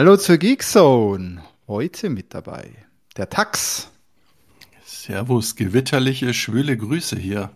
[0.00, 1.44] Hallo zur Geekzone.
[1.68, 2.70] Heute mit dabei
[3.18, 3.90] der Tax.
[4.82, 7.50] Servus, gewitterliche, schwüle Grüße hier.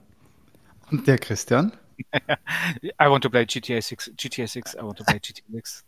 [0.91, 1.73] Und der Christian.
[2.13, 4.13] I want to play GTA 6.
[4.19, 4.75] GTA 6.
[4.75, 5.85] I want to play GTA 6.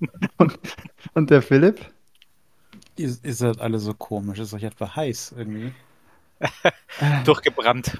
[0.38, 0.58] und,
[1.14, 1.78] und der Philipp.
[2.96, 4.40] Ihr, ihr seid alle so komisch.
[4.40, 5.72] Ist euch etwa heiß irgendwie?
[7.24, 7.96] Durchgebrannt.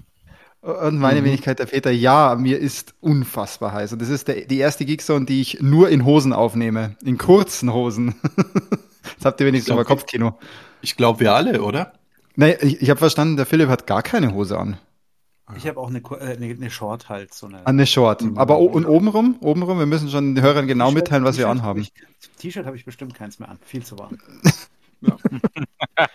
[0.63, 1.25] Und meine mhm.
[1.25, 3.93] Wenigkeit der Väter, ja, mir ist unfassbar heiß.
[3.95, 6.97] Und das ist der, die erste Geekzone, die ich nur in Hosen aufnehme.
[7.05, 8.15] In kurzen Hosen.
[9.13, 10.39] Jetzt habt ihr wenigstens mal Kopfkino.
[10.81, 11.93] Ich glaube, wir alle, oder?
[12.37, 14.79] Nee, ich, ich habe verstanden, der Philipp hat gar keine Hose an.
[15.57, 17.35] Ich habe auch eine, äh, eine, eine, Short halt.
[17.35, 18.23] So eine, ah, eine Short.
[18.23, 18.39] Mhm.
[18.39, 19.37] Aber und obenrum?
[19.41, 19.81] Obenrum?
[19.81, 21.87] Wir müssen schon den Hörern genau mitteilen, was wir anhaben.
[22.39, 23.59] T-Shirt habe ich bestimmt keins mehr an.
[23.65, 24.17] Viel zu warm.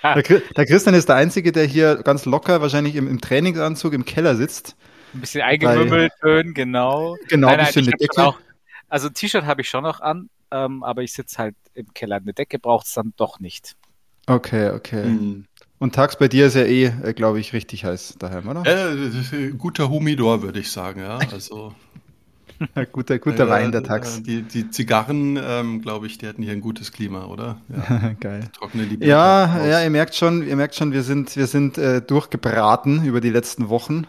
[0.04, 4.06] der, der, Christian ist der Einzige, der hier ganz locker, wahrscheinlich im, im Trainingsanzug im
[4.06, 4.76] Keller sitzt.
[5.14, 7.16] Ein bisschen eingemümmelt, schön, genau.
[7.28, 8.24] Genau, ein bisschen mit Decke.
[8.24, 8.38] Auch,
[8.90, 12.18] also T-Shirt habe ich schon noch an, ähm, aber ich sitze halt im Keller.
[12.18, 13.76] Eine Decke braucht es dann doch nicht.
[14.28, 15.06] Okay, okay.
[15.06, 15.46] Mhm.
[15.80, 18.66] Und tags bei dir ist ja eh, äh, glaube ich, richtig heiß daheim, oder?
[18.66, 21.18] Äh, guter Humidor, würde ich sagen, ja.
[21.32, 21.74] Also.
[22.92, 24.22] Guter guter äh, Wein, der Tax.
[24.24, 27.58] Die, die Zigarren, ähm, glaube ich, die hätten hier ein gutes Klima, oder?
[27.70, 28.14] Ja.
[28.20, 28.50] Geil.
[28.58, 33.06] Trockene ja, ja, ihr merkt schon, ihr merkt schon, wir sind, wir sind äh, durchgebraten
[33.06, 34.08] über die letzten Wochen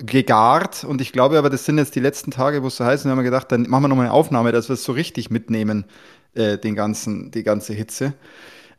[0.00, 3.00] gegart und ich glaube aber, das sind jetzt die letzten Tage, wo es so heiß
[3.00, 4.92] ist, und wir haben gedacht, dann machen wir nochmal eine Aufnahme, dass wir es so
[4.92, 5.84] richtig mitnehmen,
[6.34, 8.14] äh, den ganzen, die ganze Hitze.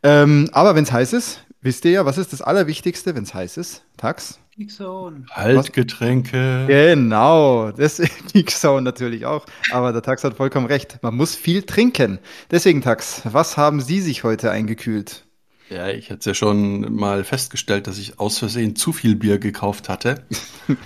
[0.04, 3.34] Ähm, aber wenn es heiß ist, wisst ihr ja, was ist das Allerwichtigste, wenn es
[3.34, 3.84] heiß ist?
[3.98, 4.41] Tax?
[4.62, 5.26] Geekzone.
[5.32, 6.66] Haltgetränke.
[6.68, 8.00] Genau, das
[8.32, 9.48] Geekzone natürlich auch.
[9.72, 11.00] Aber der Tax hat vollkommen recht.
[11.02, 12.20] Man muss viel trinken.
[12.52, 15.26] Deswegen, Tax, was haben Sie sich heute eingekühlt?
[15.72, 19.90] Ja, ich hatte ja schon mal festgestellt, dass ich aus Versehen zu viel Bier gekauft
[19.90, 20.26] hatte.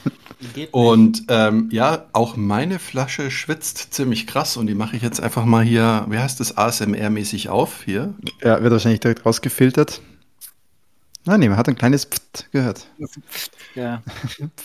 [0.71, 5.43] und ähm, ja, auch meine Flasche schwitzt ziemlich krass und die mache ich jetzt einfach
[5.43, 8.13] mal hier, wie heißt das, ASMR-mäßig auf hier.
[8.41, 10.01] Ja, wird wahrscheinlich direkt rausgefiltert.
[11.25, 12.87] Nein, nee, man hat ein kleines Pft gehört.
[13.73, 14.03] Ja.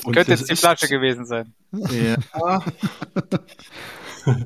[0.04, 1.54] Könnte jetzt die Flasche gewesen sein.
[1.72, 2.62] Ja.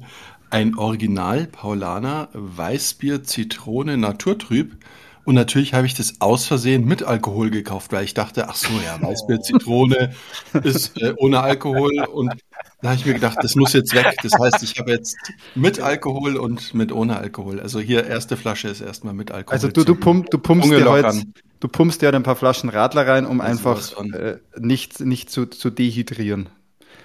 [0.50, 4.76] ein Original Paulaner Weißbier Zitrone Naturtrüb
[5.24, 8.68] und natürlich habe ich das aus Versehen mit Alkohol gekauft, weil ich dachte, ach so,
[8.84, 10.14] ja, Weißbier, Zitrone
[10.62, 12.04] ist äh, ohne Alkohol.
[12.12, 12.34] Und
[12.82, 14.16] da habe ich mir gedacht, das muss jetzt weg.
[14.22, 15.16] Das heißt, ich habe jetzt
[15.54, 17.60] mit Alkohol und mit ohne Alkohol.
[17.60, 19.54] Also hier erste Flasche ist erstmal mit Alkohol.
[19.54, 21.22] Also du, du, pump, du pumpst dir heute,
[21.60, 25.46] du pumpst dir ein paar Flaschen Radler rein, um also einfach äh, nicht, nicht zu,
[25.46, 26.50] zu dehydrieren.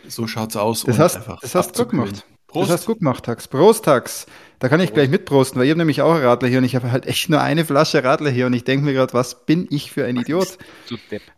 [0.08, 0.84] So schaut's aus.
[0.84, 2.26] Das hast, das hast du gemacht.
[2.50, 2.70] Prost.
[2.70, 3.48] Das hast du gut gemacht, Tax.
[3.48, 4.26] Prost, Tax.
[4.58, 4.96] Da kann ich Prost.
[4.96, 7.30] gleich mitprosten, weil ich habe nämlich auch einen Radler hier und ich habe halt echt
[7.30, 10.18] nur eine Flasche Radler hier und ich denke mir gerade, was bin ich für ein
[10.18, 10.58] Idiot?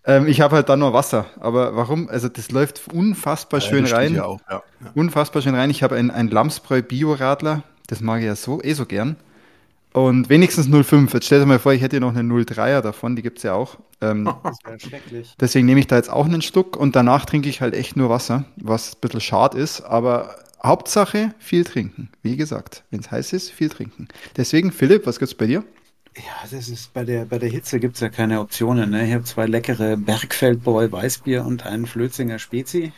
[0.06, 1.28] Ähm, ich habe halt da nur Wasser.
[1.40, 2.10] Aber warum?
[2.10, 4.16] Also das läuft unfassbar ja, schön rein.
[4.16, 4.64] Ja, ja.
[4.96, 5.70] Unfassbar schön rein.
[5.70, 7.64] Ich habe ein, ein Lamsbräu Bio-Radler.
[7.88, 9.18] Das mag ich ja so, eh so gern.
[9.94, 11.14] Und wenigstens 0,5.
[11.14, 13.54] Jetzt stell dir mal vor, ich hätte noch eine 0,3er davon, die gibt es ja
[13.54, 13.78] auch.
[14.00, 15.36] Ähm, das wäre schrecklich.
[15.40, 18.10] Deswegen nehme ich da jetzt auch einen Schluck und danach trinke ich halt echt nur
[18.10, 22.10] Wasser, was ein bisschen schade ist, aber Hauptsache viel trinken.
[22.22, 24.08] Wie gesagt, wenn es heiß ist, viel trinken.
[24.38, 25.64] Deswegen, Philipp, was gibt's bei dir?
[26.18, 28.90] Ja, das ist bei der bei der Hitze gibt's ja keine Optionen.
[28.90, 29.08] Ne?
[29.08, 32.92] Ich habe zwei leckere Bergfeldbräu Weißbier und einen Flötzinger Spezi.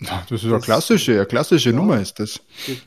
[0.00, 2.40] Das ist eine klassische, eine klassische ja, Nummer ist das.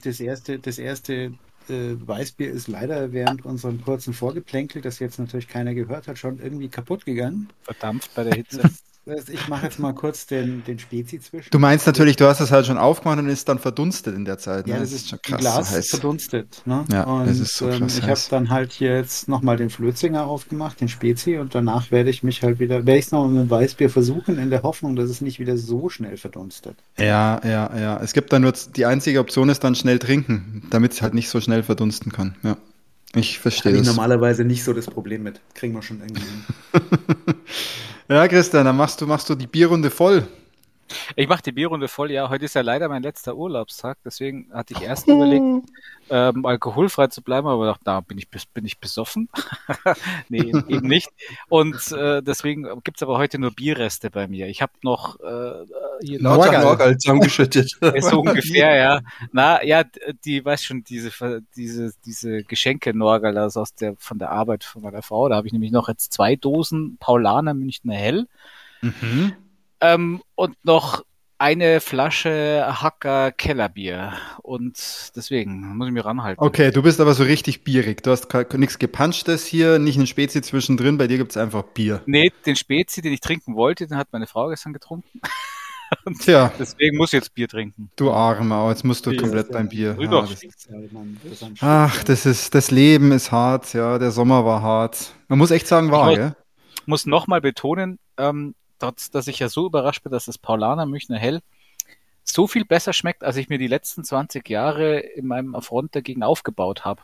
[0.03, 1.33] Das erste, das erste
[1.67, 6.39] äh, Weißbier ist leider während unserem kurzen Vorgeplänkel, das jetzt natürlich keiner gehört hat, schon
[6.39, 7.49] irgendwie kaputt gegangen.
[7.63, 8.61] Verdampft bei der Hitze.
[9.29, 11.49] Ich mache jetzt mal kurz den, den Spezi zwischen.
[11.51, 14.37] Du meinst natürlich, du hast das halt schon aufgemacht und ist dann verdunstet in der
[14.37, 14.67] Zeit.
[14.67, 14.73] Ne?
[14.73, 15.39] Ja, das, das ist schon krass.
[15.39, 16.61] Glas so verdunstet.
[16.65, 16.85] Ne?
[16.91, 17.97] Ja, und, das ist so ähm, krass.
[17.97, 21.91] Ähm, ich habe dann halt hier jetzt nochmal den Flötzinger aufgemacht, den Spezi, und danach
[21.91, 24.63] werde ich mich halt wieder, werde ich es nochmal mit dem Weißbier versuchen, in der
[24.63, 26.75] Hoffnung, dass es nicht wieder so schnell verdunstet.
[26.97, 27.99] Ja, ja, ja.
[28.01, 31.29] Es gibt dann nur, die einzige Option ist dann schnell trinken, damit es halt nicht
[31.29, 32.35] so schnell verdunsten kann.
[32.43, 32.57] Ja.
[33.15, 33.87] Ich verstehe das.
[33.87, 35.41] Normalerweise nicht so das Problem mit.
[35.55, 37.35] Kriegen wir schon irgendwie hin.
[38.11, 40.27] Ja, Christian, dann machst du, machst du die Bierrunde voll.
[41.15, 42.29] Ich mache die Bierrunde voll, ja.
[42.29, 45.43] Heute ist ja leider mein letzter Urlaubstag, deswegen hatte ich erst überlegt,
[46.09, 49.29] ähm, alkoholfrei zu bleiben, aber dachte, da bin ich, bin ich besoffen.
[50.29, 51.09] nee, eben nicht.
[51.47, 54.47] Und äh, deswegen gibt's aber heute nur Bierreste bei mir.
[54.47, 55.65] Ich habe noch äh,
[56.01, 57.71] hier Norgal, Norgal zusammengeschüttet.
[58.01, 59.01] so ungefähr, ja.
[59.31, 59.83] Na, ja,
[60.25, 61.11] die, weiß schon, diese,
[61.55, 65.47] diese, diese Geschenke Norgal, also aus der, von der Arbeit von meiner Frau, da habe
[65.47, 68.27] ich nämlich noch jetzt zwei Dosen Paulaner Münchner Hell.
[68.81, 69.33] Mhm.
[69.81, 71.03] Ähm, und noch
[71.39, 74.13] eine Flasche Hacker Kellerbier.
[74.43, 74.77] Und
[75.15, 76.43] deswegen muss ich mir ranhalten.
[76.43, 78.03] Okay, du bist aber so richtig bierig.
[78.03, 80.97] Du hast nichts gepunchtes hier, nicht ein Spezi zwischendrin.
[80.97, 82.01] Bei dir gibt's einfach Bier.
[82.05, 85.21] Nee, den Spezi, den ich trinken wollte, den hat meine Frau gestern getrunken.
[86.19, 86.51] Tja.
[86.59, 87.89] Deswegen muss ich jetzt Bier trinken.
[87.95, 89.97] Du Armer, jetzt musst du Bier komplett beim Bier.
[89.99, 90.67] Ja, das,
[91.61, 95.13] ach, das ist, das Leben ist hart, ja, der Sommer war hart.
[95.29, 96.35] Man muss echt sagen, war, ich gell?
[96.85, 101.17] muss nochmal betonen, ähm, dass, dass ich ja so überrascht bin, dass das Paulaner Münchner
[101.17, 101.41] Hell
[102.23, 106.23] so viel besser schmeckt, als ich mir die letzten 20 Jahre in meinem Front dagegen
[106.23, 107.01] aufgebaut habe.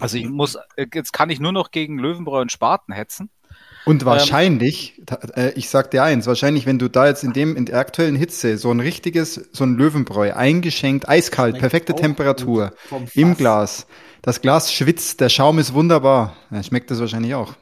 [0.00, 3.30] Also ich muss, äh, jetzt kann ich nur noch gegen Löwenbräu und Spaten hetzen.
[3.84, 5.00] Und ähm, wahrscheinlich,
[5.34, 8.16] ähm, ich sag dir eins, wahrscheinlich, wenn du da jetzt in dem, in der aktuellen
[8.16, 12.74] Hitze so ein richtiges, so ein Löwenbräu eingeschenkt, eiskalt, perfekte Temperatur
[13.14, 13.86] im Glas,
[14.22, 17.54] das Glas schwitzt, der Schaum ist wunderbar, dann schmeckt das wahrscheinlich auch.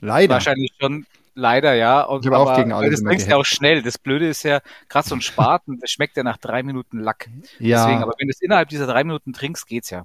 [0.00, 0.34] Leider.
[0.34, 2.02] Wahrscheinlich schon, leider, ja.
[2.02, 3.82] Und, ich habe auch gegen alle Das trinkst ja auch schnell.
[3.82, 7.28] Das Blöde ist ja, gerade so ein Spaten, das schmeckt ja nach drei Minuten Lack.
[7.58, 7.84] Ja.
[7.84, 10.04] Deswegen, aber wenn du es innerhalb dieser drei Minuten trinkst, geht's ja.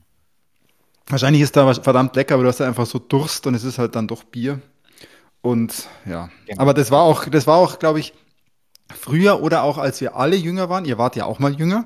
[1.07, 3.79] Wahrscheinlich ist da verdammt lecker, aber du hast ja einfach so Durst und es ist
[3.79, 4.61] halt dann doch Bier.
[5.41, 6.61] Und ja, genau.
[6.61, 8.13] aber das war auch, das war auch, glaube ich,
[8.93, 11.85] früher oder auch als wir alle jünger waren, ihr wart ja auch mal jünger,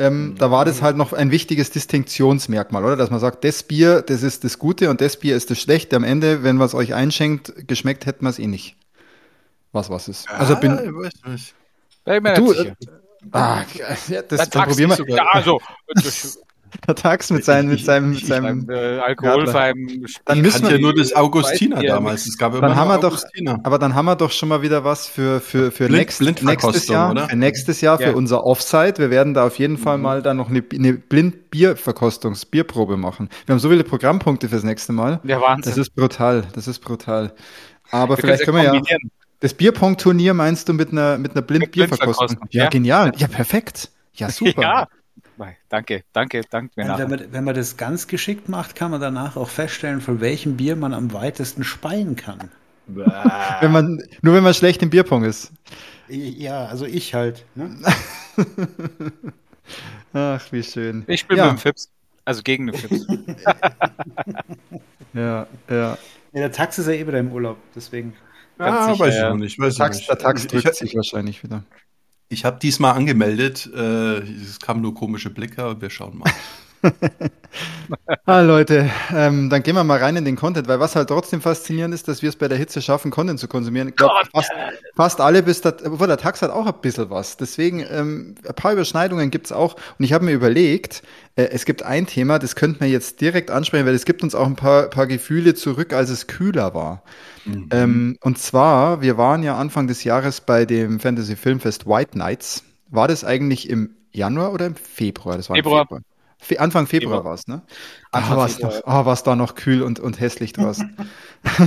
[0.00, 0.38] ähm, mhm.
[0.38, 2.96] da war das halt noch ein wichtiges Distinktionsmerkmal, oder?
[2.96, 5.94] Dass man sagt, das Bier, das ist das Gute und das Bier ist das Schlechte.
[5.94, 8.76] Am Ende, wenn man es euch einschenkt, geschmeckt hätten wir es eh nicht.
[9.72, 10.28] Was was ist.
[10.30, 10.72] Also bin.
[10.72, 11.54] Ja, ich weiß nicht.
[12.38, 12.72] Du, äh,
[13.32, 13.62] ah,
[14.08, 15.16] ja, das, dann, probieren wir.
[15.16, 15.60] Ja, also,
[16.94, 21.12] Tax mit, seinen, mit seinem, mit seinem äh, alkoholfreien Dann müssen wir ja nur das
[21.12, 22.26] Augustiner damals.
[22.26, 23.22] Es gab immer dann haben wir doch,
[23.62, 26.88] aber dann haben wir doch schon mal wieder was für, für, für Blind, next, nächstes
[26.88, 27.10] Jahr.
[27.10, 27.28] Oder?
[27.28, 28.08] Für nächstes Jahr, ja.
[28.08, 28.94] für unser Offside.
[28.98, 30.02] Wir werden da auf jeden Fall mhm.
[30.02, 33.28] mal dann noch eine, eine Blind-Bierverkostungs-, Bierprobe machen.
[33.46, 35.20] Wir haben so viele Programmpunkte fürs nächste Mal.
[35.24, 35.70] Ja, Wahnsinn.
[35.70, 36.44] Das ist brutal.
[36.54, 37.32] Das ist brutal.
[37.90, 38.80] Aber wir vielleicht können wir ja.
[39.40, 42.36] Das Bierpong-Turnier meinst du mit einer, mit einer Blind-Bierverkostung?
[42.50, 43.12] Ja, ja, genial.
[43.16, 43.90] Ja, perfekt.
[44.12, 44.62] Ja, super.
[44.62, 44.88] Ja.
[45.68, 49.36] Danke, danke, danke mir wenn, man, wenn man das ganz geschickt macht, kann man danach
[49.36, 52.50] auch feststellen, von welchem Bier man am weitesten speien kann.
[52.86, 55.52] wenn man, nur wenn man schlecht im Bierpong ist.
[56.08, 57.44] Ja, also ich halt.
[57.54, 57.76] Ne?
[60.12, 61.04] Ach, wie schön.
[61.06, 61.46] Ich bin ja.
[61.46, 61.90] mit dem Fips.
[62.24, 63.06] Also gegen den Fips.
[65.14, 65.98] ja, ja.
[66.32, 68.14] Ja, der Tax ist ja eh wieder im Urlaub, deswegen.
[68.58, 69.58] Ah, sicher, weiß ich noch nicht.
[69.58, 70.08] Weiß Tax, nicht.
[70.08, 71.64] Der Tax drückt ich, sich wahrscheinlich wieder.
[72.32, 73.68] Ich habe diesmal angemeldet.
[73.74, 76.32] Äh, es kamen nur komische Blicke, aber wir schauen mal.
[78.24, 81.40] ah, Leute, ähm, dann gehen wir mal rein in den Content, weil was halt trotzdem
[81.40, 83.88] faszinierend ist, dass wir es bei der Hitze schaffen, Content zu konsumieren.
[83.88, 84.50] Ich glaube, fast,
[84.94, 87.36] fast, alle bis da, obwohl der Tax hat auch ein bisschen was.
[87.36, 89.74] Deswegen, ähm, ein paar Überschneidungen gibt es auch.
[89.98, 91.02] Und ich habe mir überlegt,
[91.36, 94.34] äh, es gibt ein Thema, das könnten wir jetzt direkt ansprechen, weil es gibt uns
[94.34, 97.02] auch ein paar, paar Gefühle zurück, als es kühler war.
[97.44, 97.68] Mhm.
[97.70, 102.64] Ähm, und zwar, wir waren ja Anfang des Jahres bei dem Fantasy Filmfest White Nights.
[102.88, 105.36] War das eigentlich im Januar oder im Februar?
[105.36, 105.86] Das war Februar.
[105.86, 106.02] Februar.
[106.58, 107.62] Anfang Februar, war es, ne?
[108.12, 110.96] Ah, war es ah, war's da noch kühl und, und hässlich draußen.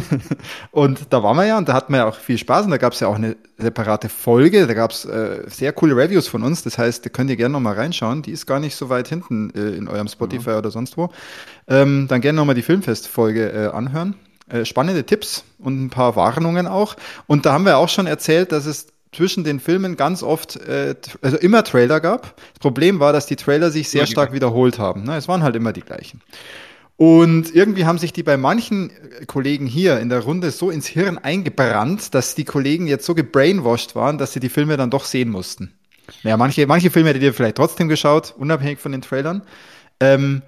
[0.72, 2.78] und da waren wir ja und da hatten wir ja auch viel Spaß und da
[2.78, 4.68] gab es ja auch eine separate Folge.
[4.68, 6.64] Da gab es äh, sehr coole Reviews von uns.
[6.64, 8.24] Das heißt, da könnt ihr gerne nochmal reinschauen.
[8.24, 10.58] Die ist gar nicht so weit hinten äh, in eurem Spotify ja.
[10.58, 11.10] oder sonst wo.
[11.68, 14.16] Ähm, dann gerne nochmal die Filmfest-Folge äh, anhören.
[14.50, 16.96] Äh, spannende Tipps und ein paar Warnungen auch.
[17.28, 20.96] Und da haben wir auch schon erzählt, dass es zwischen den Filmen ganz oft, äh,
[21.22, 22.36] also immer Trailer gab.
[22.54, 25.04] Das Problem war, dass die Trailer sich sehr stark wiederholt haben.
[25.04, 25.18] Ne?
[25.18, 26.22] Es waren halt immer die gleichen.
[26.96, 30.88] Und irgendwie haben sich die bei manchen äh, Kollegen hier in der Runde so ins
[30.88, 35.06] Hirn eingebrannt, dass die Kollegen jetzt so gebrainwashed waren, dass sie die Filme dann doch
[35.06, 35.74] sehen mussten.
[36.22, 39.42] Ja, manche, manche Filme hättet ihr vielleicht trotzdem geschaut, unabhängig von den Trailern.
[40.00, 40.44] Ähm,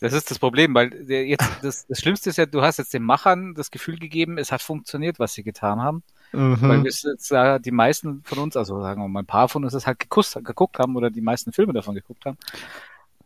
[0.00, 3.02] das ist das Problem, weil jetzt das, das Schlimmste ist ja, du hast jetzt den
[3.02, 6.02] Machern das Gefühl gegeben, es hat funktioniert, was sie getan haben.
[6.34, 6.58] Mhm.
[6.60, 9.64] Weil wir jetzt äh, die meisten von uns, also sagen wir mal ein paar von
[9.64, 12.36] uns, das halt gekusst, geguckt haben oder die meisten Filme davon geguckt haben.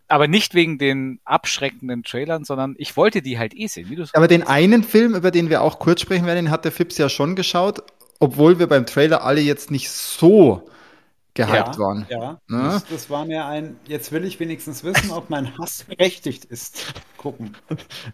[0.08, 3.90] Aber nicht wegen den abschreckenden Trailern, sondern ich wollte die halt eh sehen.
[3.90, 6.72] Wie Aber den einen Film, über den wir auch kurz sprechen werden, den hat der
[6.72, 7.82] Fips ja schon geschaut,
[8.18, 10.68] obwohl wir beim Trailer alle jetzt nicht so
[11.38, 12.07] gehypt ja, waren.
[12.09, 12.62] Ja, ne?
[12.62, 16.92] das, das, war mir ein, jetzt will ich wenigstens wissen, ob mein Hass berechtigt ist.
[17.16, 17.57] Gucken.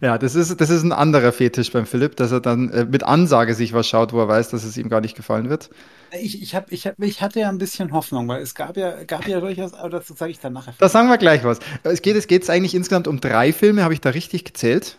[0.01, 3.03] Ja, das ist, das ist ein anderer Fetisch beim Philipp, dass er dann äh, mit
[3.03, 5.69] Ansage sich was schaut, wo er weiß, dass es ihm gar nicht gefallen wird.
[6.11, 9.03] Ich, ich, hab, ich, hab, ich hatte ja ein bisschen Hoffnung, weil es gab ja,
[9.03, 10.73] gab ja durchaus, aber dazu sage ich dann nachher.
[10.77, 11.59] Da sagen wir gleich was.
[11.83, 14.97] Es geht es geht's eigentlich insgesamt um drei Filme, habe ich da richtig gezählt?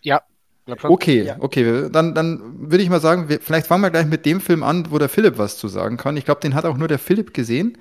[0.00, 0.22] Ja.
[0.66, 1.36] Okay, ja.
[1.40, 4.62] okay, dann, dann würde ich mal sagen, wir, vielleicht fangen wir gleich mit dem Film
[4.62, 6.16] an, wo der Philipp was zu sagen kann.
[6.16, 7.78] Ich glaube, den hat auch nur der Philipp gesehen,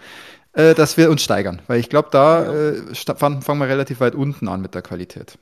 [0.53, 4.15] äh, dass wir uns steigern, weil ich glaube, da äh, fangen, fangen wir relativ weit
[4.15, 5.37] unten an mit der Qualität.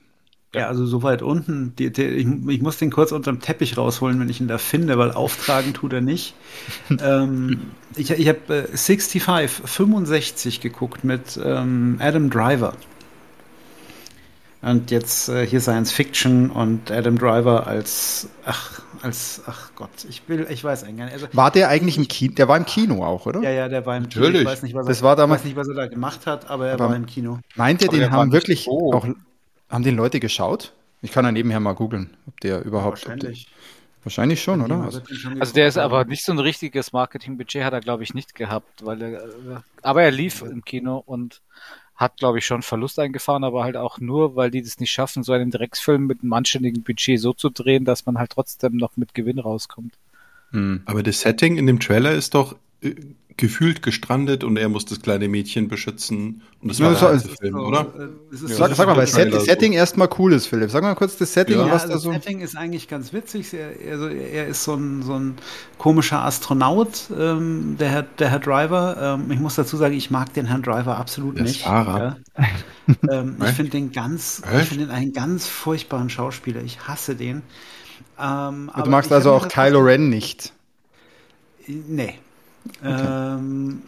[0.54, 4.18] Ja, also so weit unten, die, die, ich, ich, muss den kurz unterm Teppich rausholen,
[4.18, 6.34] wenn ich ihn da finde, weil auftragen tut er nicht.
[7.02, 12.72] ähm, ich ich habe äh, 65, 65 geguckt mit ähm, Adam Driver.
[14.62, 20.28] Und jetzt äh, hier Science Fiction und Adam Driver als, ach, als, ach Gott, ich
[20.28, 21.14] will, ich weiß eigentlich gar nicht.
[21.14, 22.34] Also, war der eigentlich im Kino?
[22.34, 23.40] Der war im Kino auch, oder?
[23.40, 24.32] Ja, ja, der war im Natürlich.
[24.32, 24.40] Kino.
[24.40, 26.50] Ich weiß nicht, was das er, war damals, weiß nicht, was er da gemacht hat,
[26.50, 27.38] aber er aber war im Kino.
[27.54, 28.92] Meint ihr, den haben wirklich so.
[28.92, 29.06] auch,
[29.70, 30.74] haben den Leute geschaut?
[31.00, 33.06] Ich kann ja nebenher mal googeln, ob der überhaupt.
[33.06, 33.46] Wahrscheinlich.
[33.46, 34.82] Der, wahrscheinlich schon, oder?
[34.82, 35.00] Also,
[35.38, 38.84] also der ist aber nicht so ein richtiges Marketingbudget, hat er, glaube ich, nicht gehabt,
[38.84, 41.40] weil er, aber er lief im Kino und
[42.00, 45.22] hat, glaube ich, schon Verlust eingefahren, aber halt auch nur, weil die das nicht schaffen,
[45.22, 48.96] so einen Drecksfilm mit einem anständigen Budget so zu drehen, dass man halt trotzdem noch
[48.96, 49.92] mit Gewinn rauskommt.
[50.50, 50.80] Hm.
[50.86, 52.94] Aber das Setting in dem Trailer ist doch äh,
[53.36, 56.42] gefühlt gestrandet und er muss das kleine Mädchen beschützen.
[56.60, 57.86] Und das war der Film, so, oder?
[57.98, 59.78] Äh, ja, sag, sag mal, weil Set, das Setting so.
[59.78, 60.70] erstmal cool ist, Philipp.
[60.70, 61.58] Sag mal kurz das Setting.
[61.58, 63.54] Ja, was also das so Setting ist eigentlich ganz witzig.
[63.54, 65.36] Er, also er ist so ein, so ein
[65.78, 69.18] komischer Astronaut, ähm, der, Herr, der Herr Driver.
[69.20, 71.62] Ähm, ich muss dazu sagen, ich mag den Herrn Driver absolut der nicht.
[71.62, 72.18] Fahrer.
[72.36, 72.44] Ja.
[73.10, 76.62] ähm, ich finde den ganz, ich finde den einen ganz furchtbaren Schauspieler.
[76.62, 77.42] Ich hasse den.
[78.20, 80.52] Ähm, du magst also auch Kylo Ren nicht?
[81.66, 82.18] Nee.
[82.82, 83.04] Okay.
[83.38, 83.82] Ähm,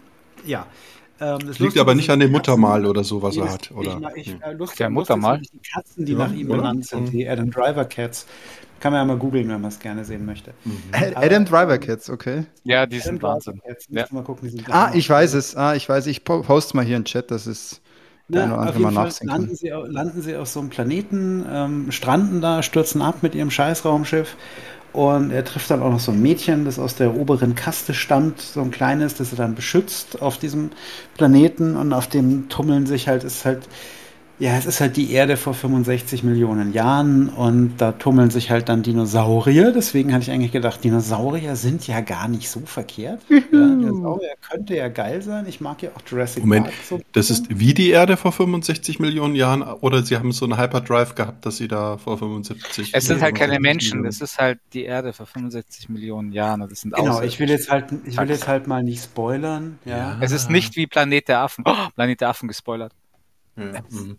[0.45, 0.67] ja.
[1.21, 4.00] Ähm, das liegt aber nicht an dem Muttermal oder so, was er hat, oder?
[4.17, 5.41] Ich, ich, äh, lustig, Der Muttermal?
[5.41, 8.26] Die Katzen, die ja, nach ihm benannt sind, die Adam Driver Cats.
[8.81, 10.55] Kann man ja mal googeln, wenn man es gerne sehen möchte.
[10.64, 10.75] Mhm.
[11.14, 12.47] Adam Driver Cats, okay.
[12.64, 13.61] Ja, die sind Wahnsinn.
[13.91, 14.07] Ja.
[14.11, 15.55] Mal gucken, die sind ah, ich weiß es.
[15.55, 17.81] Ah, ich weiß, ich poste mal hier in den Chat, das ist.
[18.26, 22.62] Na, auf jeden Fall landen sie, landen sie auf so einem Planeten, ähm, stranden da,
[22.62, 24.37] stürzen ab mit ihrem Scheißraumschiff
[24.93, 28.41] und er trifft dann auch noch so ein Mädchen, das aus der oberen Kaste stammt,
[28.41, 30.71] so ein kleines, das er dann beschützt auf diesem
[31.17, 31.77] Planeten.
[31.77, 33.61] Und auf dem tummeln sich halt, ist halt
[34.39, 38.69] ja, es ist halt die Erde vor 65 Millionen Jahren und da tummeln sich halt
[38.69, 39.73] dann Dinosaurier.
[39.73, 43.21] Deswegen hatte ich eigentlich gedacht, Dinosaurier sind ja gar nicht so verkehrt.
[43.29, 45.47] ja, Dinosaurier könnte ja geil sein.
[45.47, 46.77] Ich mag ja auch Jurassic Moment, Park.
[46.89, 50.59] So das ist wie die Erde vor 65 Millionen Jahren oder sie haben so einen
[50.59, 54.59] Hyperdrive gehabt, dass sie da vor 75 Es sind halt keine Menschen, es ist halt
[54.73, 56.61] die Erde vor 65 Millionen Jahren.
[56.69, 59.79] Das sind genau, ich will jetzt halt, ich will jetzt halt mal nicht spoilern.
[59.85, 59.97] Ja.
[59.97, 60.19] ja.
[60.21, 61.65] Es ist nicht wie Planet der Affen.
[61.67, 62.93] Oh, Planet der Affen gespoilert.
[63.56, 63.82] Ja.
[63.90, 64.18] Mhm.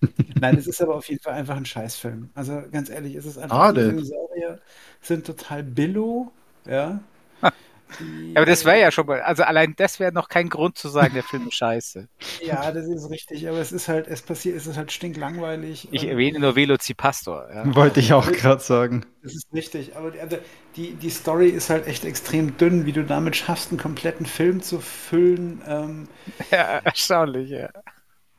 [0.40, 2.30] Nein, es ist aber auf jeden Fall einfach ein Scheißfilm.
[2.34, 4.60] Also ganz ehrlich, es ist einfach, ah, die Dinosaurier
[5.00, 6.32] sind total billo,
[6.66, 7.00] ja.
[8.00, 10.88] Die, aber das wäre ja schon mal, also allein das wäre noch kein Grund zu
[10.88, 12.08] sagen, der Film ist scheiße.
[12.44, 15.88] Ja, das ist richtig, aber es ist halt, es passiert, es ist halt stinklangweilig.
[15.92, 17.48] Ich erwähne nur Velocipastor.
[17.54, 17.74] Ja.
[17.74, 19.06] Wollte ich auch gerade sagen.
[19.22, 20.38] Das ist richtig, aber also
[20.76, 24.60] die, die Story ist halt echt extrem dünn, wie du damit schaffst, einen kompletten Film
[24.60, 25.62] zu füllen.
[25.66, 26.08] Ähm,
[26.50, 27.70] ja, erstaunlich, ja.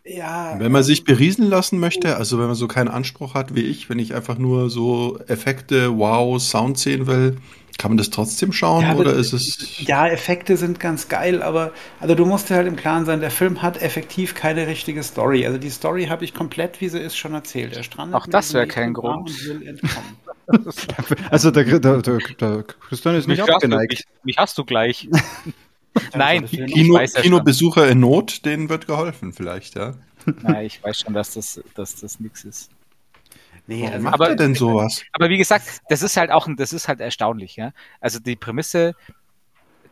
[0.06, 0.56] Ja.
[0.60, 3.90] Wenn man sich beriesen lassen möchte, also wenn man so keinen Anspruch hat wie ich,
[3.90, 7.38] wenn ich einfach nur so Effekte, wow, Sound sehen will,
[7.78, 9.80] kann man das trotzdem schauen ja, oder ist es.
[9.86, 13.32] Ja, Effekte sind ganz geil, aber also du musst dir halt im Klaren sein, der
[13.32, 15.46] Film hat effektiv keine richtige Story.
[15.46, 17.76] Also die Story habe ich komplett, wie sie ist, schon erzählt.
[17.76, 19.32] Er strandet Auch das wäre kein Grund.
[21.32, 23.94] also der, der, der, der Christian ist nicht mich abgeneigt.
[23.94, 25.10] Hast du, mich, mich hast du gleich.
[26.14, 29.94] Nein, Kino, ja Kinobesucher in Not, denen wird geholfen vielleicht, ja.
[30.42, 32.72] Nein, ich weiß schon, dass das, dass das nichts ist.
[33.68, 35.04] Nee, Warum also, macht aber, er denn sowas?
[35.12, 37.72] Aber wie gesagt, das ist halt auch, das ist halt erstaunlich, ja.
[38.00, 38.96] Also die Prämisse,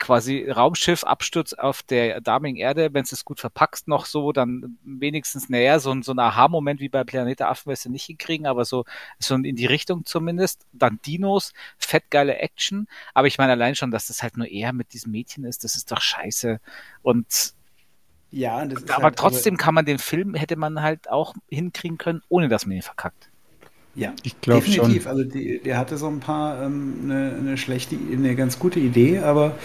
[0.03, 5.48] quasi Raumschiff Absturz auf der damigen Erde, wenn es gut verpackst noch so, dann wenigstens,
[5.48, 8.83] naja, so, so ein Aha-Moment wie bei Planet Affen wirst du nicht hinkriegen, aber so,
[9.17, 10.65] so in die Richtung zumindest.
[10.74, 14.91] Dann Dinos, fettgeile Action, aber ich meine allein schon, dass das halt nur eher mit
[14.91, 16.60] diesem Mädchen ist, das ist doch scheiße.
[17.01, 17.53] Und
[18.29, 22.50] ja, aber halt, trotzdem kann man den Film, hätte man halt auch hinkriegen können, ohne
[22.50, 23.29] dass man ihn verkackt.
[23.95, 25.03] Ja, ich glaube definitiv.
[25.03, 25.12] Schon.
[25.12, 29.19] Also die, der hatte so ein paar ähm, eine, eine schlechte, eine ganz gute Idee,
[29.19, 29.55] aber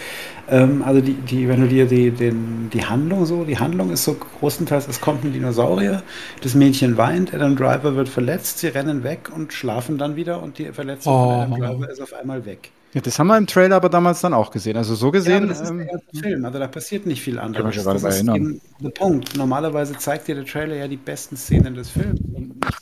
[0.50, 4.04] ähm, also die, die, wenn du dir die, den, die Handlung so, die Handlung ist
[4.04, 6.02] so großenteils, es kommt ein Dinosaurier,
[6.42, 10.58] das Mädchen weint, Adam Driver wird verletzt, sie rennen weg und schlafen dann wieder und
[10.58, 11.30] die Verletzung oh.
[11.30, 12.70] von Adam Driver ist auf einmal weg.
[12.94, 14.76] Ja, das haben wir im Trailer aber damals dann auch gesehen.
[14.76, 15.42] Also so gesehen.
[15.42, 17.76] Ja, das ist ähm, der ganze Film, also da passiert nicht viel anderes.
[17.76, 19.36] Ich das ist eben der Punkt.
[19.36, 22.20] Normalerweise zeigt dir der Trailer ja die besten Szenen des Films.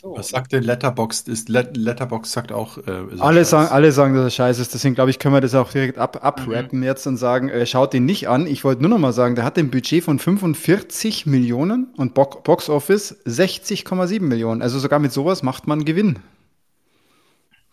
[0.00, 0.16] So.
[0.16, 1.28] Was sagt denn Letterboxd?
[1.28, 2.78] Ist Let Letterboxd sagt auch.
[2.78, 4.74] Äh, alle, sagen, alle sagen, dass er scheiße ist.
[4.74, 6.84] Deswegen glaube ich, können wir das auch direkt ab, abrappen mhm.
[6.84, 8.46] jetzt und sagen, äh, schaut den nicht an.
[8.46, 12.26] Ich wollte nur noch mal sagen, der hat ein Budget von 45 Millionen und Bo
[12.26, 14.62] Box Office 60,7 Millionen.
[14.62, 16.20] Also sogar mit sowas macht man Gewinn.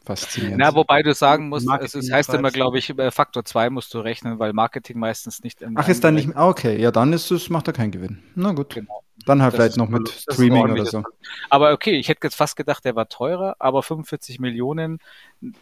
[0.03, 0.57] Faszinierend.
[0.59, 3.99] Na, wobei du sagen musst, es, es heißt immer, glaube ich, Faktor 2 musst du
[3.99, 7.67] rechnen, weil Marketing meistens nicht Ach, ist dann nicht, okay, ja, dann ist es, macht
[7.67, 8.23] er keinen Gewinn.
[8.35, 8.75] Na gut.
[8.75, 9.03] Genau.
[9.25, 11.03] Dann halt das vielleicht noch mit Streaming oder so.
[11.49, 14.99] Aber okay, ich hätte jetzt fast gedacht, der war teurer, aber 45 Millionen,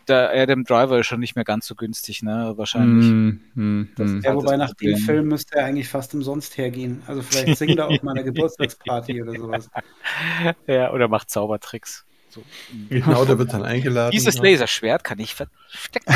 [0.08, 2.54] der Adam Driver ist schon nicht mehr ganz so günstig, ne?
[2.56, 3.06] Wahrscheinlich.
[3.06, 4.22] Mm, mm, mm.
[4.24, 7.04] Ja, wobei nach dem Film müsste er eigentlich fast umsonst hergehen.
[7.08, 9.70] Also vielleicht singt er auf meiner Geburtstagsparty oder sowas.
[10.66, 12.06] Ja, oder macht Zaubertricks.
[12.32, 12.44] So.
[12.90, 14.12] Genau, der wird dann eingeladen.
[14.12, 16.16] Dieses Laserschwert kann ich verstecken.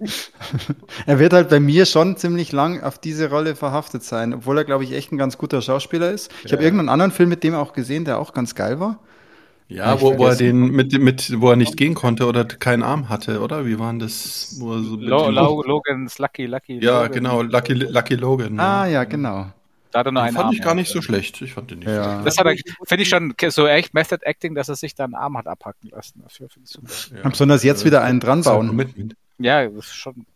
[1.06, 4.64] er wird halt bei mir schon ziemlich lang auf diese Rolle verhaftet sein, obwohl er,
[4.64, 6.32] glaube ich, echt ein ganz guter Schauspieler ist.
[6.44, 6.56] Ich ja.
[6.56, 8.98] habe irgendeinen anderen Film mit dem auch gesehen, der auch ganz geil war.
[9.68, 13.08] Ja, wo, wo er den mit, mit, wo er nicht gehen konnte oder keinen Arm
[13.08, 13.64] hatte, oder?
[13.64, 14.56] Wie waren das?
[14.58, 16.78] Wo so Lo Lo Logan's Lucky Lucky.
[16.84, 17.12] Ja, Logan.
[17.12, 18.60] genau, Lucky Lucky Logan.
[18.60, 19.46] Ah, ja, genau.
[19.92, 20.54] Da hat er nur einen fand Arm.
[20.54, 21.40] ich gar nicht so schlecht.
[21.42, 22.22] Ich fand den nicht ja.
[22.22, 25.46] Das finde ich schon so echt Method Acting, dass er sich da einen Arm hat
[25.46, 26.22] abhacken lassen.
[26.22, 27.18] Dafür finde ich super.
[27.22, 27.28] Ja.
[27.28, 28.74] Besonders jetzt wieder einen dran bauen.
[28.74, 29.16] Mit, mit.
[29.38, 30.26] Ja, das ist schon.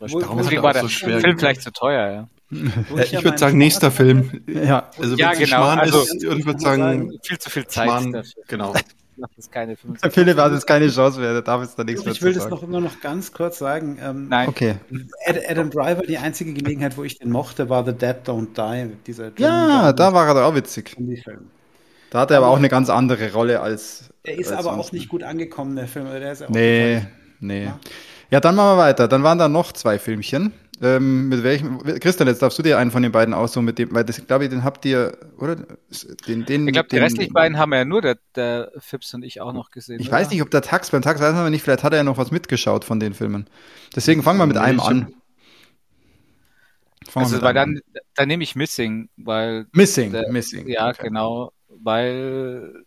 [0.00, 1.40] Deswegen war der so Film gemacht.
[1.40, 2.28] vielleicht zu teuer, ja.
[3.02, 4.42] ich, ich würde sagen, nächster Film.
[4.46, 5.64] Ja, also, ja genau.
[5.64, 7.88] Also, ist, ich würde sagen, viel zu viel Zeit.
[7.88, 8.22] Schmarrn.
[8.46, 8.74] Genau.
[9.16, 12.04] macht es keine 25 Philipp hat jetzt keine Chance mehr, da darf jetzt da nichts
[12.04, 13.98] mehr Ich will das noch immer noch ganz kurz sagen.
[14.02, 14.48] Ähm, Nein.
[14.48, 14.76] Okay.
[15.48, 18.92] Adam Driver, die einzige Gelegenheit, wo ich den mochte, war The Dead Don't Die.
[19.06, 20.96] Dieser ja, da war er auch witzig.
[22.10, 24.10] Da hat er aber, aber auch eine ganz andere Rolle als.
[24.26, 26.06] Der ist als aber auch nicht gut angekommen, der Film.
[26.06, 27.02] Der ist auch nee,
[27.40, 27.64] nee.
[27.64, 27.78] Ja?
[28.30, 29.08] ja, dann machen wir weiter.
[29.08, 30.52] Dann waren da noch zwei Filmchen.
[30.82, 33.94] Ähm, mit welchem, Christian, jetzt darfst du dir einen von den beiden aussuchen, mit dem,
[33.94, 35.54] weil das, glaube ich, den habt ihr, oder?
[36.26, 39.40] Den, den, ich glaube, die restlichen beiden haben ja nur der, der Fips und ich
[39.40, 40.00] auch noch gesehen.
[40.00, 40.16] Ich oder?
[40.16, 42.18] weiß nicht, ob der Tax, beim Tax weiß man nicht, vielleicht hat er ja noch
[42.18, 43.46] was mitgeschaut von den Filmen.
[43.94, 45.14] Deswegen fangen wir mit einem an.
[47.08, 47.80] Fangen also, weil dann,
[48.16, 49.66] dann nehme ich Missing, weil.
[49.72, 50.66] Missing, der, Missing.
[50.66, 51.04] Ja, okay.
[51.04, 52.84] genau, weil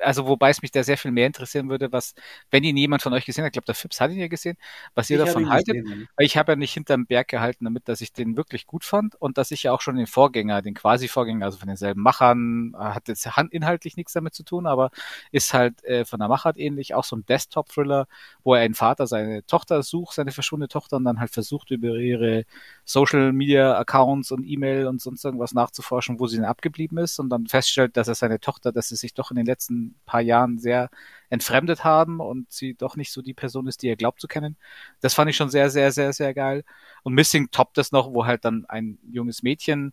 [0.00, 2.14] also wobei es mich da sehr viel mehr interessieren würde, was,
[2.50, 4.56] wenn ihn jemand von euch gesehen hat, ich glaube, der Fips hat ihn ja gesehen,
[4.94, 5.84] was ihr ich davon haltet.
[5.84, 9.14] Gesehen, ich habe ja nicht hinterm Berg gehalten damit, dass ich den wirklich gut fand
[9.16, 13.08] und dass ich ja auch schon den Vorgänger, den Quasi-Vorgänger, also von denselben Machern, hat
[13.08, 14.90] jetzt inhaltlich nichts damit zu tun, aber
[15.32, 18.06] ist halt äh, von der Machart ähnlich, auch so ein Desktop-Thriller,
[18.44, 21.96] wo er ein Vater seine Tochter sucht, seine verschwundene Tochter und dann halt versucht, über
[21.96, 22.44] ihre
[22.84, 27.96] Social-Media-Accounts und E-Mail und sonst irgendwas nachzuforschen, wo sie denn abgeblieben ist und dann feststellt,
[27.96, 30.90] dass er seine Tochter, dass sie sich doch in den letzten paar Jahren sehr
[31.28, 34.56] entfremdet haben und sie doch nicht so die Person ist, die er glaubt zu kennen.
[35.00, 36.64] Das fand ich schon sehr, sehr, sehr, sehr geil.
[37.02, 39.92] Und Missing toppt das noch, wo halt dann ein junges Mädchen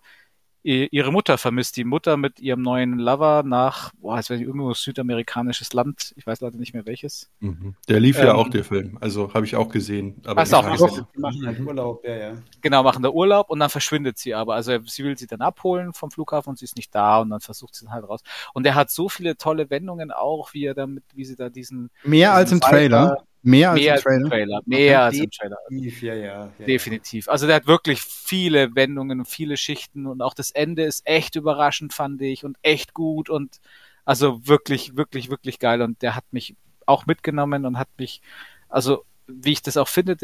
[0.68, 1.78] ihre Mutter vermisst.
[1.78, 6.42] Die Mutter mit ihrem neuen Lover nach, boah, es wäre irgendwo südamerikanisches Land, ich weiß
[6.42, 7.30] leider nicht mehr welches.
[7.40, 7.76] Mhm.
[7.88, 8.98] Der lief ähm, ja auch, der Film.
[9.00, 10.22] Also habe ich auch gesehen.
[10.26, 11.08] Aber hast auch gesehen.
[11.16, 12.34] Die machen halt Urlaub, ja, ja.
[12.62, 14.56] Genau, machen da Urlaub und dann verschwindet sie aber.
[14.56, 17.40] Also sie will sie dann abholen vom Flughafen und sie ist nicht da und dann
[17.40, 18.22] versucht sie dann halt raus.
[18.54, 21.92] Und er hat so viele tolle Wendungen auch, wie er damit, wie sie da diesen.
[22.04, 23.24] Mehr diesen als im Trailer.
[23.48, 24.30] Mehr als, mehr im, Trailer.
[24.30, 24.62] Trailer.
[24.66, 25.58] Mehr als im Trailer.
[25.70, 27.30] Ja, ja, ja, Definitiv.
[27.30, 31.36] Also der hat wirklich viele Wendungen und viele Schichten und auch das Ende ist echt
[31.36, 33.62] überraschend, fand ich, und echt gut und
[34.04, 35.82] also wirklich, wirklich, wirklich geil.
[35.82, 36.56] Und der hat mich
[36.86, 38.22] auch mitgenommen und hat mich,
[38.68, 40.18] also wie ich das auch finde,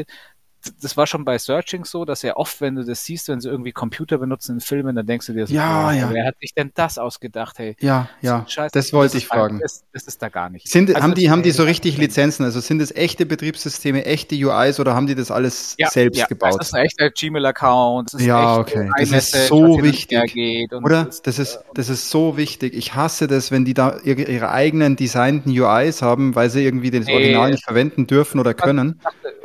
[0.81, 3.49] das war schon bei Searching so, dass ja oft, wenn du das siehst, wenn sie
[3.49, 6.09] irgendwie Computer benutzen in Filmen, dann denkst du dir so, ja, oh, ja.
[6.11, 7.75] wer hat sich denn das ausgedacht, hey?
[7.79, 9.59] Ja, ja, so das wollte ich fragen.
[9.59, 10.69] Das, das, ist da gar nicht.
[10.69, 12.45] Sind, also haben die, haben die so richtig Lizenzen?
[12.45, 16.27] Also sind es echte Betriebssysteme, echte UIs oder haben die das alles ja, selbst ja,
[16.27, 16.55] gebaut?
[16.59, 18.13] Das ist ein echter Gmail-Account.
[18.19, 18.89] Ja, okay.
[18.97, 20.69] Das ist so wichtig.
[20.71, 21.09] Oder?
[21.23, 22.73] Das ist, das ist so wichtig.
[22.73, 26.91] Ich hasse das, wenn die da ihre, ihre eigenen designten UIs haben, weil sie irgendwie
[26.91, 28.99] das Original nicht verwenden dürfen oder können.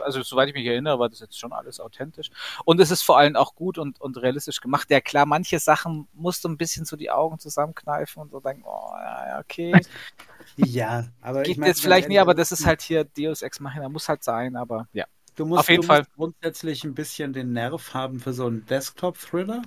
[0.05, 2.31] Also, soweit ich mich erinnere, war das jetzt schon alles authentisch.
[2.64, 4.90] Und es ist vor allem auch gut und, und realistisch gemacht.
[4.90, 8.64] Ja klar, manche Sachen musst du ein bisschen so die Augen zusammenkneifen und so denken,
[8.64, 9.73] oh ja, okay.
[10.57, 13.61] ja, aber geht ich mein, jetzt vielleicht nicht, aber das ist halt hier Deus Ex
[13.61, 15.05] Machina, muss halt sein, aber ja.
[15.37, 16.05] Du musst, Auf jeden Fall.
[16.16, 19.62] grundsätzlich ein bisschen den Nerv haben für so einen Desktop-Thriller.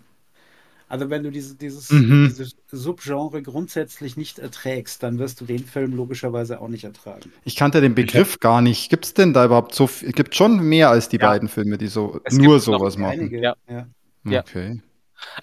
[0.91, 2.27] Also wenn du diese, dieses, mhm.
[2.27, 7.31] dieses Subgenre grundsätzlich nicht erträgst, dann wirst du den Film logischerweise auch nicht ertragen.
[7.45, 8.89] Ich kannte den Begriff gar nicht.
[8.89, 10.11] Gibt es denn da überhaupt so viel?
[10.11, 11.29] Gibt schon mehr als die ja.
[11.29, 13.21] beiden Filme, die so es nur sowas machen?
[13.21, 13.55] Einige, ja.
[13.69, 14.41] ja.
[14.41, 14.81] Okay.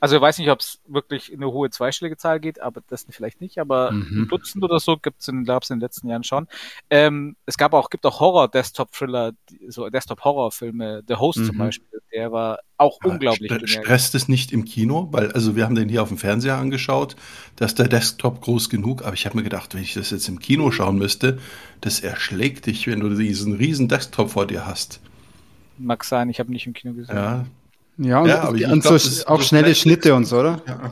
[0.00, 3.06] Also ich weiß nicht, ob es wirklich in eine hohe zweistellige Zahl geht, aber das
[3.10, 4.22] vielleicht nicht, aber mhm.
[4.22, 6.46] ein Dutzend oder so gibt es in, in den letzten Jahren schon.
[6.90, 9.32] Ähm, es gab auch, gibt auch Horror-Desktop-Thriller,
[9.68, 11.44] so Desktop-Horror-Filme, The Host mhm.
[11.46, 13.50] zum Beispiel, der war auch ja, unglaublich.
[13.50, 16.56] St stresst es nicht im Kino, weil, also wir haben den hier auf dem Fernseher
[16.56, 17.16] angeschaut,
[17.56, 20.28] da ist der Desktop groß genug, aber ich habe mir gedacht, wenn ich das jetzt
[20.28, 21.38] im Kino schauen müsste,
[21.80, 25.00] das erschlägt dich, wenn du diesen riesen Desktop vor dir hast.
[25.78, 27.14] Mag sein, ich habe nicht im Kino gesehen.
[27.14, 27.46] Ja,
[27.98, 30.62] ja, und, ja, und so, auch schnelle Schnitte und so, oder?
[30.66, 30.90] Ja.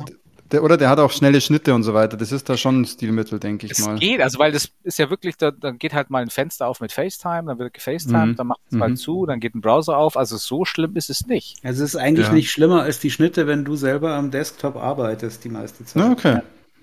[0.50, 2.16] der, oder der hat auch schnelle Schnitte und so weiter.
[2.16, 3.94] Das ist da schon ein Stilmittel, denke ich es mal.
[3.94, 6.66] Es geht, also weil das ist ja wirklich, da, dann geht halt mal ein Fenster
[6.66, 8.36] auf mit FaceTime, dann wird gefacetimed, mhm.
[8.36, 8.78] dann macht es mhm.
[8.78, 10.16] mal zu, dann geht ein Browser auf.
[10.16, 11.56] Also so schlimm ist es nicht.
[11.62, 12.32] Also es ist eigentlich ja.
[12.32, 16.02] nicht schlimmer als die Schnitte, wenn du selber am Desktop arbeitest die meiste Zeit.
[16.02, 16.40] Ja, okay.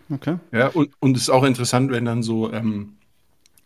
[0.09, 0.37] Okay.
[0.51, 2.93] Ja, und, und es ist auch interessant, wenn dann so ähm,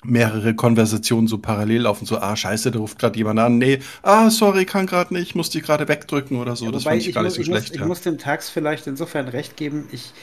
[0.03, 4.29] mehrere Konversationen so parallel laufen, so, ah, scheiße, da ruft gerade jemand an, nee, ah,
[4.29, 6.65] sorry, kann gerade nicht, muss die gerade wegdrücken oder so.
[6.65, 7.69] Ja, das fand ich, ich gar nicht so ich schlecht.
[7.69, 7.81] Muss, ja.
[7.81, 10.13] Ich muss dem Tax vielleicht insofern recht geben, ich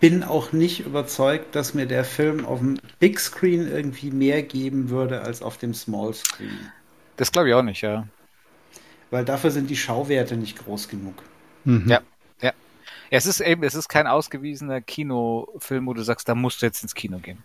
[0.00, 4.90] bin auch nicht überzeugt, dass mir der Film auf dem Big Screen irgendwie mehr geben
[4.90, 6.70] würde als auf dem Small Screen.
[7.16, 8.06] Das glaube ich auch nicht, ja.
[9.10, 11.22] Weil dafür sind die Schauwerte nicht groß genug.
[11.64, 11.88] Mhm.
[11.88, 12.00] Ja,
[12.42, 12.52] ja.
[13.10, 16.82] Es ist eben, es ist kein ausgewiesener Kinofilm, wo du sagst, da musst du jetzt
[16.82, 17.38] ins Kino gehen.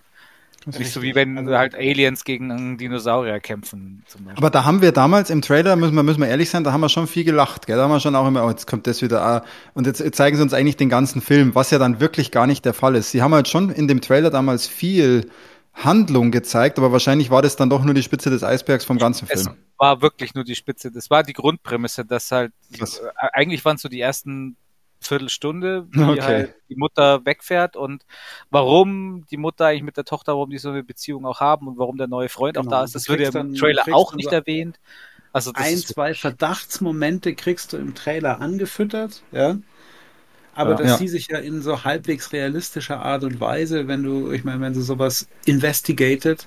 [0.65, 4.03] Nicht so wie wenn also, halt Aliens gegen einen Dinosaurier kämpfen.
[4.35, 6.81] Aber da haben wir damals im Trailer, müssen wir, müssen wir ehrlich sein, da haben
[6.81, 7.65] wir schon viel gelacht.
[7.65, 7.77] Gell?
[7.77, 9.21] Da haben wir schon auch immer, oh, jetzt kommt das wieder.
[9.21, 9.43] Ah.
[9.73, 12.45] Und jetzt, jetzt zeigen sie uns eigentlich den ganzen Film, was ja dann wirklich gar
[12.45, 13.11] nicht der Fall ist.
[13.11, 15.29] Sie haben halt schon in dem Trailer damals viel
[15.73, 19.27] Handlung gezeigt, aber wahrscheinlich war das dann doch nur die Spitze des Eisbergs vom ganzen
[19.27, 19.39] Film.
[19.39, 20.91] Es war wirklich nur die Spitze.
[20.91, 22.99] Das war die Grundprämisse, dass halt, was?
[22.99, 24.57] Äh, eigentlich waren so die ersten
[25.01, 26.21] Viertelstunde, wie okay.
[26.21, 28.05] halt die Mutter wegfährt und
[28.49, 31.77] warum die Mutter eigentlich mit der Tochter, warum die so eine Beziehung auch haben und
[31.77, 32.67] warum der neue Freund genau.
[32.67, 34.79] auch da ist, das wird ja im Trailer auch nicht erwähnt.
[35.31, 39.57] Also ein, zwei Verdachtsmomente kriegst du im Trailer angefüttert, ja.
[40.55, 40.97] Aber ja, dass ja.
[40.97, 44.73] sie sich ja in so halbwegs realistischer Art und Weise, wenn du, ich meine, wenn
[44.73, 46.45] sie sowas investigated,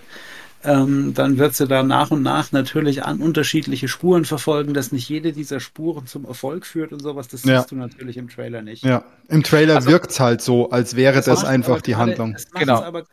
[0.65, 5.09] ähm, dann wird sie da nach und nach natürlich an unterschiedliche Spuren verfolgen, dass nicht
[5.09, 7.29] jede dieser Spuren zum Erfolg führt und sowas.
[7.29, 7.59] Das ja.
[7.59, 8.85] siehst du natürlich im Trailer nicht.
[8.85, 12.11] Ja, im Trailer also, wirkt es halt so, als wäre das, das einfach die grade,
[12.11, 12.33] Handlung.
[12.35, 12.79] Das macht genau.
[12.81, 13.05] es aber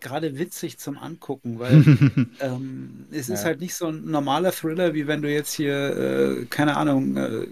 [0.00, 1.72] gerade witzig zum Angucken, weil
[2.40, 3.34] ähm, es ja.
[3.34, 7.16] ist halt nicht so ein normaler Thriller, wie wenn du jetzt hier, äh, keine Ahnung,
[7.16, 7.46] äh,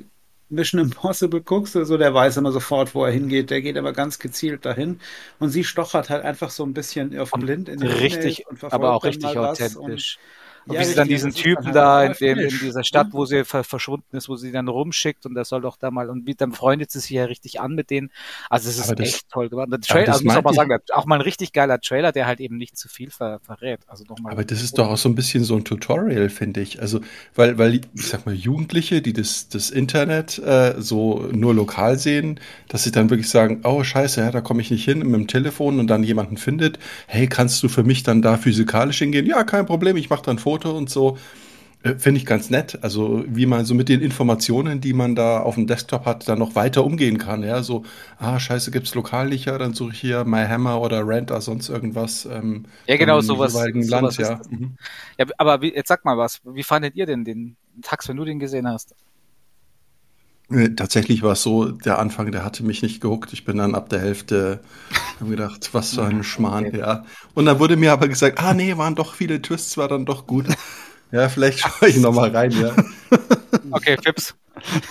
[0.51, 3.51] Mission Impossible guckst so, der weiß immer sofort, wo er hingeht.
[3.51, 5.01] Der geht aber ganz gezielt dahin.
[5.39, 9.05] Und sie stochert halt einfach so ein bisschen auf blind in die Richtig, aber auch
[9.05, 10.19] richtig authentisch.
[10.67, 13.45] Und ja, wie sie dann diesen Typen da in, dem, in, dieser Stadt, wo sie
[13.45, 16.35] ver verschwunden ist, wo sie dann rumschickt und der soll doch da mal, und wie,
[16.35, 18.11] dann freundet sie sich ja richtig an mit denen.
[18.51, 19.69] Also es ist das, echt toll gemacht.
[19.73, 22.41] Der Trailer, also muss auch mal sagen, auch mal ein richtig geiler Trailer, der halt
[22.41, 23.81] eben nicht zu viel ver verrät.
[23.87, 24.33] Also nochmal.
[24.33, 26.81] Aber das ist doch auch so ein bisschen so ein Tutorial, finde ich.
[26.81, 27.01] Also,
[27.35, 32.39] weil, weil, ich sag mal, Jugendliche, die das, das Internet äh, so nur lokal sehen,
[32.69, 35.27] dass sie dann wirklich sagen, oh scheiße, ja, da komme ich nicht hin mit dem
[35.27, 39.27] Telefon und dann jemanden findet, hey, kannst du für mich dann da physikalisch hingehen?
[39.27, 41.17] Ja, kein Problem, ich mache dann Foto Foto und so.
[41.83, 42.79] Äh, Finde ich ganz nett.
[42.83, 46.39] Also, wie man so mit den Informationen, die man da auf dem Desktop hat, dann
[46.39, 47.43] noch weiter umgehen kann.
[47.43, 47.85] Ja, so,
[48.19, 51.41] ah, scheiße, gibt's lokal nicht, ja, dann suche ich hier My Hammer oder Rent oder
[51.41, 52.27] sonst irgendwas.
[52.27, 53.55] Ähm, ja, genau, sowas.
[53.55, 54.41] Land, sowas ja.
[54.51, 54.77] Mhm.
[55.19, 55.27] ja.
[55.39, 58.41] Aber wie, jetzt sag mal was, wie fandet ihr denn den Tax, wenn du den
[58.41, 58.95] gesehen hast?
[60.51, 63.33] Äh, tatsächlich war es so, der Anfang, der hatte mich nicht gehuckt.
[63.33, 64.61] Ich bin dann ab der Hälfte,
[65.21, 67.05] habe gedacht, was für ein Schmarrn, ja.
[67.35, 70.27] Und dann wurde mir aber gesagt, ah nee, waren doch viele Twists, war dann doch
[70.27, 70.47] gut.
[71.13, 72.75] Ja, vielleicht schaue ich nochmal rein, ja.
[73.71, 74.35] Okay, Fips.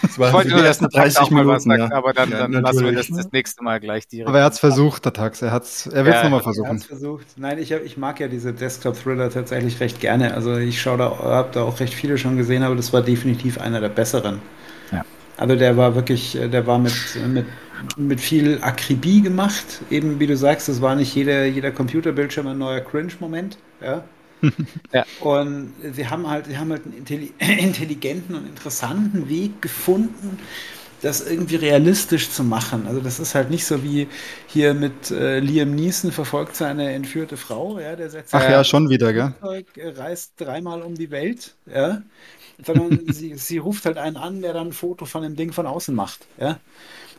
[0.01, 1.91] Das waren die ersten 30 Minuten, sagt, ja.
[1.91, 4.27] aber dann, dann ja, lassen wir das das nächste Mal gleich direkt.
[4.27, 5.41] Aber er hat es versucht, der Tax.
[5.41, 6.67] Er, hat's, er wird es ja, nochmal versuchen.
[6.67, 7.27] Er hat's versucht.
[7.37, 10.33] Nein, ich, ich mag ja diese Desktop-Thriller tatsächlich recht gerne.
[10.33, 13.59] Also ich schaue da, habe da auch recht viele schon gesehen, aber das war definitiv
[13.59, 14.41] einer der besseren.
[15.39, 16.93] Also der war wirklich, äh, der war mit,
[17.27, 17.45] mit,
[17.95, 19.81] mit viel Akribie gemacht.
[19.89, 23.57] Eben wie du sagst, es war nicht jeder, jeder Computerbildschirm ein neuer Cringe-Moment.
[23.81, 24.03] Ja.
[24.93, 25.05] ja.
[25.21, 27.05] Und sie haben halt, sie haben halt einen
[27.39, 30.39] intelligenten und interessanten Weg gefunden,
[31.01, 32.85] das irgendwie realistisch zu machen.
[32.85, 34.07] Also das ist halt nicht so wie
[34.45, 38.89] hier mit äh, Liam Neeson verfolgt seine entführte Frau, ja, der setzt Ach ja, schon
[38.89, 39.33] wieder, gell?
[39.95, 42.01] reist dreimal um die Welt, ja
[42.65, 45.65] sondern sie, sie ruft halt einen an, der dann ein Foto von dem Ding von
[45.65, 46.27] außen macht.
[46.39, 46.59] Ja?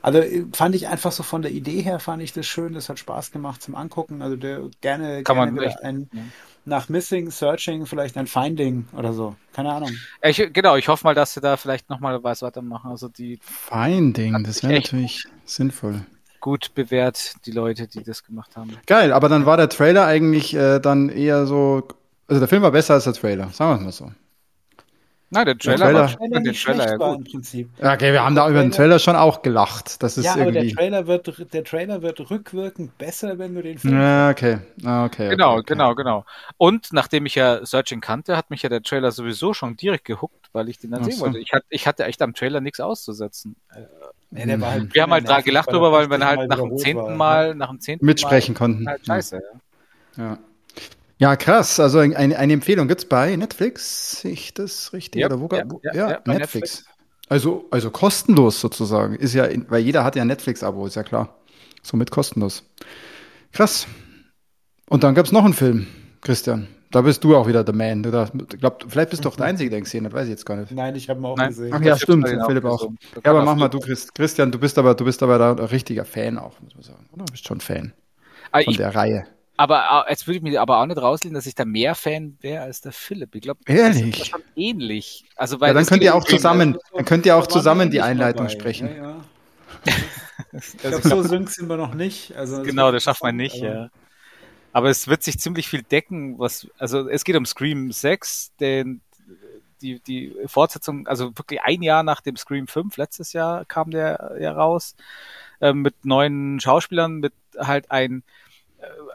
[0.02, 0.22] Also
[0.52, 3.32] fand ich einfach so von der Idee her, fand ich das schön, das hat Spaß
[3.32, 4.22] gemacht zum Angucken.
[4.22, 6.22] Also der, gerne, Kann gerne man echt, ein, ja.
[6.64, 9.36] nach Missing, Searching vielleicht ein Finding oder so.
[9.52, 9.90] Keine Ahnung.
[10.22, 12.90] Ich, genau, ich hoffe mal, dass sie da vielleicht nochmal was weitermachen.
[12.90, 16.04] Also die Finding, das wäre natürlich sinnvoll
[16.40, 18.76] gut bewährt, die Leute, die das gemacht haben.
[18.86, 21.86] Geil, aber dann war der Trailer eigentlich äh, dann eher so,
[22.26, 24.12] also der Film war besser als der Trailer, sagen wir es mal so.
[25.32, 27.18] Nein, der Trailer, der Trailer, war, der Trailer ja gut.
[27.18, 27.70] im Prinzip.
[27.78, 30.02] Okay, wir haben da über den Trailer schon auch gelacht.
[30.02, 30.58] Das ist ja, irgendwie...
[30.58, 34.58] aber der Trailer, wird, der Trailer wird rückwirkend besser, wenn du den Film Ja, okay.
[34.84, 35.62] Ah, okay, okay genau, okay.
[35.66, 36.24] genau, genau.
[36.56, 40.48] Und nachdem ich ja Searching kannte, hat mich ja der Trailer sowieso schon direkt gehuckt,
[40.52, 41.26] weil ich den dann sehen so.
[41.26, 41.38] wollte.
[41.38, 43.54] Ich, hatte, ich hatte echt am Trailer nichts auszusetzen.
[44.32, 46.76] Nee, der war halt wir haben halt da gelacht drüber, weil wir halt nach dem
[46.76, 48.88] zehnten Mal, nach dem zehnten Mitsprechen Mal konnten.
[48.88, 49.40] Halt scheiße,
[50.16, 50.24] ja.
[50.24, 50.38] ja.
[51.20, 51.78] Ja, krass.
[51.78, 55.22] Also eine, eine Empfehlung gibt es bei Netflix, sehe ich das richtig?
[55.22, 56.28] Yep, Oder wo, ja, wo, ja, ja, ja Netflix.
[56.28, 56.84] Netflix.
[57.28, 59.16] Also, also kostenlos sozusagen.
[59.16, 61.36] Ist ja, weil jeder hat ja ein Netflix-Abo, ist ja klar.
[61.82, 62.64] Somit kostenlos.
[63.52, 63.86] Krass.
[64.88, 65.86] Und dann gab es noch einen Film,
[66.22, 66.68] Christian.
[66.90, 68.02] Da bist du auch wieder der Man.
[68.02, 68.10] Du
[68.58, 70.56] glaub, vielleicht bist du auch der Einzige, der ihn gesehen hat, weiß ich jetzt gar
[70.56, 70.72] nicht.
[70.72, 71.48] Nein, ich habe ihn auch Nein.
[71.48, 71.70] gesehen.
[71.72, 72.90] Ach ja, stimmt, Philipp auch.
[73.22, 75.58] Ja, aber mach mal du, Christ, Christian, du bist aber, du bist aber da ein
[75.58, 77.06] richtiger Fan auch, muss man sagen.
[77.12, 77.26] Oder?
[77.26, 77.92] Du bist schon Fan
[78.52, 79.26] ah, von der Reihe.
[79.60, 82.62] Aber jetzt würde ich mir aber auch nicht rauslehnen, dass ich da mehr Fan wäre
[82.62, 83.34] als der Philipp.
[83.34, 85.26] Ich glaube, das ist schon ähnlich.
[85.36, 88.46] Also, weil ja, dann könnt ihr auch zusammen, dann könnt ihr auch zusammen die Einleitung
[88.46, 88.58] dabei.
[88.58, 88.88] sprechen.
[88.88, 89.02] Ja,
[89.84, 89.92] ja.
[90.54, 92.34] ich glaube, so sync sind wir noch nicht.
[92.36, 93.90] Also, genau, das schafft man nicht, ja.
[94.72, 99.02] Aber es wird sich ziemlich viel decken, was, also es geht um Scream 6, den,
[99.82, 104.38] die, die Fortsetzung, also wirklich ein Jahr nach dem Scream 5, letztes Jahr kam der
[104.40, 104.96] ja raus,
[105.60, 108.22] äh, mit neuen Schauspielern, mit halt ein,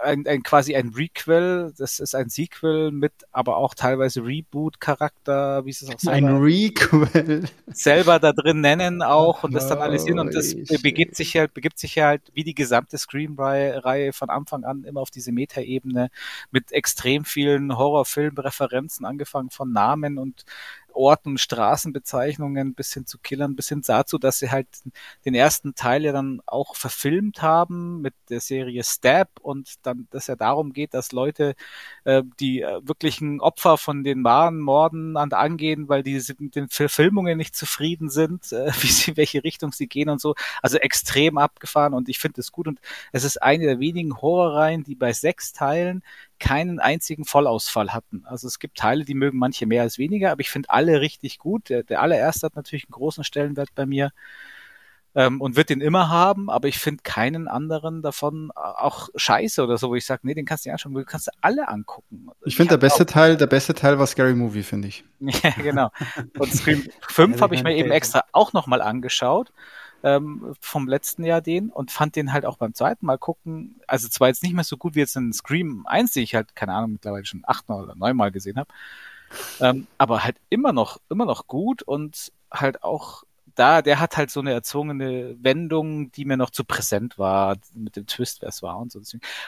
[0.01, 5.71] ein, ein quasi ein Requel, das ist ein Sequel mit aber auch teilweise Reboot-Charakter, wie
[5.71, 7.43] es auch selber, ein Requel.
[7.71, 11.53] selber da drin nennen auch und das dann alles hin und das begibt sich halt,
[11.53, 16.09] begibt sich halt wie die gesamte Scream-Reihe von Anfang an immer auf diese Metaebene
[16.51, 20.45] mit extrem vielen Horrorfilm-Referenzen, angefangen von Namen und
[20.95, 24.67] Orten, Straßenbezeichnungen bis hin zu Killern, bis hin dazu, dass sie halt
[25.25, 30.27] den ersten Teil ja dann auch verfilmt haben mit der Serie Stab und dann, dass
[30.27, 31.55] ja darum geht, dass Leute
[32.03, 36.69] äh, die äh, wirklichen Opfer von den wahren Morden an, angehen, weil die mit den
[36.69, 40.35] Verfilmungen nicht zufrieden sind, äh, wie sie, welche Richtung sie gehen und so.
[40.61, 42.79] Also extrem abgefahren und ich finde es gut und
[43.11, 46.03] es ist eine der wenigen Horrorreihen, die bei sechs Teilen
[46.39, 48.23] keinen einzigen Vollausfall hatten.
[48.25, 51.37] Also es gibt Teile, die mögen manche mehr als weniger, aber ich finde alle richtig
[51.37, 51.69] gut.
[51.69, 54.11] Der, der allererste hat natürlich einen großen Stellenwert bei mir
[55.15, 59.77] ähm, und wird den immer haben, aber ich finde keinen anderen davon auch scheiße oder
[59.77, 62.27] so, wo ich sage, nee, den kannst du nicht anschauen, du kannst alle angucken.
[62.43, 65.05] Ich finde der beste Teil, der beste Teil war Scary Movie, finde ich.
[65.19, 65.89] ja, genau.
[66.37, 69.51] Und Scream 5 habe ich mir eben extra auch nochmal angeschaut
[70.05, 74.07] ähm, vom letzten Jahr den und fand den halt auch beim zweiten Mal gucken, also
[74.07, 76.73] zwar jetzt nicht mehr so gut wie jetzt in Scream 1, die ich halt, keine
[76.73, 78.69] Ahnung, mittlerweile schon achtmal oder neunmal gesehen habe,
[79.59, 83.23] ähm, aber halt immer noch, immer noch gut und halt auch
[83.55, 87.95] da, der hat halt so eine erzwungene Wendung, die mir noch zu präsent war, mit
[87.95, 89.01] dem Twist, wer es war und so.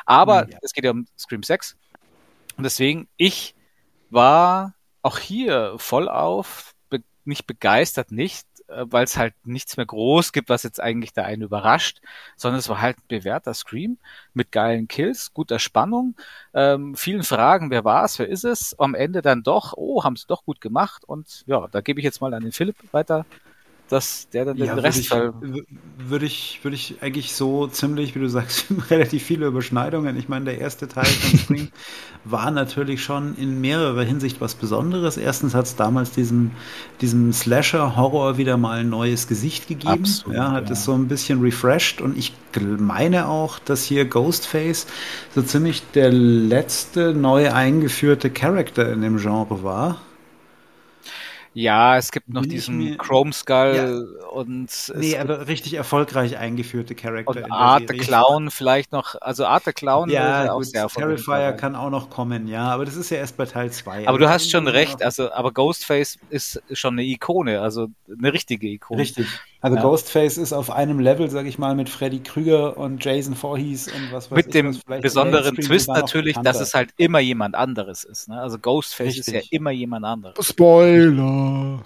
[0.05, 0.57] Aber hm, ja.
[0.63, 1.75] es geht ja um Scream 6.
[2.57, 3.53] Und deswegen, ich
[4.09, 10.31] war auch hier voll auf, be nicht begeistert, nicht, weil es halt nichts mehr groß
[10.31, 11.99] gibt, was jetzt eigentlich da einen überrascht,
[12.35, 13.97] sondern es war halt ein bewährter Scream
[14.33, 16.15] mit geilen Kills, guter Spannung,
[16.53, 20.15] ähm, vielen Fragen, wer war es, wer ist es, am Ende dann doch, oh, haben
[20.15, 21.03] sie doch gut gemacht.
[21.05, 23.25] Und ja, da gebe ich jetzt mal an den Philipp weiter
[23.89, 25.63] dass der dann ja, den Rest würde ich,
[25.97, 30.17] würde ich, würde ich eigentlich so ziemlich, wie du sagst, relativ viele Überschneidungen.
[30.17, 31.67] Ich meine, der erste Teil von Spring
[32.23, 35.17] war natürlich schon in mehrerer Hinsicht was Besonderes.
[35.17, 36.51] Erstens hat es damals diesem,
[37.01, 40.03] diesem Slasher-Horror wieder mal ein neues Gesicht gegeben.
[40.03, 40.73] Absolut, ja, hat ja.
[40.73, 42.33] es so ein bisschen refreshed und ich
[42.79, 44.87] meine auch, dass hier Ghostface
[45.33, 50.01] so ziemlich der letzte neu eingeführte Charakter in dem Genre war.
[51.57, 53.73] Ja, es gibt noch diesen Chrome Skull
[54.21, 54.27] ja.
[54.27, 57.45] und nee, aber richtig erfolgreich eingeführte Charakter.
[57.45, 60.87] Und Art the Clown vielleicht noch, also Art the Clown ja, ja auch gut, sehr
[60.87, 64.07] Terrifier kann auch noch kommen, ja, aber das ist ja erst bei Teil 2.
[64.07, 68.67] Aber du hast schon recht, also aber Ghostface ist schon eine Ikone, also eine richtige
[68.67, 69.01] Ikone.
[69.01, 69.25] Richtig.
[69.59, 69.81] Also ja.
[69.81, 74.11] Ghostface ist auf einem Level, sag ich mal, mit Freddy Krüger und Jason Voorhees und
[74.11, 78.29] was weiß Mit ich, dem besonderen Twist natürlich, dass es halt immer jemand anderes ist.
[78.29, 78.39] Ne?
[78.39, 79.27] Also Ghostface Richtig.
[79.27, 80.45] ist ja immer jemand anderes.
[80.45, 81.81] Spoiler!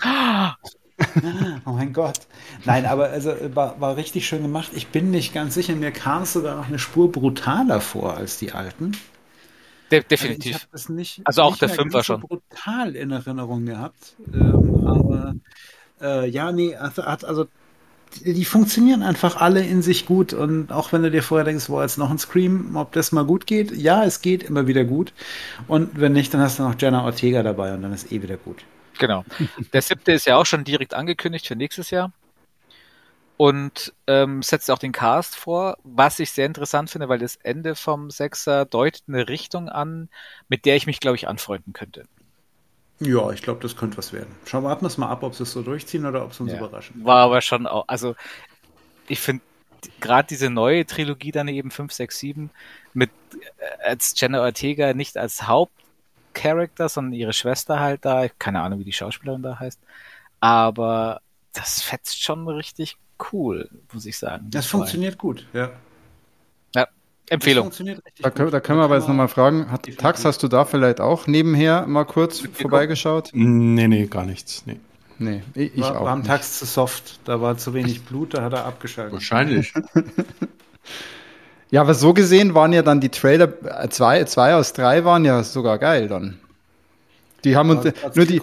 [1.65, 2.19] oh mein Gott.
[2.65, 4.71] Nein, aber also war, war richtig schön gemacht.
[4.73, 8.38] Ich bin nicht ganz sicher, mir kam es sogar noch eine Spur brutaler vor als
[8.38, 8.97] die alten.
[9.91, 10.67] De definitiv.
[10.71, 12.21] Also, nicht, also auch der Fünfer schon.
[12.21, 14.15] So brutal in Erinnerung gehabt.
[14.34, 15.36] Ähm, aber
[16.01, 17.47] äh, ja, nee, also, also
[18.19, 20.34] die funktionieren einfach alle in sich gut.
[20.34, 23.26] Und auch wenn du dir vorher denkst, wo jetzt noch ein Scream, ob das mal
[23.26, 25.13] gut geht, ja, es geht immer wieder gut.
[25.67, 28.38] Und wenn nicht, dann hast du noch Jenna Ortega dabei und dann ist eh wieder
[28.38, 28.63] gut.
[29.00, 29.24] Genau.
[29.74, 32.12] Der siebte ist ja auch schon direkt angekündigt für nächstes Jahr.
[33.38, 37.74] Und ähm, setzt auch den Cast vor, was ich sehr interessant finde, weil das Ende
[37.74, 40.10] vom Sechser deutet eine Richtung an,
[40.47, 42.06] mit der ich mich, glaube ich, anfreunden könnte.
[43.01, 44.33] Ja, ich glaube, das könnte was werden.
[44.45, 46.51] Schauen wir warten wir mal ab, ob sie es so durchziehen oder ob sie uns
[46.51, 46.59] ja.
[46.59, 47.03] überraschen.
[47.03, 48.15] War aber schon auch, also
[49.07, 49.43] ich finde
[49.99, 52.49] gerade diese neue Trilogie dann eben 5, 6, 7
[52.93, 58.79] mit äh, als Jenna Ortega nicht als Hauptcharakter, sondern ihre Schwester halt da, keine Ahnung,
[58.79, 59.79] wie die Schauspielerin da heißt,
[60.39, 61.21] aber
[61.53, 62.97] das fetzt schon richtig
[63.31, 64.47] cool, muss ich sagen.
[64.51, 65.71] Das funktioniert gut, ja.
[67.29, 67.71] Empfehlung.
[68.21, 70.99] Da können, da können wir aber jetzt nochmal fragen, hat, Tax, hast du da vielleicht
[70.99, 73.29] auch nebenher mal kurz vorbeigeschaut?
[73.34, 74.63] Nee, nee, gar nichts.
[74.65, 74.79] Nee.
[75.17, 76.05] Nee, ich, war, auch.
[76.05, 79.13] War am Tax zu soft, da war zu wenig Blut, da hat er abgeschaltet.
[79.13, 79.73] Wahrscheinlich.
[81.71, 85.23] Ja, aber so gesehen waren ja dann die Trailer, äh, zwei, zwei aus drei waren
[85.23, 86.38] ja sogar geil dann.
[87.45, 88.41] Die haben uns, also nur die,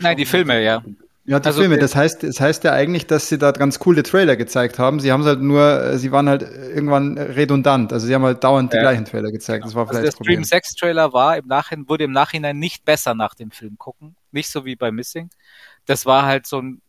[0.00, 0.84] nein, die Filme, ja.
[1.28, 1.76] Ja, die also, Filme.
[1.76, 4.98] Das heißt, das heißt ja eigentlich, dass sie da ganz coole Trailer gezeigt haben.
[4.98, 7.92] Sie haben es halt nur, äh, sie waren halt irgendwann redundant.
[7.92, 9.66] Also sie haben halt dauernd die gleichen Trailer gezeigt.
[9.66, 12.86] Das war vielleicht also der Stream 6 Trailer war im Nachhinein, wurde im Nachhinein nicht
[12.86, 14.16] besser nach dem Film gucken.
[14.32, 15.28] Nicht so wie bei Missing.
[15.84, 16.80] Das war halt so ein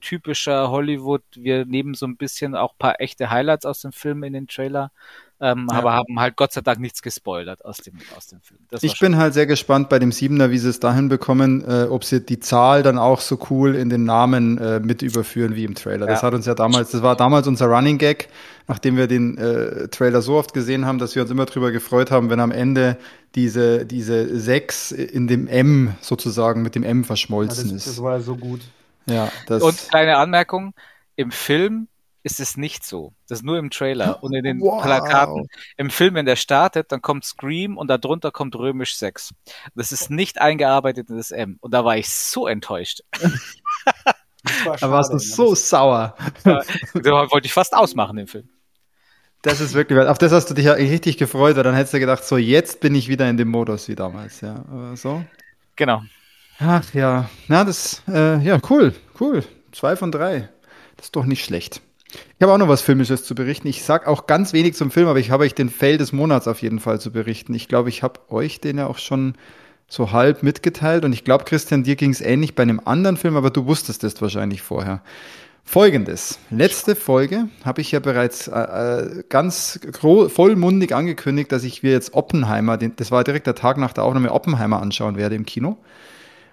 [0.00, 1.22] typischer Hollywood.
[1.34, 4.92] Wir nehmen so ein bisschen auch paar echte Highlights aus dem Film in den Trailer,
[5.40, 5.78] ähm, ja.
[5.78, 8.60] aber haben halt Gott sei Dank nichts gespoilert aus dem, aus dem Film.
[8.70, 11.84] Das ich bin halt sehr gespannt bei dem Siebener, wie sie es dahin bekommen, äh,
[11.84, 15.64] ob sie die Zahl dann auch so cool in den Namen äh, mit überführen wie
[15.64, 16.06] im Trailer.
[16.06, 16.26] Das ja.
[16.26, 18.28] hat uns ja damals, das war damals unser Running Gag,
[18.66, 22.10] nachdem wir den äh, Trailer so oft gesehen haben, dass wir uns immer drüber gefreut
[22.10, 22.96] haben, wenn am Ende
[23.34, 27.96] diese, diese 6 in dem M sozusagen mit dem M verschmolzen ja, das, ist.
[27.96, 28.60] Das war ja so gut.
[29.06, 30.74] Ja, das Und kleine Anmerkung,
[31.16, 31.88] im Film
[32.28, 33.14] ist es nicht so.
[33.26, 34.82] Das ist nur im Trailer und in den wow.
[34.82, 35.48] Plakaten.
[35.78, 39.30] Im Film, wenn der startet, dann kommt Scream und darunter kommt Römisch 6.
[39.74, 41.56] Das ist nicht eingearbeitet in das M.
[41.60, 43.00] Und da war ich so enttäuscht.
[44.64, 45.20] War da warst du ne?
[45.20, 46.14] so sauer.
[46.44, 46.62] Da,
[46.94, 48.48] da wollte ich fast ausmachen, den Film.
[49.42, 52.00] Das ist wirklich, auf das hast du dich ja richtig gefreut, weil dann hättest du
[52.00, 54.64] gedacht, so jetzt bin ich wieder in dem Modus wie damals, ja.
[54.70, 55.24] Aber so.
[55.76, 56.02] Genau.
[56.58, 59.44] Ach ja, na, das, äh, ja, cool, cool.
[59.72, 60.48] Zwei von drei.
[60.96, 61.80] Das ist doch nicht schlecht.
[62.10, 63.68] Ich habe auch noch was Filmisches zu berichten.
[63.68, 66.48] Ich sag auch ganz wenig zum Film, aber ich habe euch den Fail des Monats
[66.48, 67.54] auf jeden Fall zu berichten.
[67.54, 69.34] Ich glaube, ich habe euch den ja auch schon
[69.88, 73.36] so halb mitgeteilt und ich glaube, Christian, dir ging es ähnlich bei einem anderen Film,
[73.36, 75.02] aber du wusstest es wahrscheinlich vorher.
[75.64, 76.38] Folgendes.
[76.50, 82.14] Letzte Folge habe ich ja bereits äh, äh ganz vollmundig angekündigt, dass ich mir jetzt
[82.14, 85.76] Oppenheimer, den, das war direkt der Tag nach der Aufnahme, Oppenheimer anschauen werde im Kino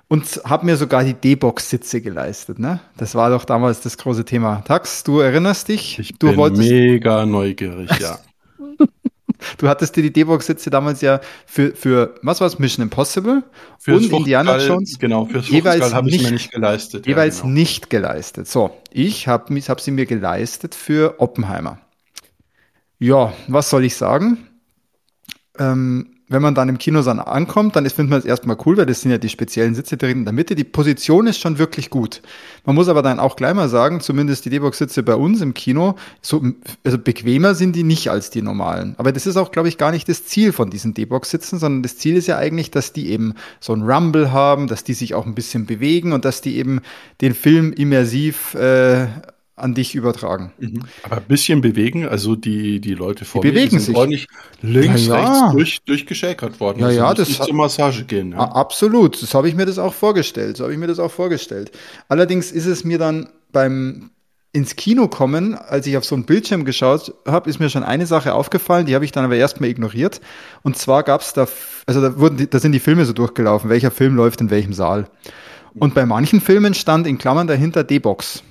[0.08, 2.60] und habe mir sogar die D-Box-Sitze geleistet.
[2.60, 2.80] Ne?
[2.98, 4.62] Das war doch damals das große Thema.
[4.66, 6.00] Tax, du erinnerst dich?
[6.00, 6.70] Ich du bin wolltest...
[6.70, 8.20] mega neugierig, ja.
[9.58, 13.44] du hattest dir die D-Box-Sitze damals ja für, für was war es, Mission Impossible
[13.80, 17.08] für's und Indiana Jones genau, fürs jeweils habe ich mir nicht geleistet.
[17.08, 17.54] Jeweils ja, genau.
[17.54, 18.48] nicht geleistet.
[18.48, 21.80] So, ich habe hab sie mir geleistet für Oppenheimer.
[23.00, 24.48] Ja, was soll ich sagen?
[25.58, 28.88] Ähm, wenn man dann im Kino dann ankommt, dann findet man es erstmal cool, weil
[28.88, 30.56] das sind ja die speziellen Sitze drin in der Mitte.
[30.56, 32.22] Die Position ist schon wirklich gut.
[32.66, 35.96] Man muss aber dann auch gleich mal sagen, zumindest die D-Box-Sitze bei uns im Kino,
[36.22, 36.42] so,
[36.84, 38.96] also bequemer sind die nicht als die normalen.
[38.98, 41.98] Aber das ist auch, glaube ich, gar nicht das Ziel von diesen D-Box-Sitzen, sondern das
[41.98, 45.28] Ziel ist ja eigentlich, dass die eben so ein Rumble haben, dass die sich auch
[45.28, 46.82] ein bisschen bewegen und dass die eben
[47.22, 49.08] den Film immersiv äh,
[49.56, 50.52] an dich übertragen.
[50.60, 50.82] Mhm.
[51.04, 53.96] Aber ein bisschen bewegen, also die, die Leute vor die bewegen mir, sind sich.
[53.96, 54.28] ordentlich
[54.62, 55.32] links, ja, ja.
[55.32, 56.80] rechts durch, durchgeschäkert worden.
[56.80, 58.32] Ja, also ja, das zur Massage gehen.
[58.34, 58.40] Ja.
[58.40, 60.58] Absolut, das habe ich mir das auch vorgestellt.
[60.58, 61.72] So habe ich mir das auch vorgestellt.
[62.10, 64.12] Allerdings ist es mir dann beim
[64.52, 68.06] ins Kino kommen, als ich auf so einen Bildschirm geschaut habe, ist mir schon eine
[68.06, 70.22] Sache aufgefallen, die habe ich dann aber erstmal ignoriert.
[70.64, 71.46] Und zwar gab es da,
[71.86, 74.72] also da wurden, die, da sind die Filme so durchgelaufen, welcher Film läuft in welchem
[74.72, 75.08] Saal.
[75.78, 78.44] Und bei manchen Filmen stand in Klammern dahinter D-Box.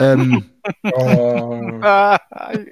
[0.00, 0.44] Ähm,
[0.92, 1.60] oh.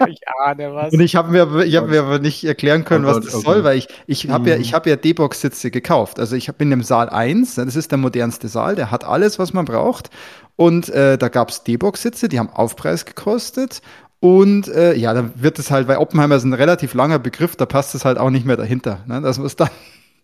[0.09, 0.93] ich ahne was.
[0.93, 3.45] Und ich habe mir, ich hab mir aber nicht erklären können, oh was das okay.
[3.45, 4.63] soll, weil ich, ich habe ja, mhm.
[4.63, 6.21] ich habe ja D-Box-Sitze gekauft.
[6.21, 9.53] Also ich bin im Saal 1, das ist der modernste Saal, der hat alles, was
[9.53, 10.11] man braucht.
[10.55, 13.83] Und äh, da gab es D-Box-Sitze, die haben Aufpreis gekostet.
[14.21, 17.67] Und äh, ja, da wird es halt, weil Oppenheimer ist ein relativ langer Begriff, da
[17.67, 19.01] passt es halt auch nicht mehr dahinter.
[19.07, 19.21] Ne?
[19.21, 19.69] Das muss dann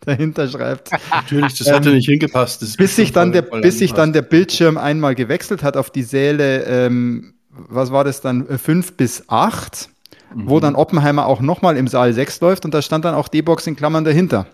[0.07, 0.91] dahinter schreibt.
[1.11, 2.63] Natürlich, das hätte ähm, nicht hingepasst.
[2.63, 6.03] Das bis sich dann der, bis sich dann der Bildschirm einmal gewechselt hat auf die
[6.03, 9.89] Säle, ähm, was war das dann, äh, fünf bis acht,
[10.35, 10.49] mhm.
[10.49, 13.67] wo dann Oppenheimer auch nochmal im Saal sechs läuft und da stand dann auch D-Box
[13.67, 14.47] in Klammern dahinter.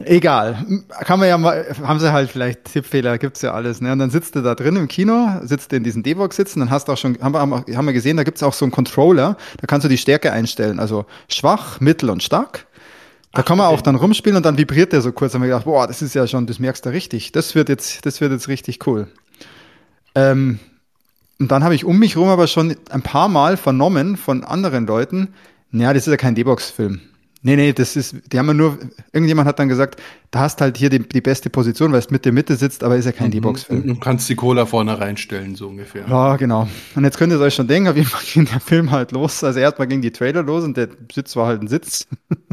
[0.00, 0.66] Egal.
[1.04, 3.80] Kann man ja mal, haben sie halt vielleicht Tippfehler, gibt's ja alles.
[3.80, 3.92] Ne?
[3.92, 6.70] Und dann sitzt du da drin im Kino, sitzt du in diesen D-Box sitzen, dann
[6.70, 9.36] hast du auch schon, haben wir, haben wir gesehen, da gibt's auch so einen Controller,
[9.58, 10.80] da kannst du die Stärke einstellen.
[10.80, 12.66] Also schwach, mittel und stark.
[13.32, 15.32] Da kann man auch dann rumspielen und dann vibriert der so kurz.
[15.32, 17.32] Da haben wir gedacht, boah, das ist ja schon, das merkst du richtig.
[17.32, 19.08] Das wird jetzt, das wird jetzt richtig cool.
[20.14, 20.58] Ähm,
[21.38, 24.86] und dann habe ich um mich rum aber schon ein paar Mal vernommen von anderen
[24.86, 25.28] Leuten,
[25.70, 27.00] naja, das ist ja kein D-Box-Film.
[27.44, 28.78] Nee, nee, das ist, die haben ja nur,
[29.12, 32.24] irgendjemand hat dann gesagt, da hast halt hier die, die beste Position, weil es mit
[32.24, 33.86] der Mitte sitzt, aber ist ja kein mhm, D-Box-Film.
[33.88, 36.06] Du kannst die Cola vorne reinstellen, so ungefähr.
[36.06, 36.68] Ja, genau.
[36.94, 39.42] Und jetzt könnt ihr euch schon denken, auf jeden Fall ging der Film halt los.
[39.42, 42.06] Also erstmal ging die Trailer los und der Sitz war halt ein Sitz.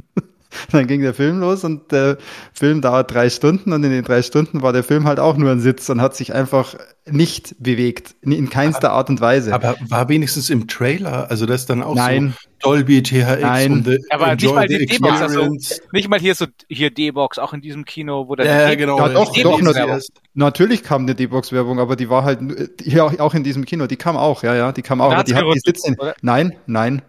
[0.72, 2.18] dann ging der Film los und der
[2.54, 5.52] Film dauert drei Stunden und in den drei Stunden war der Film halt auch nur
[5.52, 6.76] ein Sitz und hat sich einfach
[7.06, 9.54] nicht bewegt, in keinster Art und Weise.
[9.54, 12.36] Aber war wenigstens im Trailer, also das dann auch Nein.
[12.62, 13.72] so Dolby THX Nein.
[13.72, 15.48] und the, aber nicht mal die D-Box, also
[15.92, 19.10] nicht mal hier so hier D-Box, auch in diesem Kino, wo der ja, genau, ja,
[19.10, 22.40] doch, doch, natürlich, natürlich kam eine D-Box-Werbung, aber die war halt
[22.82, 25.24] hier auch, auch in diesem Kino, die kam auch, ja, ja, die kam auch.
[25.24, 27.02] Die hat die Sitze, nein, nein.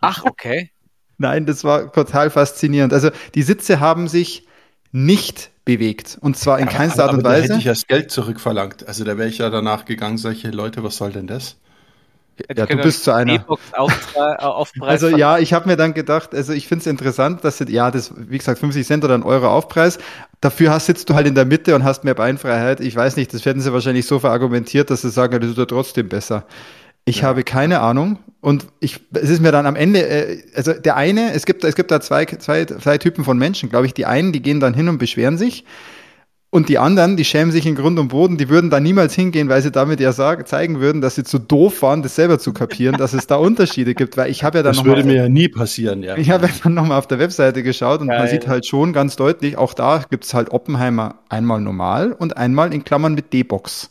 [0.00, 0.70] Ach, okay.
[1.18, 2.92] Nein, das war total faszinierend.
[2.92, 4.46] Also die Sitze haben sich
[4.92, 6.16] nicht bewegt.
[6.20, 7.48] Und zwar in ja, keinster Art und Weise.
[7.48, 8.88] Da hätte ich das Geld zurückverlangt.
[8.88, 11.56] Also da wäre ich ja danach gegangen, solche Leute, was soll denn das?
[12.56, 13.44] Ja, du bist zu einer.
[14.80, 18.12] also ja, ich habe mir dann gedacht, also ich finde es interessant, dass ja, das,
[18.16, 19.98] wie gesagt, 50 Cent oder ein Euro Aufpreis.
[20.40, 22.80] Dafür hast, sitzt du halt in der Mitte und hast mehr Beinfreiheit.
[22.80, 25.58] Ich weiß nicht, das werden sie wahrscheinlich so verargumentiert, dass sie sagen, ja, das ist
[25.58, 26.46] ja trotzdem besser.
[27.08, 27.28] Ich ja.
[27.28, 28.18] habe keine Ahnung.
[28.40, 31.74] Und ich, es ist mir dann am Ende, äh, also der eine, es gibt, es
[31.74, 33.94] gibt da zwei, zwei, zwei Typen von Menschen, glaube ich.
[33.94, 35.64] Die einen, die gehen dann hin und beschweren sich.
[36.50, 39.50] Und die anderen, die schämen sich in Grund und Boden, die würden da niemals hingehen,
[39.50, 42.54] weil sie damit ja sagen, zeigen würden, dass sie zu doof waren, das selber zu
[42.54, 44.16] kapieren, dass es da Unterschiede gibt.
[44.16, 46.16] Weil ich habe ja dann Das würde mal, mir ja nie passieren, ja.
[46.16, 48.20] Ich habe ja dann nochmal auf der Webseite geschaut und Geil.
[48.20, 52.36] man sieht halt schon ganz deutlich, auch da gibt es halt Oppenheimer einmal normal und
[52.36, 53.90] einmal in Klammern mit D-Box.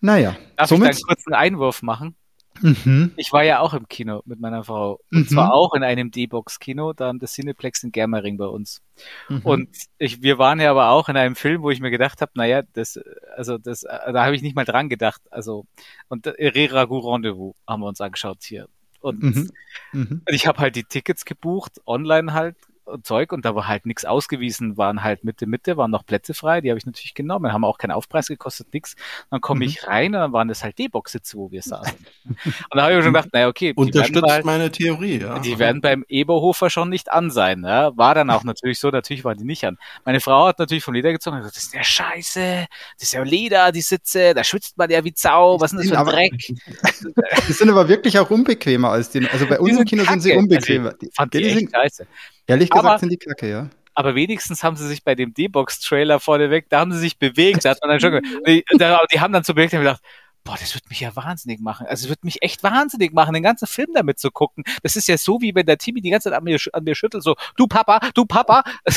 [0.00, 0.36] Naja.
[0.56, 0.90] Darf somit?
[0.90, 2.14] ich da einen kurzen Einwurf machen?
[2.60, 3.12] Mhm.
[3.16, 5.00] Ich war ja auch im Kino mit meiner Frau.
[5.12, 5.28] Und mhm.
[5.28, 8.82] zwar auch in einem D-Box-Kino, dann das Cineplex in Germering bei uns.
[9.28, 9.40] Mhm.
[9.42, 9.68] Und
[9.98, 12.62] ich, wir waren ja aber auch in einem Film, wo ich mir gedacht habe, naja,
[12.72, 12.98] das,
[13.36, 15.22] also das, da habe ich nicht mal dran gedacht.
[15.30, 15.66] Also,
[16.08, 18.68] und Reragu Rendezvous haben wir uns angeschaut hier.
[19.00, 19.50] Und mhm.
[19.92, 20.22] Mhm.
[20.26, 22.56] ich habe halt die Tickets gebucht, online halt,
[23.02, 26.60] Zeug und da war halt nichts ausgewiesen, waren halt Mitte, Mitte, waren noch Plätze frei,
[26.60, 28.96] die habe ich natürlich genommen, haben auch keinen Aufpreis gekostet, nix.
[29.30, 29.70] Dann komme mhm.
[29.70, 31.96] ich rein und dann waren das halt D-Box-Sitze, wo wir saßen.
[32.26, 33.72] und da habe ich mir schon gedacht, naja, okay.
[33.76, 35.38] Unterstützt halt, meine Theorie, ja.
[35.38, 37.96] Die werden beim Eberhofer schon nicht an sein, ja.
[37.96, 39.78] War dann auch natürlich so, natürlich waren die nicht an.
[40.04, 42.66] Meine Frau hat natürlich vom Leder gezogen und gesagt, das ist ja scheiße,
[42.98, 45.90] das ist ja Leder, die Sitze, da schwitzt man ja wie Sau, was ist denn
[45.90, 46.32] das für ein Dreck?
[47.48, 50.32] die sind aber wirklich auch unbequemer als die, also bei uns im Kino sind sie
[50.32, 50.90] unbequemer.
[50.90, 52.06] Also, fand die, die echt scheiße.
[52.48, 53.68] Ehrlich gesagt aber, sind die Kacke, ja.
[53.94, 57.64] Aber wenigstens haben sie sich bei dem D-Box-Trailer vorneweg, da haben sie sich bewegt.
[57.64, 58.64] Da hat man dann schon, die,
[59.12, 60.00] die haben dann zu Projekt gedacht,
[60.48, 61.86] boah, das wird mich ja wahnsinnig machen.
[61.86, 64.64] Also es wird mich echt wahnsinnig machen, den ganzen Film damit zu gucken.
[64.82, 66.94] Das ist ja so, wie wenn der Timmy die ganze Zeit an mir, an mir
[66.94, 68.64] schüttelt, so, du Papa, du Papa.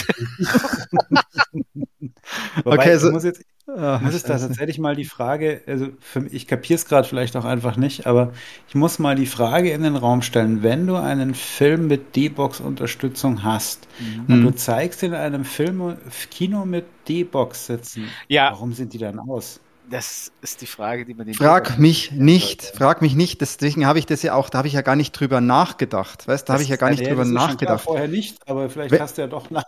[2.64, 6.26] Wobei, okay, also, muss jetzt, Ach, muss es da tatsächlich mal die Frage, also für,
[6.28, 8.32] ich kapiere es gerade vielleicht auch einfach nicht, aber
[8.70, 13.43] ich muss mal die Frage in den Raum stellen, wenn du einen Film mit D-Box-Unterstützung
[13.43, 14.34] hast mhm.
[14.34, 15.97] und du zeigst in einem Film
[16.30, 18.52] Kino mit D-Box sitzen, ja.
[18.52, 19.60] warum sind die dann aus?
[19.92, 22.78] Das ist die Frage, die man den Frag mich nicht, sollte.
[22.78, 23.42] frag mich nicht.
[23.42, 26.30] Deswegen habe ich das ja auch, da habe ich ja gar nicht drüber nachgedacht.
[26.30, 27.84] Weißt, da habe ich ja gar nicht drüber nachgedacht.
[27.84, 29.66] vorher nicht, aber vielleicht hast du ja doch nach,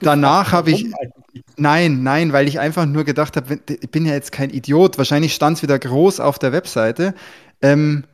[0.00, 0.86] Danach habe ich,
[1.56, 4.98] nein, nein, weil ich einfach nur gedacht habe, ich bin ja jetzt kein Idiot.
[4.98, 7.14] Wahrscheinlich stand es wieder groß auf der Webseite.
[7.62, 8.04] Ähm,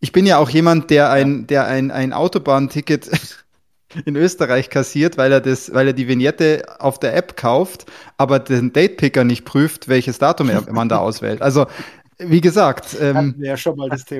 [0.00, 3.10] ich bin ja auch jemand, der ein, der ein, ein Autobahnticket
[4.04, 7.86] in Österreich kassiert, weil er das, weil er die Vignette auf der App kauft,
[8.16, 11.42] aber den Datepicker nicht prüft, welches Datum er, man da auswählt.
[11.42, 11.66] Also
[12.18, 13.56] wie gesagt, ähm, ja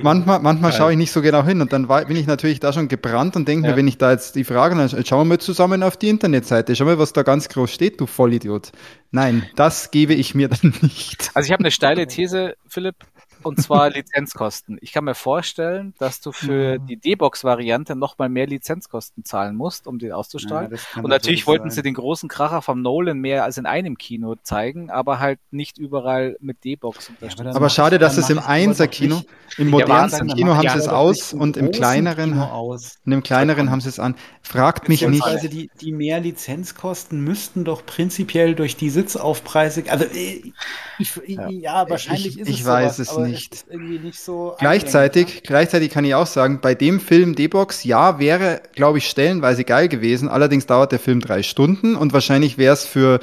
[0.03, 2.73] manchmal, manchmal schaue ich nicht so genau hin und dann war, bin ich natürlich da
[2.73, 3.73] schon gebrannt und denke ja.
[3.73, 6.75] mir, wenn ich da jetzt die Frage, dann schauen wir mal zusammen auf die Internetseite,
[6.75, 8.73] schau mal, was da ganz groß steht, du Vollidiot.
[9.13, 11.31] Nein, das gebe ich mir dann nicht.
[11.35, 12.97] Also ich habe eine steile These, Philipp,
[13.45, 14.79] und zwar Lizenzkosten.
[14.81, 19.99] Ich kann mir vorstellen, dass du für die D-Box-Variante nochmal mehr Lizenzkosten zahlen musst, um
[19.99, 20.73] den auszustrahlen.
[20.73, 21.77] Ja, und natürlich wollten sein.
[21.77, 25.79] sie den großen Kracher vom Nolan mehr als in einem Kino zeigen, aber halt nicht
[25.79, 27.13] überall mit D-Box.
[27.21, 29.23] Ja, aber, schade, dass es im Einser-Kino,
[29.59, 33.81] im modernsten ja, Kino haben sie es aus und im kleineren, und im kleineren haben
[33.81, 34.15] sie es an.
[34.43, 35.25] Fragt mich nicht.
[35.25, 40.53] Also die, die mehr Lizenzkosten müssten doch prinzipiell durch die Sitzaufpreise, also äh,
[40.99, 41.89] ich, ja.
[41.89, 43.34] wahrscheinlich ich, ist ich es Ich weiß sowas, es nicht.
[43.71, 48.99] Nicht so gleichzeitig, gleichzeitig kann ich auch sagen, bei dem Film D-Box, ja, wäre, glaube
[48.99, 50.29] ich, stellenweise geil gewesen.
[50.29, 53.21] Allerdings dauert der Film drei Stunden und wahrscheinlich wäre es für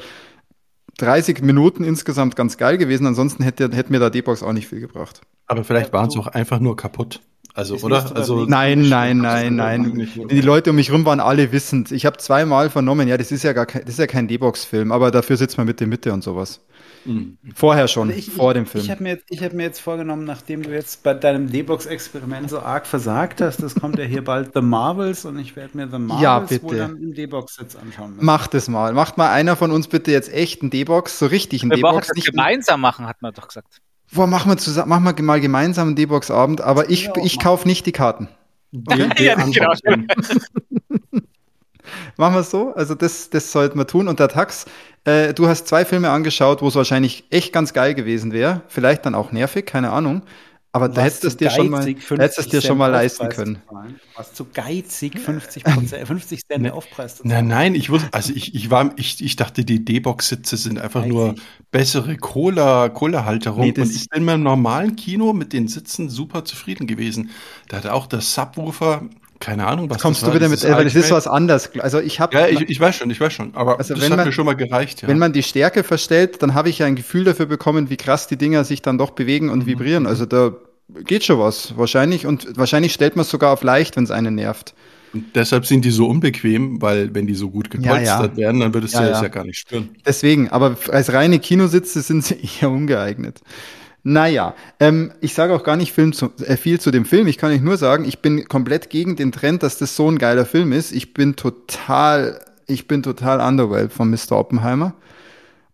[0.98, 3.06] 30 Minuten insgesamt ganz geil gewesen.
[3.06, 5.20] Ansonsten hätte, hätte mir da D-Box auch nicht viel gebracht.
[5.46, 7.20] Aber vielleicht waren es auch einfach nur kaputt.
[7.54, 8.16] Also, oder?
[8.16, 10.08] Also, nein, nein, nein, nein.
[10.30, 11.92] Die Leute um mich rum waren alle wissend.
[11.92, 14.90] Ich habe zweimal vernommen, ja, das ist ja gar kein, das ist ja kein D-Box-Film,
[14.90, 16.60] aber dafür sitzt man mit der Mitte und sowas.
[17.04, 17.38] Mhm.
[17.54, 18.84] Vorher schon, also ich, vor dem Film.
[18.84, 22.86] Ich habe mir, hab mir jetzt vorgenommen, nachdem du jetzt bei deinem D-Box-Experiment so arg
[22.86, 26.22] versagt hast, das kommt ja hier bald The Marvels und ich werde mir The Marvels
[26.22, 26.62] ja, bitte.
[26.62, 28.24] wohl dann im D-Box-Sitz anschauen müssen.
[28.24, 28.92] Macht es mal.
[28.92, 32.10] Macht mal einer von uns bitte jetzt echt einen D-Box, so richtig einen D-Box.
[32.14, 33.80] Wir gemeinsam machen, hat man doch gesagt.
[34.12, 37.86] Boah, machen wir, zusammen, machen wir mal gemeinsam einen D-Box-Abend, aber ich, ich kaufe nicht
[37.86, 38.28] die Karten.
[38.86, 39.26] Okay?
[39.26, 39.74] ja, genau.
[42.16, 42.72] Machen wir es so.
[42.74, 44.08] Also das, das sollten wir tun.
[44.08, 44.66] Und der Tax,
[45.04, 48.62] äh, du hast zwei Filme angeschaut, wo es wahrscheinlich echt ganz geil gewesen wäre.
[48.68, 50.22] Vielleicht dann auch nervig, keine Ahnung.
[50.74, 53.58] Aber da hättest du es dir schon mal, hättest es dir schon mal leisten können.
[54.16, 57.22] Warst zu geizig, 50 Prozent, 50 Cent ne, Aufpreis.
[57.24, 61.04] Nein, nein, ich wusste, also ich, ich war, ich, ich dachte, die D-Box-Sitze sind einfach
[61.04, 61.34] nur
[61.70, 63.64] bessere Cola, Cola-Halterung.
[63.64, 67.28] Nee, und ich bin beim normalen Kino mit den Sitzen super zufrieden gewesen.
[67.68, 69.02] Da hat auch der Subwoofer
[69.42, 71.72] keine Ahnung, was Kommst das du wieder mit, weil das ist was anderes.
[71.80, 72.36] Also ich habe.
[72.36, 73.56] Ja, ich, ich weiß schon, ich weiß schon.
[73.56, 75.02] Aber also das hat man, mir schon mal gereicht.
[75.02, 75.08] Ja.
[75.08, 78.28] Wenn man die Stärke verstellt, dann habe ich ja ein Gefühl dafür bekommen, wie krass
[78.28, 79.66] die Dinger sich dann doch bewegen und mhm.
[79.66, 80.06] vibrieren.
[80.06, 80.52] Also da
[81.04, 81.76] geht schon was.
[81.76, 82.24] Wahrscheinlich.
[82.24, 84.74] Und wahrscheinlich stellt man es sogar auf leicht, wenn es einen nervt.
[85.12, 88.36] Und deshalb sind die so unbequem, weil wenn die so gut gepolstert ja, ja.
[88.36, 89.90] werden, dann würdest du ja, das ja gar nicht spüren.
[90.06, 93.40] Deswegen, aber als reine Kinositze sind sie eher ungeeignet.
[94.04, 97.28] Naja, ähm, ich sage auch gar nicht zu, äh, viel zu dem Film.
[97.28, 100.18] Ich kann euch nur sagen, ich bin komplett gegen den Trend, dass das so ein
[100.18, 100.90] geiler Film ist.
[100.90, 104.32] Ich bin total, ich bin total underwhelmed von Mr.
[104.32, 104.94] Oppenheimer.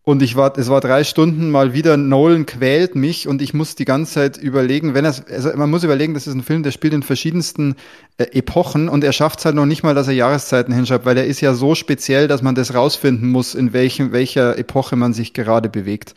[0.08, 3.74] Und ich war, es war drei Stunden mal wieder, Nolan quält mich und ich muss
[3.74, 6.70] die ganze Zeit überlegen, wenn er, also man muss überlegen, das ist ein Film, der
[6.70, 7.76] spielt in verschiedensten
[8.16, 11.18] äh, Epochen und er schafft es halt noch nicht mal, dass er Jahreszeiten hinschreibt, weil
[11.18, 15.12] er ist ja so speziell, dass man das rausfinden muss, in welchem, welcher Epoche man
[15.12, 16.14] sich gerade bewegt.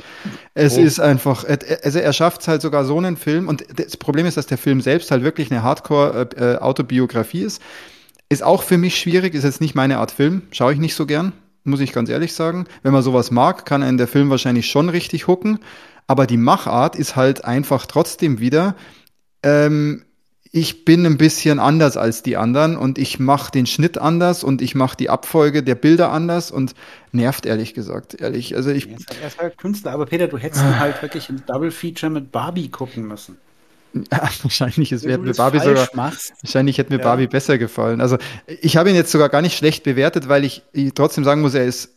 [0.53, 0.81] Es oh.
[0.81, 1.43] ist einfach,
[1.83, 4.57] also er schafft es halt sogar so einen Film und das Problem ist, dass der
[4.57, 7.61] Film selbst halt wirklich eine Hardcore-Autobiografie äh, ist.
[8.29, 11.05] Ist auch für mich schwierig, ist jetzt nicht meine Art Film, schaue ich nicht so
[11.05, 11.33] gern
[11.63, 12.65] muss ich ganz ehrlich sagen.
[12.83, 15.59] Wenn man sowas mag, kann einen der Film wahrscheinlich schon richtig hucken.
[16.07, 18.75] Aber die Machart ist halt einfach trotzdem wieder,
[19.43, 20.03] ähm,
[20.53, 24.61] ich bin ein bisschen anders als die anderen und ich mache den Schnitt anders und
[24.61, 26.75] ich mache die Abfolge der Bilder anders und
[27.13, 28.55] nervt ehrlich gesagt, ehrlich.
[28.57, 28.89] Also ich.
[29.21, 32.33] Er ist halt Künstler, aber Peter, du hättest ihn halt wirklich im Double Feature mit
[32.33, 33.37] Barbie gucken müssen.
[34.11, 36.33] Ja, wahrscheinlich es wäre mir Barbie sogar machst.
[36.41, 37.03] wahrscheinlich hätte mir ja.
[37.03, 38.01] Barbie besser gefallen.
[38.01, 38.17] Also
[38.47, 40.63] ich habe ihn jetzt sogar gar nicht schlecht bewertet, weil ich,
[40.95, 41.89] trotzdem sagen muss, er ist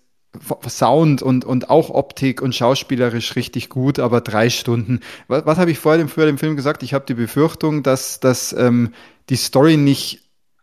[0.68, 5.00] Sound und, und auch Optik und schauspielerisch richtig gut, aber drei Stunden.
[5.28, 6.82] Was, was habe ich vor dem, vor dem Film gesagt?
[6.82, 8.92] Ich habe die Befürchtung, dass, dass ähm,
[9.28, 10.22] die Story nicht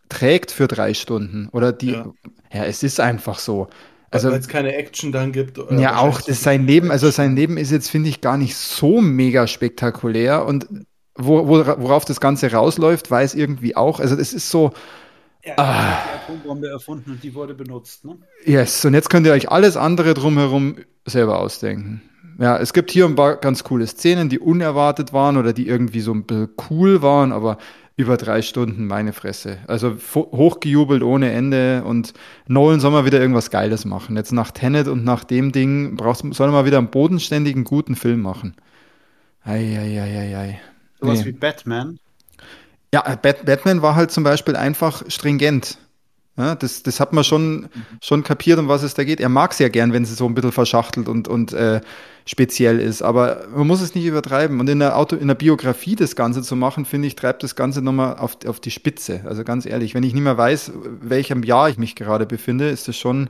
[0.09, 1.47] trägt für drei Stunden.
[1.53, 2.11] Oder die, ja,
[2.51, 3.69] ja es ist einfach so.
[4.09, 5.57] Also, weil es keine Action dann gibt.
[5.71, 9.47] ja, auch sein Leben, also sein Leben ist jetzt, finde ich, gar nicht so mega
[9.47, 10.67] spektakulär und
[11.15, 13.99] wo, wo, worauf das Ganze rausläuft, weiß irgendwie auch.
[13.99, 14.71] Also es ist so.
[15.41, 15.73] Er ah.
[15.73, 18.17] hat die Atombombe erfunden und die wurde benutzt, ne?
[18.45, 22.01] Yes, und jetzt könnt ihr euch alles andere drumherum selber ausdenken.
[22.39, 25.99] Ja, es gibt hier ein paar ganz coole Szenen, die unerwartet waren oder die irgendwie
[25.99, 27.57] so ein bisschen cool waren, aber
[27.97, 29.57] über drei Stunden meine Fresse.
[29.67, 32.13] Also hochgejubelt ohne Ende und
[32.47, 34.15] Nolan soll mal wieder irgendwas Geiles machen.
[34.15, 37.95] Jetzt nach Tenet und nach dem Ding brauchst, soll er mal wieder einen bodenständigen, guten
[37.95, 38.55] Film machen.
[39.43, 40.01] Eieieiei.
[40.01, 40.61] Ei, ei, ei.
[41.01, 41.25] Sowas nee.
[41.25, 41.99] wie Batman.
[42.93, 45.77] Ja, Bat Batman war halt zum Beispiel einfach stringent.
[46.37, 47.67] Ja, das, das hat man schon,
[48.01, 49.19] schon kapiert, um was es da geht.
[49.19, 51.81] Er mag es ja gern, wenn es so ein bisschen verschachtelt und, und äh,
[52.25, 54.59] speziell ist, aber man muss es nicht übertreiben.
[54.59, 57.55] Und in der, Auto, in der Biografie das Ganze zu machen, finde ich, treibt das
[57.55, 59.21] Ganze nochmal auf, auf die Spitze.
[59.25, 60.71] Also ganz ehrlich, wenn ich nicht mehr weiß,
[61.01, 63.29] welchem Jahr ich mich gerade befinde, ist das schon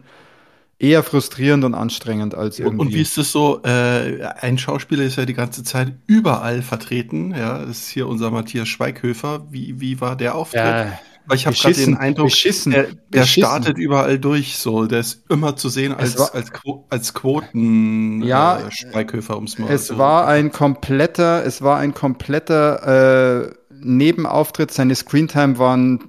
[0.81, 2.81] eher frustrierend und anstrengend als irgendwie.
[2.81, 3.61] Und wie ist das so?
[3.63, 7.35] Äh, ein Schauspieler ist ja die ganze Zeit überall vertreten.
[7.35, 9.45] Ja, das ist hier unser Matthias Schweighöfer.
[9.51, 10.61] Wie, wie war der Auftritt?
[10.61, 14.57] Ja, Weil ich habe gerade den Eindruck, beschissen, der, der startet überall durch.
[14.57, 16.51] So, der ist immer zu sehen als war, als,
[16.89, 19.71] als Quoten ja, äh, Schweighöfer ums Mal.
[19.71, 19.99] Es so.
[19.99, 24.71] war ein kompletter, es war ein kompletter äh, Nebenauftritt.
[24.71, 25.99] Seine Screentime waren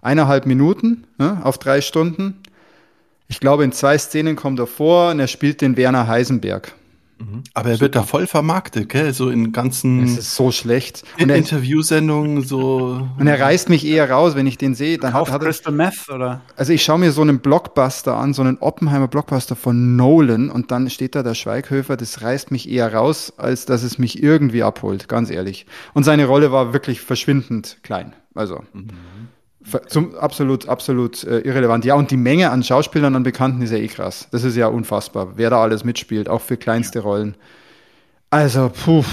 [0.00, 2.40] eineinhalb Minuten ne, auf drei Stunden.
[3.28, 6.74] Ich glaube, in zwei Szenen kommt er vor und er spielt den Werner Heisenberg.
[7.18, 7.44] Mhm.
[7.54, 7.82] Aber er Super.
[7.82, 9.12] wird da voll vermarktet, gell?
[9.14, 10.04] So in ganzen.
[10.04, 11.02] Es ist so schlecht.
[11.16, 13.08] In er, Interviewsendungen so.
[13.18, 14.98] Und er reißt mich eher raus, wenn ich den sehe.
[14.98, 16.42] Dann hat, hat Crystal Meth oder?
[16.56, 20.70] Also ich schaue mir so einen Blockbuster an, so einen Oppenheimer Blockbuster von Nolan und
[20.70, 21.96] dann steht da der Schweighöfer.
[21.96, 25.64] Das reißt mich eher raus, als dass es mich irgendwie abholt, ganz ehrlich.
[25.94, 28.12] Und seine Rolle war wirklich verschwindend klein.
[28.34, 28.62] Also.
[28.74, 28.90] Mhm.
[29.88, 31.84] Zum, absolut, absolut äh, irrelevant.
[31.84, 34.28] Ja, und die Menge an Schauspielern, an Bekannten ist ja eh krass.
[34.30, 37.04] Das ist ja unfassbar, wer da alles mitspielt, auch für kleinste ja.
[37.04, 37.34] Rollen.
[38.30, 39.04] Also, puh,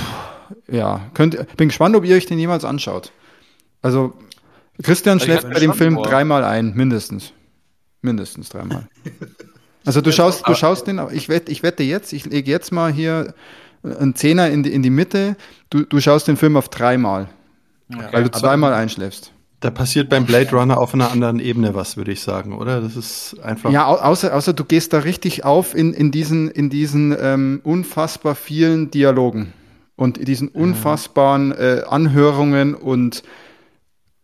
[0.68, 1.01] ja.
[1.14, 3.12] Könnt, bin gespannt, ob ihr euch den jemals anschaut.
[3.82, 4.14] Also,
[4.82, 6.04] Christian also schläft bei dem Film vor.
[6.04, 7.32] dreimal ein, mindestens.
[8.01, 8.88] Mindestens dreimal.
[9.86, 12.91] Also du schaust, du schaust den, ich wette, ich wette jetzt, ich lege jetzt mal
[12.91, 13.34] hier
[13.84, 15.36] einen Zehner in die, in die Mitte,
[15.70, 17.30] du, du schaust den Film auf dreimal.
[17.93, 18.08] Okay.
[18.12, 19.32] Weil du zweimal einschläfst.
[19.64, 22.82] Da passiert beim Blade Runner auf einer anderen Ebene was, würde ich sagen, oder?
[22.82, 23.72] Das ist einfach.
[23.72, 28.36] Ja, außer, außer du gehst da richtig auf in, in diesen, in diesen ähm, unfassbar
[28.36, 29.53] vielen Dialogen
[29.95, 33.24] und diesen unfassbaren äh, Anhörungen und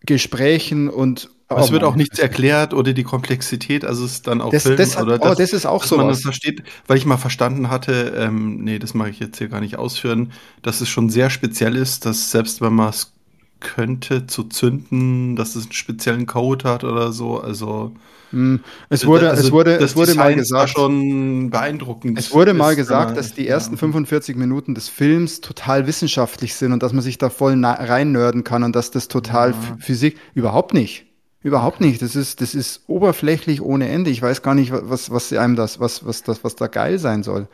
[0.01, 4.41] Gesprächen und Aber es wird auch nichts erklärt oder die Komplexität, also es ist dann
[4.41, 5.95] auch das, Film das hat, oder das, oh, das ist auch so.
[5.95, 9.47] Man das versteht, weil ich mal verstanden hatte, ähm, nee, das mag ich jetzt hier
[9.47, 10.33] gar nicht ausführen,
[10.63, 13.13] dass es schon sehr speziell ist, dass selbst wenn man es
[13.59, 17.93] könnte zu zünden, dass es einen speziellen Code hat oder so, also
[18.31, 22.17] hm, es wurde, also, es wurde, es wurde mal gesagt, schon beeindruckend.
[22.17, 26.83] Es wurde mal gesagt, dass die ersten 45 Minuten des Films total wissenschaftlich sind und
[26.83, 29.57] dass man sich da voll rein nörden kann und dass das total ja.
[29.79, 31.05] Physik überhaupt nicht.
[31.41, 32.01] Überhaupt nicht.
[32.01, 34.11] Das ist, das ist oberflächlich ohne Ende.
[34.11, 37.23] Ich weiß gar nicht, was, was einem das, was, was das, was da geil sein
[37.23, 37.47] soll.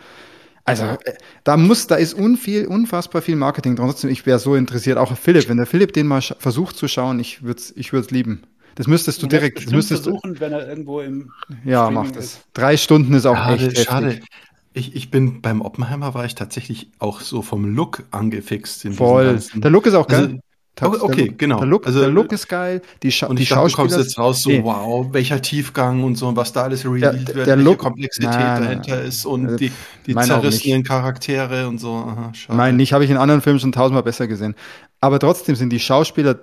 [0.66, 1.14] Also äh,
[1.44, 3.88] da muss, da ist unviel, unfassbar viel Marketing dran.
[3.88, 4.98] Trotzdem, ich wäre so interessiert.
[4.98, 8.12] Auch Philipp, wenn der Philipp den mal versucht zu schauen, ich würde es ich würd's
[8.12, 8.42] lieben.
[8.74, 9.66] Das müsstest du direkt.
[9.66, 11.32] Das müsstest versuchen, wenn er irgendwo im.
[11.64, 12.42] Ja, mach das.
[12.54, 14.08] Drei Stunden ist auch schade, echt schade.
[14.08, 14.30] Heftig.
[14.74, 18.86] Ich, ich bin beim Oppenheimer war ich tatsächlich auch so vom Look angefixt.
[18.90, 19.40] Voll.
[19.54, 20.24] Der Look ist auch geil.
[20.24, 20.40] Also,
[20.82, 21.60] Okay, okay der, genau.
[21.60, 22.82] Der Look, also, der Look ist geil.
[23.02, 23.88] Die, Scha und die dachte, Schauspieler.
[23.88, 24.62] Du kommst jetzt raus, so, nee.
[24.64, 28.64] wow, welcher Tiefgang und so, und was da alles revealed wird, welche Look, Komplexität nein,
[28.64, 29.72] dahinter nein, ist und also, die,
[30.06, 31.94] die zerrissenen Charaktere und so.
[31.94, 34.56] Aha, Nein, nicht, habe ich in anderen Filmen schon tausendmal besser gesehen.
[35.00, 36.38] Aber trotzdem sind die Schauspieler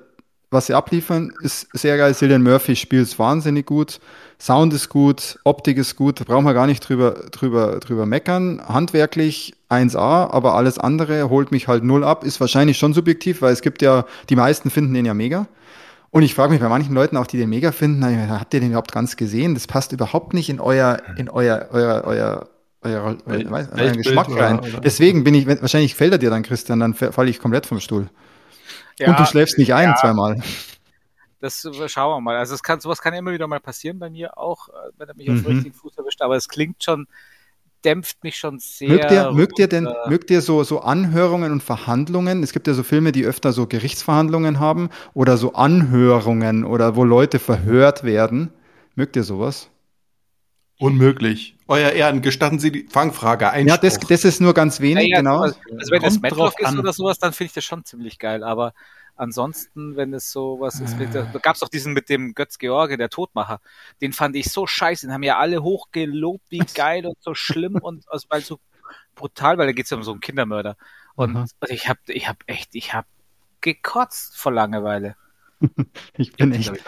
[0.53, 2.15] was sie abliefern, ist sehr geil.
[2.15, 4.01] Cillian Murphy spielt es wahnsinnig gut.
[4.39, 8.61] Sound ist gut, Optik ist gut, da brauchen wir gar nicht drüber, drüber, drüber meckern.
[8.67, 12.25] Handwerklich 1A, aber alles andere holt mich halt null ab.
[12.25, 15.47] Ist wahrscheinlich schon subjektiv, weil es gibt ja, die meisten finden den ja mega.
[16.11, 18.71] Und ich frage mich bei manchen Leuten auch, die den mega finden, habt ihr den
[18.71, 19.55] überhaupt ganz gesehen?
[19.55, 22.49] Das passt überhaupt nicht in euer, in euer, euer, euer,
[22.83, 24.61] euer, euer, euer Geschmack rein.
[24.85, 28.09] Deswegen bin ich, wahrscheinlich fällt er dir dann, Christian, dann falle ich komplett vom Stuhl.
[29.03, 30.41] Ja, und du schläfst nicht ein ja, zweimal.
[31.41, 32.37] Das äh, schauen wir mal.
[32.37, 35.15] Also es kann, sowas kann immer wieder mal passieren bei mir auch, äh, wenn er
[35.15, 35.37] mich mhm.
[35.37, 37.09] auf den richtigen Fuß erwischt, aber es klingt schon,
[37.85, 38.89] dämpft mich schon sehr.
[38.89, 42.45] Mögt ihr, mögt ihr denn, mögt ihr so, so Anhörungen und Verhandlungen?
[42.45, 47.03] Es gibt ja so Filme, die öfter so Gerichtsverhandlungen haben oder so Anhörungen oder wo
[47.03, 48.53] Leute verhört werden.
[48.95, 49.69] Mögt ihr sowas?
[50.79, 51.57] Unmöglich.
[51.69, 53.69] Euer Ehren, gestatten Sie die Fangfrage ein.
[53.69, 55.41] Ja, das, das ist nur ganz wenig, ja, ja, genau.
[55.41, 58.43] Also, also wenn das Matlock ist oder sowas, dann finde ich das schon ziemlich geil.
[58.43, 58.73] Aber
[59.17, 61.07] ansonsten, wenn es sowas ist, äh.
[61.09, 63.61] da gab es doch diesen mit dem Götz George, der Todmacher.
[64.01, 65.07] Den fand ich so scheiße.
[65.07, 68.59] Den haben ja alle hochgelobt, wie geil und so schlimm und also, weil so
[69.15, 70.77] brutal, weil da geht es ja um so einen Kindermörder.
[71.15, 71.37] Und mhm.
[71.37, 73.07] also ich habe ich hab echt, ich habe
[73.61, 75.17] gekotzt vor Langeweile.
[76.17, 76.73] ich bin echt.
[76.75, 76.83] Ich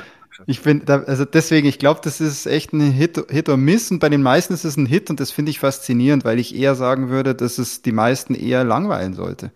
[0.63, 3.99] bin, da, also deswegen, ich glaube, das ist echt ein Hit, Hit or Miss und
[3.99, 6.75] bei den meisten ist es ein Hit und das finde ich faszinierend, weil ich eher
[6.75, 9.53] sagen würde, dass es die meisten eher langweilen sollte.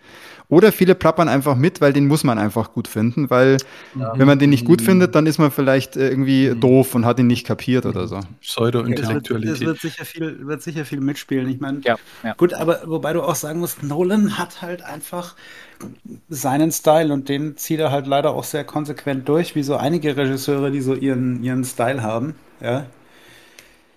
[0.51, 3.59] Oder viele plappern einfach mit, weil den muss man einfach gut finden, weil
[3.99, 4.15] ja.
[4.17, 6.61] wenn man den nicht gut findet, dann ist man vielleicht irgendwie mhm.
[6.61, 8.21] doof und hat ihn nicht kapiert oder so.
[8.41, 9.57] Pseudo-Intellektualität.
[9.57, 11.51] Es wird, sicher viel, wird sicher viel mitspielen.
[11.51, 12.33] Ich meine, ja, ja.
[12.33, 15.35] gut, aber wobei du auch sagen musst, Nolan hat halt einfach
[16.29, 20.17] seinen Style und den zieht er halt leider auch sehr konsequent durch, wie so einige
[20.17, 22.35] Regisseure, die so ihren, ihren Style haben.
[22.61, 22.87] Ja.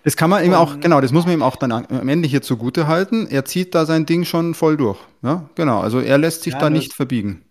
[0.03, 2.41] Das kann man ihm auch, genau, das muss man ihm auch dann am Ende hier
[2.41, 3.27] zugute halten.
[3.29, 4.97] Er zieht da sein Ding schon voll durch.
[5.21, 5.79] Ja, genau.
[5.79, 7.43] Also er lässt sich ja, da nicht verbiegen.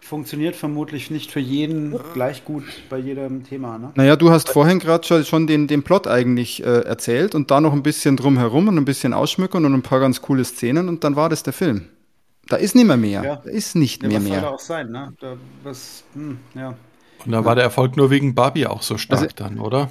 [0.00, 3.92] Funktioniert vermutlich nicht für jeden gleich gut bei jedem Thema, ne?
[3.96, 7.74] Naja, du hast vorhin gerade schon den, den Plot eigentlich äh, erzählt und da noch
[7.74, 11.16] ein bisschen drumherum und ein bisschen ausschmücken und ein paar ganz coole Szenen und dann
[11.16, 11.84] war das der Film.
[12.50, 13.22] Da ist nicht mehr mehr.
[13.22, 13.36] Ja.
[13.36, 14.40] Da ist nicht ja, mehr was mehr.
[14.40, 15.12] Soll auch sein, ne?
[15.20, 16.74] Da, was, hm, ja.
[17.24, 19.88] Und da war der Erfolg nur wegen Barbie auch so stark also, dann, oder?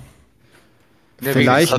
[1.22, 1.74] Vielleicht.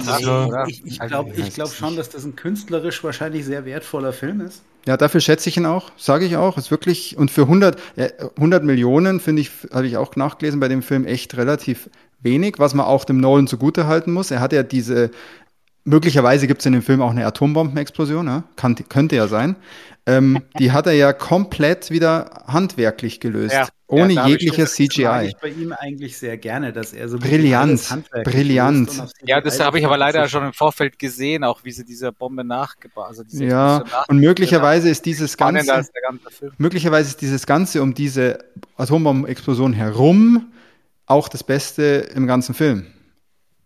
[0.69, 4.63] Ich, ich glaube glaub schon, dass das ein künstlerisch wahrscheinlich sehr wertvoller Film ist.
[4.87, 6.57] Ja, dafür schätze ich ihn auch, sage ich auch.
[6.57, 7.79] Ist wirklich, und für 100,
[8.37, 11.91] 100 Millionen, finde ich, habe ich auch nachgelesen bei dem Film, echt relativ
[12.23, 14.31] wenig, was man auch dem Nolan zugute halten muss.
[14.31, 15.11] Er hat ja diese,
[15.85, 18.45] möglicherweise gibt es in dem Film auch eine Atombombenexplosion, ja?
[18.57, 19.57] Kann, könnte ja sein.
[20.07, 23.55] Ähm, die hat er ja komplett wieder handwerklich gelöst.
[23.55, 25.03] Ja, ohne ja, jegliches CGI.
[25.03, 27.83] Das ich bei ihm eigentlich sehr gerne, dass er so brillant,
[28.25, 28.91] brillant.
[29.25, 32.45] Ja, das habe ich aber leider schon im Vorfeld gesehen, auch wie sie dieser Bombe
[32.45, 33.07] nachgebaut.
[33.09, 35.91] Also ja, und möglicherweise ist dieses ganze, ganze
[36.57, 38.45] möglicherweise ist dieses ganze um diese
[38.77, 40.53] Atombombenexplosion herum
[41.07, 42.87] auch das Beste im ganzen Film.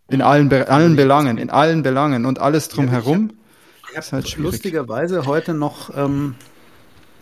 [0.08, 3.30] In allen, Be allen Belangen, in allen Belangen und alles drumherum.
[3.94, 6.34] Ja, ich habe halt lustigerweise heute noch ähm,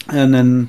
[0.09, 0.68] einen,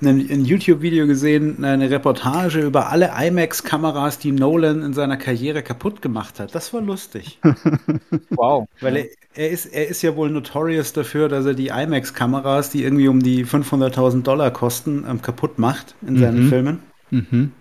[0.00, 6.00] einen, ein YouTube-Video gesehen, eine Reportage über alle IMAX-Kameras, die Nolan in seiner Karriere kaputt
[6.00, 6.54] gemacht hat.
[6.54, 7.40] Das war lustig.
[8.30, 8.68] wow.
[8.80, 12.84] Weil er, er, ist, er ist ja wohl notorious dafür, dass er die IMAX-Kameras, die
[12.84, 16.48] irgendwie um die 500.000 Dollar kosten, ähm, kaputt macht in seinen mhm.
[16.48, 16.78] Filmen.
[17.10, 17.52] Mhm.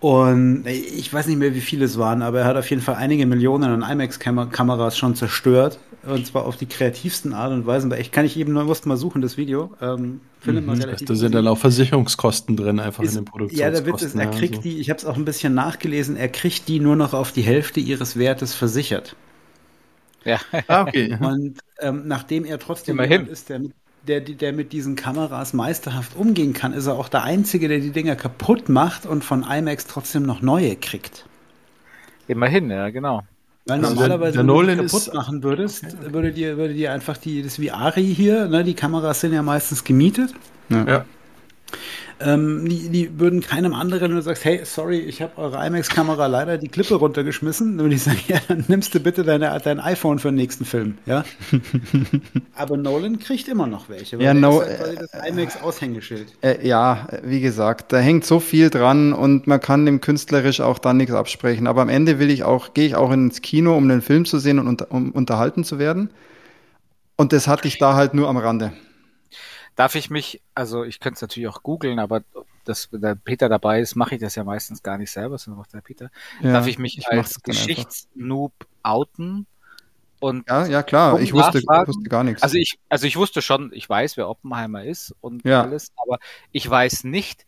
[0.00, 2.94] Und ich weiß nicht mehr, wie viele es waren, aber er hat auf jeden Fall
[2.94, 5.78] einige Millionen an IMAX-Kameras schon zerstört.
[6.02, 7.94] Und zwar auf die kreativsten Art und Weise.
[7.98, 9.70] Ich kann ich eben nur mal suchen, das Video.
[9.82, 13.74] Ähm, man mhm, relativ Da sind dann auch Versicherungskosten drin, einfach ist, in den Produktionskosten.
[13.74, 14.60] Ja, der Witz ist, er kriegt so.
[14.62, 17.42] die, ich habe es auch ein bisschen nachgelesen, er kriegt die nur noch auf die
[17.42, 19.16] Hälfte ihres Wertes versichert.
[20.24, 20.40] Ja.
[20.68, 21.16] Ah, okay.
[21.20, 23.74] Und ähm, nachdem er trotzdem jemand ist, der mit
[24.06, 27.90] der, der mit diesen Kameras meisterhaft umgehen kann, ist er auch der Einzige, der die
[27.90, 31.26] Dinger kaputt macht und von IMAX trotzdem noch neue kriegt.
[32.28, 33.22] Immerhin, ja, genau.
[33.66, 37.16] Weil also normalerweise, der, der wenn du kaputt machen würdest, würde dir, würde dir einfach
[37.16, 40.34] die, das wie Ari hier, ne, die Kameras sind ja meistens gemietet.
[40.70, 40.84] Ja.
[40.86, 41.04] ja.
[42.20, 46.26] Ähm, die, die würden keinem anderen, wenn du sagst, hey, sorry, ich habe eure IMAX-Kamera
[46.26, 49.80] leider die Klippe runtergeschmissen, dann würde ich sagen, ja, dann nimmst du bitte deine, dein
[49.80, 51.24] iPhone für den nächsten Film, ja.
[52.54, 56.28] Aber Nolan kriegt immer noch welche, weil ja, no, halt das IMAX-Aushängeschild.
[56.42, 60.78] Äh, ja, wie gesagt, da hängt so viel dran und man kann dem künstlerisch auch
[60.78, 61.66] dann nichts absprechen.
[61.66, 64.38] Aber am Ende will ich auch, gehe ich auch ins Kino, um den Film zu
[64.38, 66.10] sehen und um unterhalten zu werden.
[67.16, 68.72] Und das hatte ich da halt nur am Rande.
[69.80, 72.22] Darf ich mich, also ich könnte es natürlich auch googeln, aber
[72.66, 75.72] dass der Peter dabei ist, mache ich das ja meistens gar nicht selber, sondern macht
[75.72, 76.10] der Peter.
[76.42, 78.52] Ja, Darf ich mich ich als Geschichtsnoob
[78.82, 79.46] outen?
[80.18, 82.42] Und ja, ja klar, ich wusste, wusste, gar nichts.
[82.42, 85.62] Also ich, also ich wusste schon, ich weiß, wer Oppenheimer ist und ja.
[85.62, 86.18] alles, aber
[86.52, 87.46] ich weiß nicht,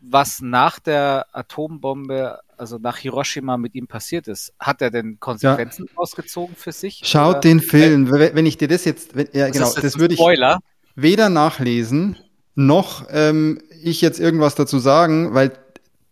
[0.00, 4.52] was nach der Atombombe, also nach Hiroshima mit ihm passiert ist.
[4.58, 5.96] Hat er denn Konsequenzen ja.
[5.96, 7.02] ausgezogen für sich?
[7.04, 7.40] Schaut oder?
[7.40, 8.10] den Film.
[8.10, 10.18] Wenn ich dir das jetzt, wenn, ja genau, das, das würde ich.
[10.18, 10.58] Spoiler
[11.02, 12.16] weder nachlesen,
[12.54, 15.52] noch ähm, ich jetzt irgendwas dazu sagen, weil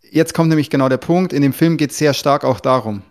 [0.02, 3.02] jetzt kommt nämlich genau der Punkt, in dem Film geht es sehr stark auch darum.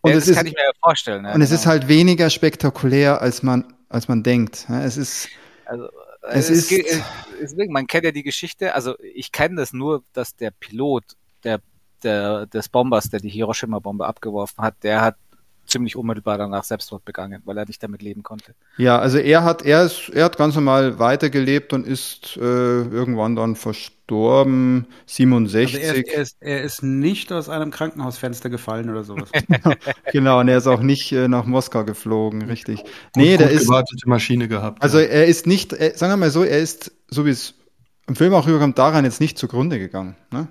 [0.00, 1.24] Und ja, das ist, kann ich mir ja vorstellen.
[1.24, 1.60] Ja, und es genau.
[1.60, 4.66] ist halt weniger spektakulär, als man, als man denkt.
[4.68, 5.28] Es ist.
[5.64, 5.88] Also,
[6.22, 6.68] es, es ist.
[6.70, 7.02] Geht,
[7.40, 11.04] deswegen, man kennt ja die Geschichte, also ich kenne das nur, dass der Pilot
[11.44, 11.60] der,
[12.02, 15.16] der, des Bombers, der die Hiroshima-Bombe abgeworfen hat, der hat
[15.66, 18.54] ziemlich unmittelbar danach Selbstmord begangen, weil er nicht damit leben konnte.
[18.76, 23.36] Ja, also er hat, er ist, er hat ganz normal weitergelebt und ist äh, irgendwann
[23.36, 25.76] dann verstorben, 67.
[25.76, 29.30] Also er, ist, er, ist, er, ist, nicht aus einem Krankenhausfenster gefallen oder sowas.
[30.12, 32.78] genau, und er ist auch nicht äh, nach Moskau geflogen, richtig.
[32.82, 33.66] Gut, nee, der ist.
[33.66, 34.82] gewartete Maschine gehabt.
[34.82, 37.54] Also er ist nicht, er, sagen wir mal so, er ist, so wie es
[38.06, 40.16] im Film auch rüberkommt, daran jetzt nicht zugrunde gegangen.
[40.30, 40.48] Ne?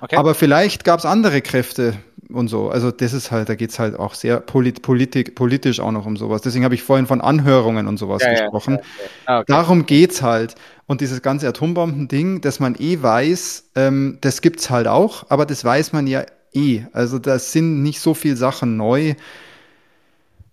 [0.00, 0.16] Okay.
[0.16, 1.96] Aber vielleicht gab es andere Kräfte,
[2.34, 2.68] und so.
[2.68, 6.06] Also das ist halt, da geht es halt auch sehr polit politik, politisch auch noch
[6.06, 6.42] um sowas.
[6.42, 8.74] Deswegen habe ich vorhin von Anhörungen und sowas ja, gesprochen.
[8.74, 9.52] Ja, ja, ah, okay.
[9.52, 10.54] Darum geht's halt.
[10.86, 15.64] Und dieses ganze Atombomben-Ding, dass man eh weiß, ähm, das gibt's halt auch, aber das
[15.64, 16.82] weiß man ja eh.
[16.92, 19.14] Also da sind nicht so viele Sachen neu.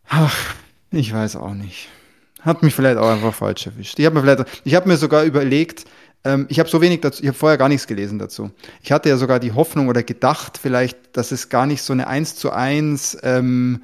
[0.07, 0.55] Ach,
[0.91, 1.89] ich weiß auch nicht.
[2.41, 3.99] Hat mich vielleicht auch einfach falsch erwischt.
[3.99, 5.85] Ich habe mir vielleicht, ich habe mir sogar überlegt,
[6.23, 8.51] ähm, ich habe so wenig dazu, ich habe vorher gar nichts gelesen dazu.
[8.83, 12.07] Ich hatte ja sogar die Hoffnung oder gedacht vielleicht, dass es gar nicht so eine
[12.07, 13.83] eins zu eins ähm,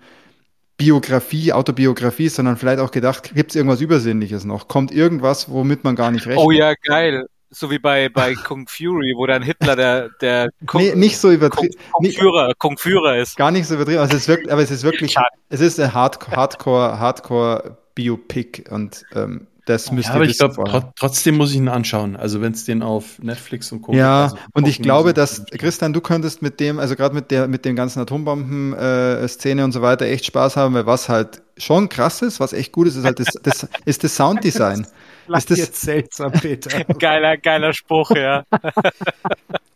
[0.78, 4.68] Biografie, Autobiografie ist, sondern vielleicht auch gedacht, gibt es irgendwas Übersinnliches noch?
[4.68, 6.46] Kommt irgendwas, womit man gar nicht rechnet?
[6.46, 7.26] Oh ja, geil.
[7.50, 11.32] So wie bei, bei Kung Fury, wo dann Hitler der, der Kung, nee, nicht so
[11.32, 11.74] übertrieben.
[11.92, 13.38] Kung, Kung, Führer, Kung Führer ist.
[13.38, 15.16] Gar nicht so übertrieben, aber es ist wirklich, aber es ist wirklich,
[15.50, 20.94] es ist ein Hard, Hardcore, Hardcore Biopic und ähm, das müsst ja, aber ich glaube,
[20.96, 22.16] trotzdem muss ich ihn anschauen.
[22.16, 23.94] Also wenn es den auf Netflix und Co.
[23.94, 27.50] Ja, also und ich glaube, dass Christian, du könntest mit dem, also gerade mit der,
[27.50, 31.90] mit den ganzen Atombomben-Szene äh, und so weiter echt Spaß haben, weil was halt schon
[31.90, 34.88] krass ist, was echt gut ist, ist halt das, das ist das Sounddesign.
[35.28, 36.84] ist das jetzt seltsam, Peter.
[36.96, 38.44] geiler, geiler Spruch, ja.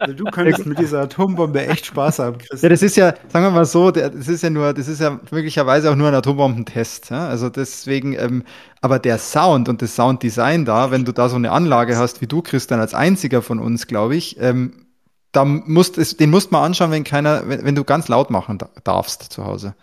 [0.01, 2.59] Also du könntest mit dieser Atombombe echt Spaß haben, Christian.
[2.63, 5.19] Ja, das ist ja, sagen wir mal so, das ist ja nur, das ist ja
[5.29, 7.11] möglicherweise auch nur ein Atombombentest.
[7.11, 7.27] Ja?
[7.27, 8.43] Also deswegen, ähm,
[8.81, 12.25] aber der Sound und das Sounddesign da, wenn du da so eine Anlage hast wie
[12.25, 14.87] du, Christian, als einziger von uns, glaube ich, ähm,
[15.31, 18.57] da musst es, den musst man anschauen, wenn keiner, wenn, wenn du ganz laut machen
[18.83, 19.75] darfst zu Hause.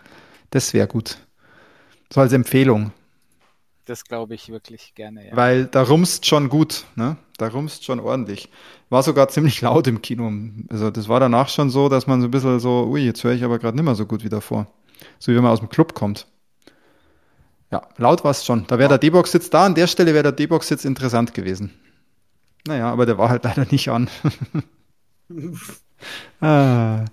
[0.50, 1.18] Das wäre gut.
[2.12, 2.90] So als Empfehlung.
[3.88, 5.34] Das glaube ich wirklich gerne, ja.
[5.34, 7.16] Weil da rumst schon gut, ne?
[7.38, 8.50] Da rumst schon ordentlich.
[8.90, 10.30] War sogar ziemlich laut im Kino.
[10.68, 13.32] Also das war danach schon so, dass man so ein bisschen so, ui, jetzt höre
[13.32, 14.66] ich aber gerade nicht mehr so gut wie davor.
[15.18, 16.26] So wie wenn man aus dem Club kommt.
[17.70, 18.66] Ja, laut war es schon.
[18.66, 21.72] Da wäre der D-Box-Sitz da, an der Stelle wäre der D-Box-Sitz interessant gewesen.
[22.66, 24.10] Naja, aber der war halt leider nicht an.
[26.42, 27.06] ah.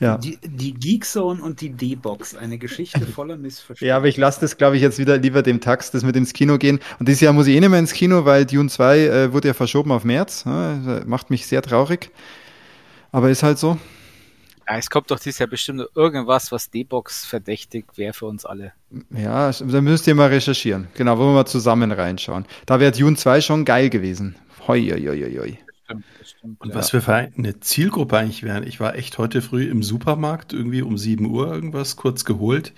[0.00, 0.16] Ja.
[0.18, 3.86] Die, die Geekzone und die D-Box, eine Geschichte voller Missverständnisse.
[3.86, 6.32] Ja, aber ich lasse das, glaube ich, jetzt wieder lieber dem Tax, das mit ins
[6.32, 6.78] Kino gehen.
[6.98, 9.48] Und dieses Jahr muss ich eh nicht mehr ins Kino, weil Dune 2 äh, wurde
[9.48, 10.44] ja verschoben auf März.
[10.46, 12.10] Ja, macht mich sehr traurig.
[13.10, 13.78] Aber ist halt so.
[14.68, 18.72] Ja, es kommt doch dieses Jahr bestimmt irgendwas, was D-Box verdächtig wäre für uns alle.
[19.10, 20.88] Ja, da müsst ihr mal recherchieren.
[20.94, 22.44] Genau, wollen wir mal zusammen reinschauen.
[22.66, 24.36] Da wäre Dune 2 schon geil gewesen.
[24.66, 25.58] Hoi, hoi, hoi, hoi.
[25.88, 26.60] Stimmt, das stimmt.
[26.60, 26.74] Und ja.
[26.74, 28.66] was wir für eine Zielgruppe eigentlich wären.
[28.66, 32.72] Ich war echt heute früh im Supermarkt, irgendwie um 7 Uhr irgendwas kurz geholt.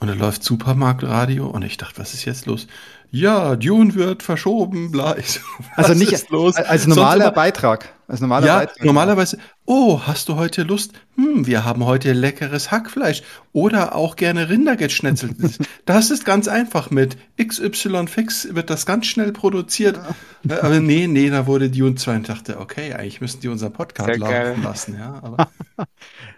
[0.00, 2.66] Und da läuft Supermarktradio und ich dachte, was ist jetzt los?
[3.14, 5.14] Ja, Dune wird verschoben, bla.
[5.24, 5.38] So,
[5.76, 6.56] also nicht los?
[6.56, 7.94] als normaler Beitrag.
[8.08, 8.84] Als normaler ja, Beitrag.
[8.84, 10.94] normalerweise, oh, hast du heute Lust?
[11.14, 15.36] Hm, wir haben heute leckeres Hackfleisch oder auch gerne Rindergeschnetzelt.
[15.86, 19.96] das ist ganz einfach mit XY Fix wird das ganz schnell produziert.
[20.42, 20.56] Ja.
[20.56, 23.72] Äh, aber nee, nee, da wurde Dune 2 und dachte, okay, eigentlich müssten die unseren
[23.72, 24.56] Podcast Sehr laufen geil.
[24.60, 25.20] lassen, ja.
[25.22, 25.50] Aber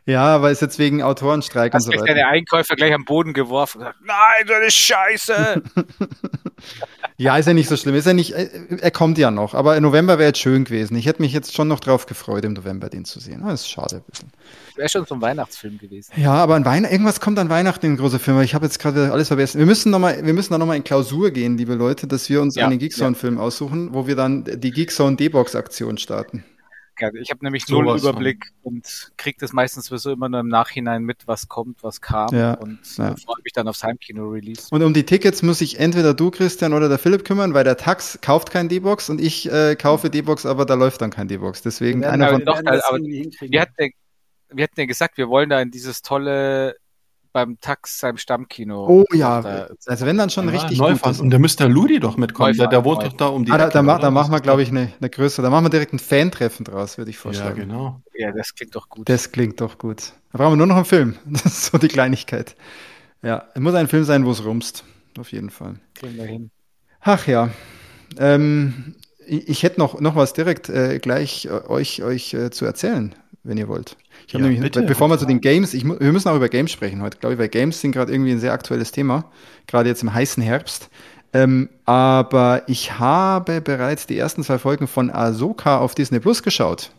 [0.05, 2.13] ja, aber ist jetzt wegen Autorenstreik Hast und so weiter.
[2.13, 5.63] der Einkäufer gleich am Boden geworfen und gesagt, nein, das ist scheiße.
[7.17, 7.95] Ja, ist ja nicht so schlimm.
[7.95, 8.49] Ist ja nicht, äh,
[8.81, 9.55] er kommt ja noch.
[9.55, 10.97] Aber November wäre jetzt schön gewesen.
[10.97, 13.43] Ich hätte mich jetzt schon noch drauf gefreut, im November den zu sehen.
[13.45, 14.31] Das ist schade ein bisschen.
[14.77, 16.13] Wäre schon zum Weihnachtsfilm gewesen.
[16.17, 18.45] Ja, aber an Weihnachten, irgendwas kommt an Weihnachten in große Filme.
[18.45, 19.59] Ich habe jetzt gerade alles vergessen.
[19.59, 22.43] Wir müssen noch mal, wir müssen da nochmal in Klausur gehen, liebe Leute, dass wir
[22.43, 23.43] uns ja, einen Geekzone-Film ja.
[23.43, 26.45] aussuchen, wo wir dann die Geekzone D-Box-Aktion starten.
[27.21, 28.75] Ich habe nämlich null so Überblick von.
[28.75, 32.55] und kriege das meistens sowieso immer nur im Nachhinein mit, was kommt, was kam ja,
[32.55, 33.11] und ja.
[33.11, 34.69] Äh, freue mich dann aufs Heimkino-Release.
[34.71, 37.77] Und um die Tickets muss sich entweder du, Christian, oder der Philipp kümmern, weil der
[37.77, 41.63] Tax kauft kein D-Box und ich äh, kaufe D-Box, aber da läuft dann kein D-Box.
[41.63, 42.45] Deswegen einer von...
[42.45, 43.91] Doch, aber wir hatten,
[44.51, 46.77] wir hatten ja gesagt, wir wollen da in dieses tolle
[47.37, 48.87] beim Tax seinem Stammkino.
[48.89, 51.21] Oh ja, also wenn dann schon ja, richtig Neufahren.
[51.21, 53.59] Und da müsste der Ludi doch mitkommen, der, der wohnt doch da um die ah,
[53.59, 55.93] Da, da, ma, da machen wir, glaube ich, eine, eine größere, da machen wir direkt
[55.93, 57.59] ein Fan-Treffen draus, würde ich vorschlagen.
[57.59, 58.01] Ja, genau.
[58.15, 59.07] Ja, das klingt doch gut.
[59.07, 60.15] Das klingt doch gut.
[60.33, 61.17] Da brauchen wir nur noch einen Film.
[61.27, 62.57] Das ist so die Kleinigkeit.
[63.21, 64.85] Ja, es muss ein Film sein, wo es rumst.
[65.19, 65.75] Auf jeden Fall.
[65.95, 66.51] Kriegen wir hin.
[67.03, 67.51] Ach ja.
[68.19, 68.95] Ähm,
[69.27, 73.15] ich, ich, hätte noch, noch was direkt äh, gleich äh, euch, euch äh, zu erzählen,
[73.43, 73.99] wenn ihr wollt.
[74.27, 76.73] Ich ja, nämlich, bitte, bevor wir zu den Games, ich, wir müssen auch über Games
[76.73, 79.31] sprechen heute, glaube ich, weil Games sind gerade irgendwie ein sehr aktuelles Thema,
[79.67, 80.91] gerade jetzt im heißen Herbst.
[81.33, 86.91] Ähm, aber ich habe bereits die ersten zwei Folgen von Ahsoka auf Disney Plus geschaut.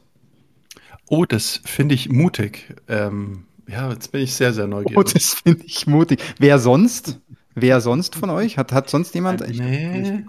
[1.09, 2.73] Oh, das finde ich mutig.
[2.87, 4.97] Ähm, ja, jetzt bin ich sehr, sehr neugierig.
[4.97, 6.21] Oh, das finde ich mutig.
[6.39, 7.19] Wer sonst?
[7.55, 8.57] Wer sonst von euch?
[8.57, 9.47] Hat, hat sonst jemand?
[9.47, 10.23] Nee.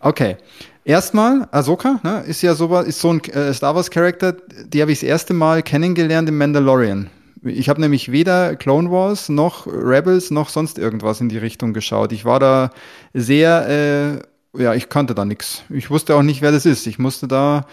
[0.00, 0.36] Okay.
[0.84, 4.34] Erstmal, Ahsoka, ne, ist ja so, ist so ein äh, Star Wars Charakter,
[4.66, 7.08] die habe ich das erste Mal kennengelernt im Mandalorian.
[7.44, 12.12] Ich habe nämlich weder Clone Wars noch Rebels noch sonst irgendwas in die Richtung geschaut.
[12.12, 12.70] Ich war da
[13.14, 14.22] sehr,
[14.56, 15.62] äh, ja, ich kannte da nichts.
[15.70, 16.86] Ich wusste auch nicht, wer das ist.
[16.86, 17.66] Ich musste da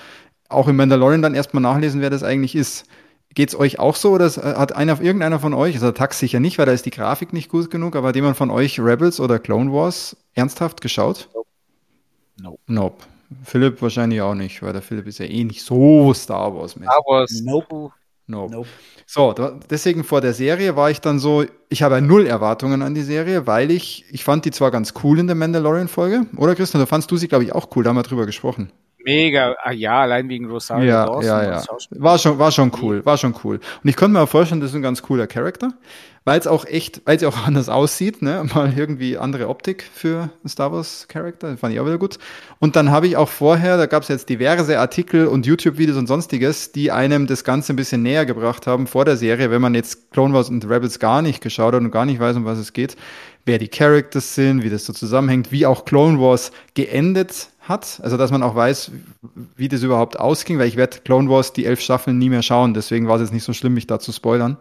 [0.47, 2.85] auch im Mandalorian dann erstmal nachlesen, wer das eigentlich ist.
[3.33, 6.65] Geht's euch auch so oder hat einer, irgendeiner von euch, also Tax sicher nicht, weil
[6.65, 9.71] da ist die Grafik nicht gut genug, aber hat jemand von euch Rebels oder Clone
[9.71, 11.29] Wars ernsthaft geschaut?
[12.41, 12.59] Nope.
[12.67, 13.03] Nope.
[13.43, 16.75] Philipp wahrscheinlich auch nicht, weil der Philipp ist ja eh nicht so Star Wars.
[16.75, 16.83] -mäßig.
[16.83, 17.41] Star Wars.
[17.43, 17.91] Nope.
[18.29, 18.51] Nope.
[18.51, 18.67] nope.
[19.07, 22.93] So, da, deswegen vor der Serie war ich dann so, ich habe null Erwartungen an
[22.93, 26.79] die Serie, weil ich, ich fand die zwar ganz cool in der Mandalorian-Folge, oder Christian,
[26.79, 28.71] da fandst du sie, glaube ich, auch cool, da haben wir drüber gesprochen.
[29.03, 31.23] Mega, ah, ja, allein wegen Rosario ja, Dawson.
[31.23, 31.63] Ja, ja.
[31.91, 33.59] War schon, war schon cool, war schon cool.
[33.83, 35.73] Und ich konnte mir auch vorstellen, das ist ein ganz cooler Charakter,
[36.25, 38.45] weil es auch echt, weil es auch anders aussieht, ne?
[38.53, 42.17] Mal irgendwie andere Optik für Star Wars Charakter, fand ich auch wieder gut.
[42.59, 46.07] Und dann habe ich auch vorher, da gab es jetzt diverse Artikel und YouTube-Videos und
[46.07, 49.75] sonstiges, die einem das Ganze ein bisschen näher gebracht haben vor der Serie, wenn man
[49.75, 52.57] jetzt Clone Wars und Rebels gar nicht geschaut hat und gar nicht weiß, um was
[52.57, 52.95] es geht,
[53.45, 57.99] wer die Characters sind, wie das so zusammenhängt, wie auch Clone Wars geendet hat.
[58.03, 58.91] Also, dass man auch weiß,
[59.55, 62.73] wie das überhaupt ausging, weil ich werde Clone Wars die elf Staffeln nie mehr schauen.
[62.73, 64.57] Deswegen war es jetzt nicht so schlimm, mich da zu spoilern.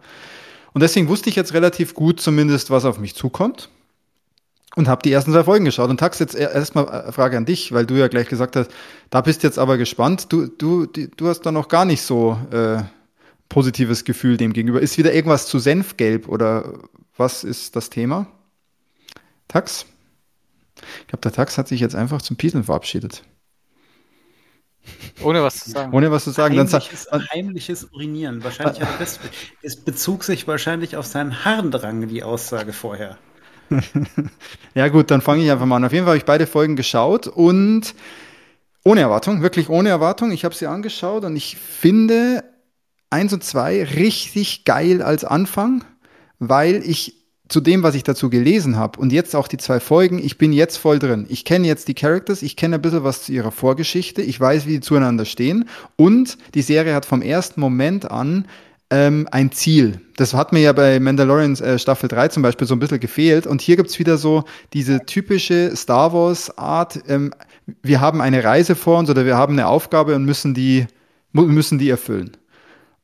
[0.73, 3.69] Und deswegen wusste ich jetzt relativ gut zumindest, was auf mich zukommt.
[4.75, 5.89] Und habe die ersten zwei Folgen geschaut.
[5.89, 8.69] Und Tax, jetzt erstmal eine Frage an dich, weil du ja gleich gesagt hast,
[9.09, 10.31] da bist jetzt aber gespannt.
[10.31, 12.83] Du, du, du hast da noch gar nicht so äh,
[13.49, 14.79] positives Gefühl dem gegenüber.
[14.79, 16.73] Ist wieder irgendwas zu Senfgelb oder
[17.17, 18.27] was ist das Thema?
[19.47, 19.85] Tax?
[21.01, 23.23] Ich glaube, der Tax hat sich jetzt einfach zum Pieseln verabschiedet.
[25.23, 25.93] Ohne was zu sagen.
[25.93, 26.57] Ohne was zu sagen.
[26.57, 28.43] Heimliches, dann heimliches Urinieren.
[28.43, 29.19] Wahrscheinlich hat das,
[29.61, 33.17] es bezog sich wahrscheinlich auf seinen Harndrang, die Aussage vorher.
[34.73, 35.85] ja, gut, dann fange ich einfach mal an.
[35.85, 37.93] Auf jeden Fall habe ich beide Folgen geschaut und
[38.83, 40.31] ohne Erwartung, wirklich ohne Erwartung.
[40.31, 42.43] Ich habe sie angeschaut und ich finde
[43.09, 45.83] eins und zwei richtig geil als Anfang,
[46.39, 47.18] weil ich
[47.49, 50.53] zu dem, was ich dazu gelesen habe und jetzt auch die zwei Folgen, ich bin
[50.53, 51.25] jetzt voll drin.
[51.29, 54.67] Ich kenne jetzt die Characters, ich kenne ein bisschen was zu ihrer Vorgeschichte, ich weiß,
[54.67, 58.45] wie die zueinander stehen und die Serie hat vom ersten Moment an
[58.91, 59.99] ähm, ein Ziel.
[60.15, 63.47] Das hat mir ja bei Mandalorian äh, Staffel 3 zum Beispiel so ein bisschen gefehlt
[63.47, 64.43] und hier gibt's wieder so
[64.73, 67.33] diese typische Star Wars Art, ähm,
[67.81, 70.85] wir haben eine Reise vor uns oder wir haben eine Aufgabe und müssen die,
[71.33, 72.37] müssen die erfüllen.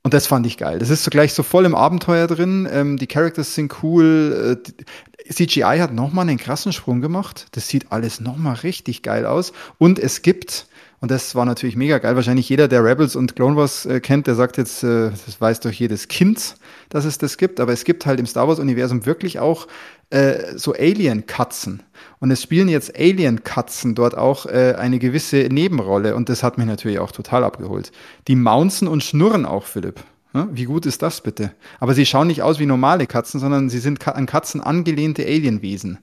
[0.05, 0.77] Und das fand ich geil.
[0.77, 2.69] Das ist so gleich so voll im Abenteuer drin.
[2.71, 4.55] Ähm, die Characters sind cool.
[4.63, 7.47] Äh, CGI hat nochmal einen krassen Sprung gemacht.
[7.53, 9.51] Das sieht alles nochmal richtig geil aus.
[9.79, 10.67] Und es gibt,
[10.99, 12.15] Und das war natürlich mega geil.
[12.15, 15.61] Wahrscheinlich jeder, der Rebels und Clone Wars äh, kennt, der sagt jetzt, äh, das weiß
[15.61, 16.55] doch jedes Kind,
[16.89, 17.59] dass es das gibt.
[17.59, 19.67] Aber es gibt halt im Star Wars-Universum wirklich auch
[20.11, 21.81] äh, so Alien-Katzen.
[22.25, 26.15] Und es spielen jetzt Alien-Katzen dort auch äh, eine gewisse Nebenrolle.
[26.15, 27.91] Und das hat mich natürlich auch total abgeholt.
[28.27, 29.99] Die maunzen und schnurren auch, Philipp.
[30.33, 31.51] Wie gut ist das bitte?
[31.79, 35.99] Aber sie schauen nicht aus wie normale Katzen, sondern sie sind an Katzen angelehnte Alienwesen.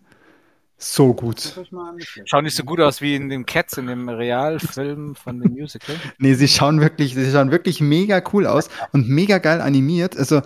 [0.78, 1.60] So gut.
[2.26, 5.96] Schauen nicht so gut aus wie in dem Cats, in dem Realfilm von dem Musical.
[6.18, 10.16] nee, sie schauen wirklich, sie schauen wirklich mega cool aus und mega geil animiert.
[10.16, 10.42] Also,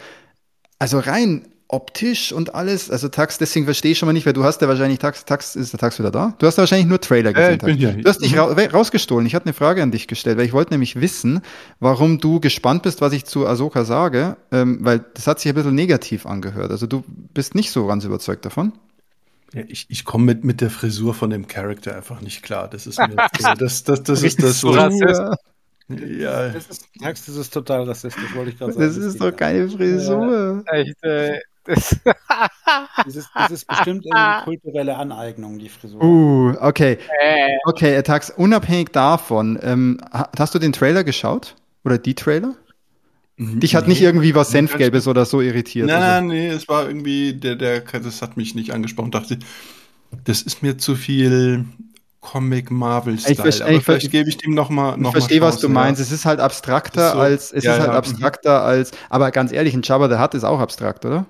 [0.79, 2.91] also rein optisch und alles.
[2.91, 5.57] Also Tax, deswegen verstehe ich schon mal nicht, weil du hast ja wahrscheinlich Tax, Tax,
[5.57, 6.35] ist der Tax wieder da?
[6.39, 7.61] Du hast ja wahrscheinlich nur Trailer gesehen.
[7.61, 8.39] Äh, ja, du hast dich mhm.
[8.39, 9.27] ra rausgestohlen.
[9.27, 11.41] Ich hatte eine Frage an dich gestellt, weil ich wollte nämlich wissen,
[11.81, 15.55] warum du gespannt bist, was ich zu Ahsoka sage, ähm, weil das hat sich ein
[15.55, 16.71] bisschen negativ angehört.
[16.71, 17.05] Also du
[17.35, 18.73] bist nicht so ganz überzeugt davon.
[19.53, 22.69] Ja, ich ich komme mit, mit der Frisur von dem Charakter einfach nicht klar.
[22.69, 23.09] Das ist mir
[23.59, 24.75] das, das, das ist das, so
[25.89, 26.49] ja.
[26.49, 28.87] Das ist, das ist total rassistisch, wollte ich gerade sagen.
[28.87, 30.65] Das ist doch keine Frisur.
[30.67, 31.97] Ja, echt, äh, das,
[33.05, 36.03] das, ist, das ist bestimmt eine kulturelle Aneignung, die Frisur.
[36.03, 36.99] Uh, okay.
[37.21, 37.57] Äh.
[37.67, 41.57] Okay, Tax, unabhängig davon, ähm, hast du den Trailer geschaut?
[41.85, 42.55] Oder die Trailer?
[43.37, 43.61] Mhm.
[43.61, 45.87] Dich hat nee, nicht irgendwie was Senfgelbes oder so irritiert.
[45.87, 46.27] Nein, also.
[46.27, 49.11] nee, es war irgendwie, der, der, das hat mich nicht angesprochen.
[49.11, 49.39] Dachte,
[50.25, 51.65] das ist mir zu viel
[52.21, 53.33] Comic Marvel Style.
[53.35, 56.01] Ich, verstehe, aber vielleicht gebe ich dem noch mal noch Ich verstehe, was du meinst.
[56.01, 56.07] Ja.
[56.07, 57.99] Es ist halt abstrakter so, als es ja, ist halt ja.
[57.99, 61.27] abstrakter als aber ganz ehrlich, ein Jabba the Hutt ist auch abstrakt, oder?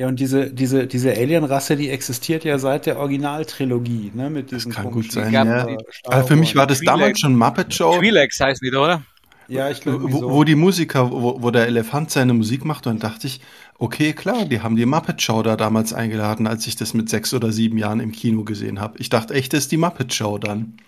[0.00, 4.30] Ja, und diese, diese, diese Alien-Rasse, die existiert ja seit der Originaltrilogie, ne?
[4.30, 5.76] Mit diesem das kann gut sein, ja.
[6.06, 7.98] Aber für mich war das damals schon Muppet Show.
[7.98, 9.02] Twi'leks heißen die, oder?
[9.46, 10.10] Ja, ich glaube.
[10.10, 10.30] Wo, so.
[10.30, 13.42] wo, die Musiker, wo, wo, der Elefant seine Musik macht, dann dachte ich,
[13.78, 17.34] okay, klar, die haben die Muppet Show da damals eingeladen, als ich das mit sechs
[17.34, 18.96] oder sieben Jahren im Kino gesehen habe.
[18.96, 20.78] Ich dachte echt, das ist die Muppet Show dann.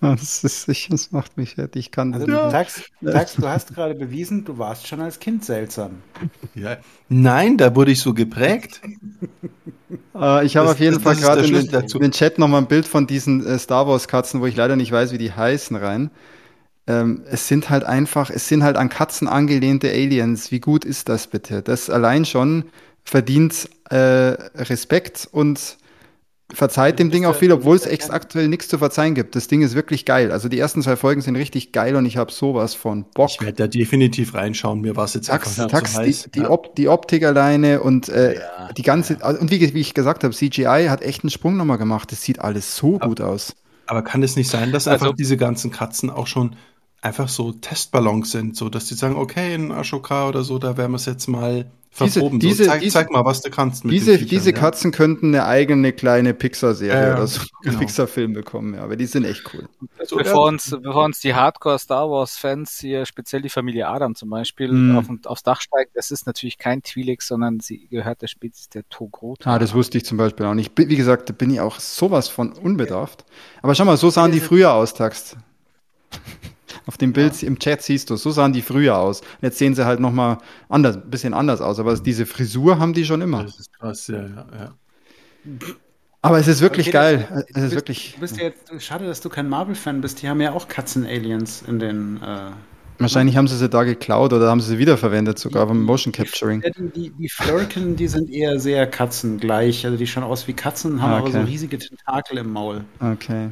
[0.16, 1.86] Das, ist, das macht mich fertig.
[1.86, 2.50] Ich kann also, ja.
[2.50, 6.02] Tax, Tax, du hast gerade bewiesen, du warst schon als Kind seltsam.
[6.54, 6.78] Ja.
[7.08, 8.80] Nein, da wurde ich so geprägt.
[10.14, 12.86] Uh, ich habe auf jeden das, Fall gerade in, in, den Chat nochmal ein Bild
[12.86, 16.10] von diesen äh, Star Wars Katzen, wo ich leider nicht weiß, wie die heißen, rein
[16.86, 20.50] ähm, es sind halt einfach, es sind halt an Katzen angelehnte Aliens.
[20.50, 21.62] Wie gut ist das bitte?
[21.62, 22.64] Das allein schon
[23.04, 25.78] verdient äh, Respekt und
[26.54, 29.36] verzeiht dem Ding auch viel, obwohl es echt aktuell nichts zu verzeihen gibt.
[29.36, 30.32] Das Ding ist wirklich geil.
[30.32, 33.30] Also die ersten zwei Folgen sind richtig geil und ich habe sowas von Bock.
[33.30, 34.80] Ich werde da definitiv reinschauen.
[34.80, 38.08] Mir war es jetzt Tax, einfach Tax, so die, die, Op die, Optik alleine und
[38.08, 39.30] äh, ja, die ganze ja.
[39.30, 42.12] und wie, wie, ich gesagt habe, CGI hat echt einen Sprung nochmal gemacht.
[42.12, 43.54] Das sieht alles so aber, gut aus.
[43.86, 46.56] Aber kann es nicht sein, dass also, einfach diese ganzen Katzen auch schon
[47.02, 50.92] einfach so Testballons sind, so dass die sagen, okay, in Ashoka oder so, da werden
[50.92, 52.38] wir es jetzt mal verproben.
[52.38, 53.84] Diese, so, zeig, diese, zeig, mal, was du kannst.
[53.84, 54.96] Mit diese, diese Katzen ja.
[54.96, 57.78] könnten eine eigene kleine Pixar-Serie ja, oder so, genau.
[57.78, 59.68] Pixar-Film bekommen, ja, aber die sind echt cool.
[59.98, 64.72] Also, bevor, uns, bevor uns die Hardcore-Star Wars-Fans hier, speziell die Familie Adam zum Beispiel,
[64.72, 64.96] mm.
[64.96, 68.88] auf, aufs Dach steigt, das ist natürlich kein Twi'lek, sondern sie gehört der Spezies der
[68.88, 69.54] Togrota.
[69.54, 70.72] Ah, das wusste ich zum Beispiel auch nicht.
[70.76, 73.24] Wie gesagt, da bin ich auch sowas von unbedarft.
[73.62, 75.36] Aber schau mal, so sahen die früher aus, Taxt.
[76.86, 77.48] Auf dem Bild ja.
[77.48, 79.20] im Chat siehst du, so sahen die früher aus.
[79.40, 83.04] Jetzt sehen sie halt nochmal anders, ein bisschen anders aus, aber diese Frisur haben die
[83.04, 83.44] schon immer.
[83.44, 84.74] Das ist krass, ja, ja, ja.
[86.22, 87.28] Aber es ist wirklich okay, geil.
[87.28, 88.12] Du, es ist bist, wirklich.
[88.14, 90.20] Du bist ja jetzt, schade, dass du kein Marvel-Fan bist.
[90.22, 92.22] Die haben ja auch Katzen-Aliens in den.
[92.22, 92.50] Äh,
[92.98, 96.60] Wahrscheinlich haben sie sie da geklaut oder haben sie sie wiederverwendet, sogar beim Motion Capturing.
[96.60, 99.86] Die, die, die Flurken, die sind eher sehr katzengleich.
[99.86, 101.30] Also die schauen aus wie Katzen, haben okay.
[101.34, 102.84] aber so riesige Tentakel im Maul.
[103.00, 103.48] Okay.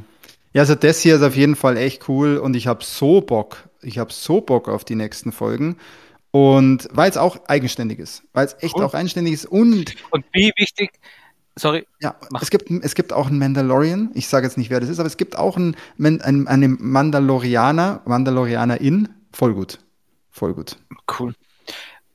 [0.58, 3.68] Ja, also das hier ist auf jeden Fall echt cool und ich habe so Bock,
[3.80, 5.76] ich habe so Bock auf die nächsten Folgen.
[6.32, 8.82] Und weil es auch eigenständig ist, weil es echt cool.
[8.82, 9.94] auch eigenständig ist und.
[10.10, 10.90] Und wie wichtig,
[11.54, 11.86] sorry.
[12.00, 14.98] Ja, es gibt, es gibt auch einen Mandalorian, ich sage jetzt nicht, wer das ist,
[14.98, 19.78] aber es gibt auch einen, einen, einen Mandalorianer, Mandalorianerin, voll gut.
[20.32, 20.76] Voll gut.
[21.20, 21.36] Cool.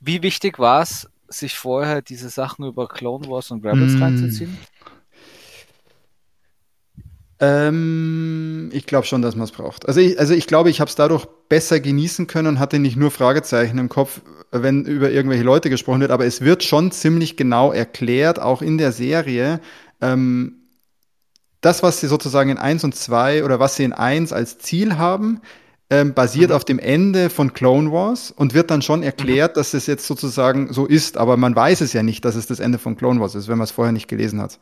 [0.02, 4.04] Wie wichtig war es, sich vorher diese Sachen über Clone Wars und Rebels mm.
[4.04, 4.58] reinzuziehen?
[7.40, 9.88] Ähm, ich glaube schon, dass man es braucht.
[9.88, 12.96] Also ich, also ich glaube, ich habe es dadurch besser genießen können und hatte nicht
[12.96, 14.22] nur Fragezeichen im Kopf,
[14.52, 18.78] wenn über irgendwelche Leute gesprochen wird, aber es wird schon ziemlich genau erklärt, auch in
[18.78, 19.60] der Serie,
[20.02, 20.60] ähm,
[21.62, 24.98] das, was sie sozusagen in 1 und 2 oder was sie in 1 als Ziel
[24.98, 25.42] haben,
[25.90, 26.56] ähm, basiert mhm.
[26.56, 29.60] auf dem Ende von Clone Wars und wird dann schon erklärt, mhm.
[29.60, 32.60] dass es jetzt sozusagen so ist, aber man weiß es ja nicht, dass es das
[32.60, 34.60] Ende von Clone Wars ist, wenn man es vorher nicht gelesen hat.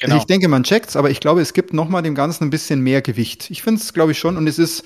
[0.00, 0.16] Genau.
[0.16, 2.80] Ich denke, man checkt's, aber ich glaube, es gibt noch mal dem Ganzen ein bisschen
[2.80, 3.50] mehr Gewicht.
[3.50, 4.36] Ich finde es, glaube ich, schon.
[4.36, 4.84] Und es ist,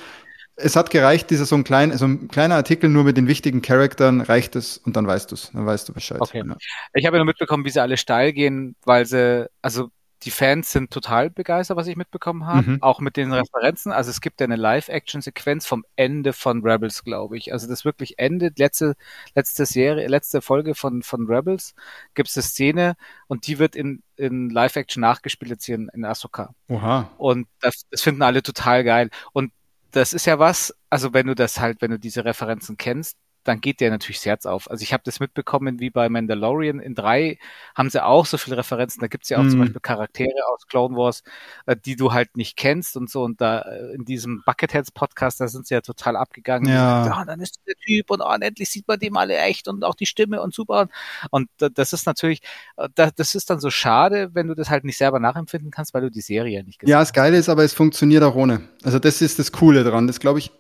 [0.57, 3.61] es hat gereicht, dieser so ein, klein, so ein kleiner Artikel nur mit den wichtigen
[3.61, 6.21] Charakteren reicht es und dann weißt du es, dann weißt du Bescheid.
[6.21, 6.43] Okay.
[6.47, 6.57] Ja.
[6.95, 9.91] Ich habe ja nur mitbekommen, wie sie alle steil gehen, weil sie, also
[10.27, 12.83] die Fans sind total begeistert, was ich mitbekommen habe, mhm.
[12.83, 13.93] auch mit den Referenzen.
[13.93, 17.53] Also es gibt ja eine Live-Action-Sequenz vom Ende von Rebels, glaube ich.
[17.53, 18.97] Also das wirklich endet, letzte,
[19.37, 21.77] letzte Serie, letzte Folge von, von Rebels,
[22.15, 22.97] gibt es eine Szene
[23.29, 26.55] und die wird in, in Live-Action nachgespielt jetzt hier in, in Ahsoka.
[26.69, 27.09] Oha.
[27.19, 29.11] Und das, das finden alle total geil.
[29.33, 29.53] Und
[29.93, 33.17] das ist ja was, also wenn du das halt, wenn du diese Referenzen kennst,
[33.47, 34.71] dann geht dir natürlich das Herz auf.
[34.71, 37.39] Also ich habe das mitbekommen, wie bei Mandalorian in drei
[37.75, 39.01] haben sie auch so viele Referenzen.
[39.01, 39.51] Da gibt's ja auch mm.
[39.51, 41.23] zum Beispiel Charaktere aus Clone Wars,
[41.67, 43.23] äh, die du halt nicht kennst und so.
[43.23, 46.73] Und da äh, in diesem Bucketheads Podcast, da sind sie ja total abgegangen.
[46.73, 47.05] Ja.
[47.05, 49.69] Sagen, oh, dann ist der Typ und, oh, und endlich sieht man dem alle echt
[49.69, 50.89] und auch die Stimme und super.
[51.31, 52.43] Und das ist natürlich,
[52.77, 56.03] äh, das ist dann so schade, wenn du das halt nicht selber nachempfinden kannst, weil
[56.03, 56.99] du die Serie nicht gesehen hast.
[56.99, 58.69] Ja, das Geile ist aber, es funktioniert auch ohne.
[58.83, 60.07] Also das ist das Coole dran.
[60.07, 60.51] Das glaube ich.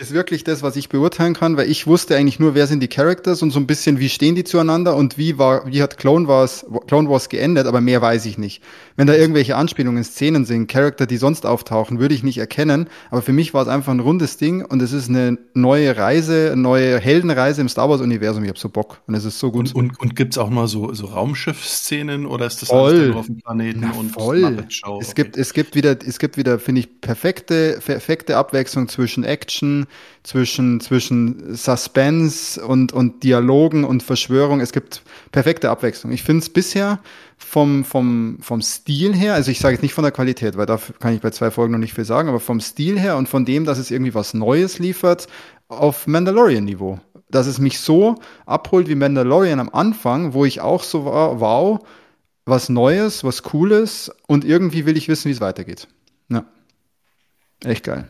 [0.00, 2.88] Ist wirklich das, was ich beurteilen kann, weil ich wusste eigentlich nur, wer sind die
[2.88, 6.28] Characters und so ein bisschen, wie stehen die zueinander und wie war, wie hat Clone
[6.28, 8.62] Wars, Clone Wars geendet, aber mehr weiß ich nicht.
[8.94, 13.22] Wenn da irgendwelche Anspielungen, Szenen sind, Charakter, die sonst auftauchen, würde ich nicht erkennen, aber
[13.22, 16.62] für mich war es einfach ein rundes Ding und es ist eine neue Reise, eine
[16.62, 18.44] neue Heldenreise im Star Wars Universum.
[18.44, 19.74] Ich habe so Bock und es ist so gut.
[19.74, 22.94] Und, und, und gibt's auch mal so, so Raumschiff-Szenen oder ist das voll.
[22.94, 24.64] alles auf dem Planeten Na, und voll.
[25.00, 29.87] Es gibt, es gibt wieder, es gibt wieder, finde ich, perfekte, perfekte Abwechslung zwischen Action,
[30.22, 34.60] zwischen, zwischen Suspense und, und Dialogen und Verschwörung.
[34.60, 36.12] Es gibt perfekte Abwechslung.
[36.12, 37.00] Ich finde es bisher
[37.36, 40.78] vom, vom, vom Stil her, also ich sage jetzt nicht von der Qualität, weil da
[40.98, 43.44] kann ich bei zwei Folgen noch nicht viel sagen, aber vom Stil her und von
[43.44, 45.28] dem, dass es irgendwie was Neues liefert,
[45.68, 46.98] auf Mandalorian-Niveau.
[47.30, 48.16] Dass es mich so
[48.46, 51.78] abholt wie Mandalorian am Anfang, wo ich auch so war, wow,
[52.44, 55.88] was Neues, was Cooles und irgendwie will ich wissen, wie es weitergeht.
[56.28, 56.44] Ja.
[57.64, 58.08] Echt geil.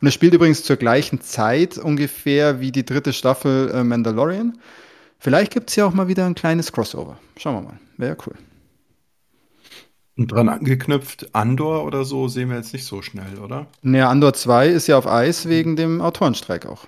[0.00, 4.58] Und es spielt übrigens zur gleichen Zeit ungefähr wie die dritte Staffel äh, Mandalorian.
[5.18, 7.18] Vielleicht gibt es ja auch mal wieder ein kleines Crossover.
[7.36, 7.80] Schauen wir mal.
[7.96, 8.34] Wäre ja cool.
[10.16, 13.66] Und dran angeknüpft, Andor oder so sehen wir jetzt nicht so schnell, oder?
[13.82, 16.86] Naja, Andor 2 ist ja auf Eis wegen dem Autorenstreik auch.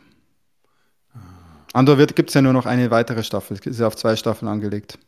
[1.72, 3.58] Andor gibt es ja nur noch eine weitere Staffel.
[3.64, 4.98] Ist ja auf zwei Staffeln angelegt.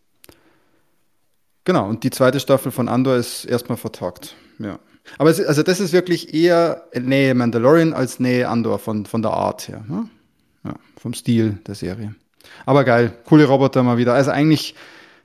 [1.64, 4.34] Genau, und die zweite Staffel von Andor ist erstmal vertagt.
[4.58, 4.78] Ja.
[5.18, 9.32] Aber es, also das ist wirklich eher Nähe Mandalorian als Nähe Andor von, von der
[9.32, 9.84] Art her.
[9.88, 10.08] Ne?
[10.64, 12.14] Ja, vom Stil der Serie.
[12.66, 14.14] Aber geil, coole Roboter mal wieder.
[14.14, 14.74] Also eigentlich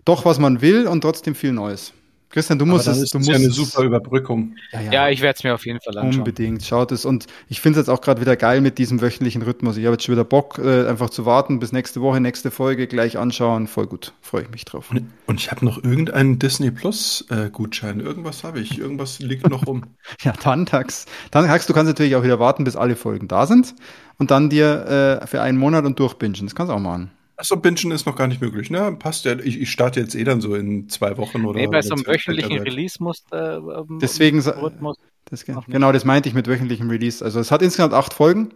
[0.05, 1.93] doch, was man will und trotzdem viel Neues.
[2.29, 2.99] Christian, du musst es.
[2.99, 4.55] Ist du musst ja eine super Überbrückung.
[4.71, 4.91] Ja, ja.
[4.91, 6.19] ja ich werde es mir auf jeden Fall anschauen.
[6.19, 7.03] Unbedingt, schaut es.
[7.03, 9.77] Und ich finde es jetzt auch gerade wieder geil mit diesem wöchentlichen Rhythmus.
[9.77, 12.85] Ich habe jetzt schon wieder Bock, äh, einfach zu warten bis nächste Woche, nächste Folge,
[12.85, 13.65] gleich anschauen.
[13.67, 14.91] Voll gut, freue ich mich drauf.
[14.91, 17.99] Und, und ich habe noch irgendeinen Disney Plus äh, Gutschein.
[17.99, 18.77] Irgendwas habe ich.
[18.77, 19.85] Irgendwas liegt noch rum.
[20.21, 21.05] ja, dann Tax.
[21.31, 23.73] Dann Tax, du kannst natürlich auch wieder warten, bis alle Folgen da sind
[24.19, 26.45] und dann dir äh, für einen Monat und durchbingen.
[26.45, 27.09] Das kannst du auch machen.
[27.39, 28.93] Achso, Bingen ist noch gar nicht möglich, ne?
[28.99, 29.39] Passt ja.
[29.39, 31.57] Ich, ich starte jetzt eh dann so in zwei Wochen oder.
[31.57, 36.27] Nee, bei so einem wöchentlichen Release muss äh, ähm, Deswegen, Rhythmus das, genau, das meinte
[36.27, 37.23] ich mit wöchentlichem Release.
[37.23, 38.49] Also es hat insgesamt acht Folgen.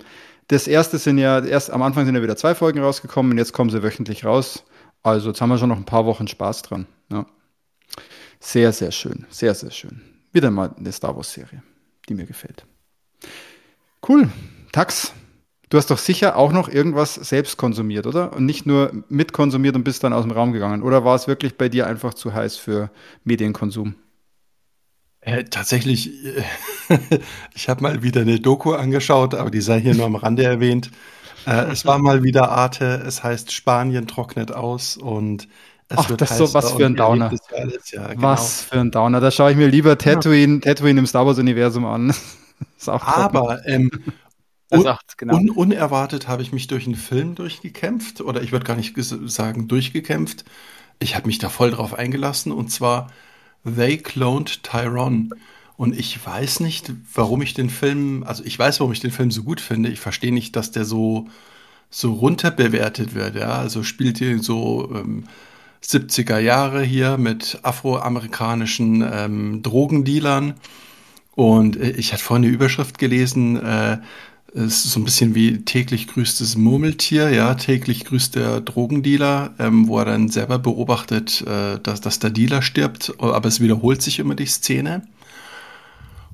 [0.49, 3.53] Das erste sind ja, erst am Anfang sind ja wieder zwei Folgen rausgekommen und jetzt
[3.53, 4.65] kommen sie wöchentlich raus.
[5.01, 6.85] Also jetzt haben wir schon noch ein paar Wochen Spaß dran.
[7.09, 7.25] Ja.
[8.41, 9.25] Sehr, sehr schön.
[9.29, 10.01] Sehr, sehr schön.
[10.33, 11.63] Wieder mal eine Star Wars-Serie,
[12.09, 12.65] die mir gefällt.
[14.05, 14.27] Cool.
[14.73, 15.13] Tax,
[15.73, 18.33] Du hast doch sicher auch noch irgendwas selbst konsumiert, oder?
[18.33, 20.83] Und nicht nur mitkonsumiert und bist dann aus dem Raum gegangen.
[20.83, 22.91] Oder war es wirklich bei dir einfach zu heiß für
[23.23, 23.95] Medienkonsum?
[25.21, 26.11] Äh, tatsächlich,
[26.89, 26.99] äh,
[27.55, 30.91] ich habe mal wieder eine Doku angeschaut, aber die sei hier nur am Rande erwähnt.
[31.47, 35.47] Äh, es war mal wieder Arte, es heißt Spanien trocknet aus und
[35.89, 37.33] es Ach, wird das ist so was für ein Downer.
[37.91, 38.21] Ja, genau.
[38.21, 39.21] Was für ein Downer.
[39.21, 42.13] Da schaue ich mir lieber Tatooine, Tatooine im Star Wars Universum an.
[42.85, 43.89] aber ähm,
[44.81, 45.35] sagt, genau.
[45.35, 49.67] Un unerwartet habe ich mich durch einen Film durchgekämpft, oder ich würde gar nicht sagen
[49.67, 50.45] durchgekämpft.
[50.99, 53.11] Ich habe mich da voll drauf eingelassen, und zwar
[53.63, 55.29] They Cloned Tyrone.
[55.75, 59.31] Und ich weiß nicht, warum ich den Film, also ich weiß, warum ich den Film
[59.31, 59.89] so gut finde.
[59.89, 61.27] Ich verstehe nicht, dass der so,
[61.89, 63.35] so runterbewertet wird.
[63.35, 63.57] Ja?
[63.57, 65.25] Also spielt hier so ähm,
[65.83, 70.55] 70er Jahre hier mit afroamerikanischen ähm, Drogendealern.
[71.35, 73.97] Und äh, ich hatte vorhin eine Überschrift gelesen, äh,
[74.53, 79.87] ist so ein bisschen wie täglich grüßt das Murmeltier, ja, täglich grüßt der Drogendealer, ähm,
[79.87, 84.19] wo er dann selber beobachtet, äh, dass, dass der Dealer stirbt, aber es wiederholt sich
[84.19, 85.07] immer die Szene.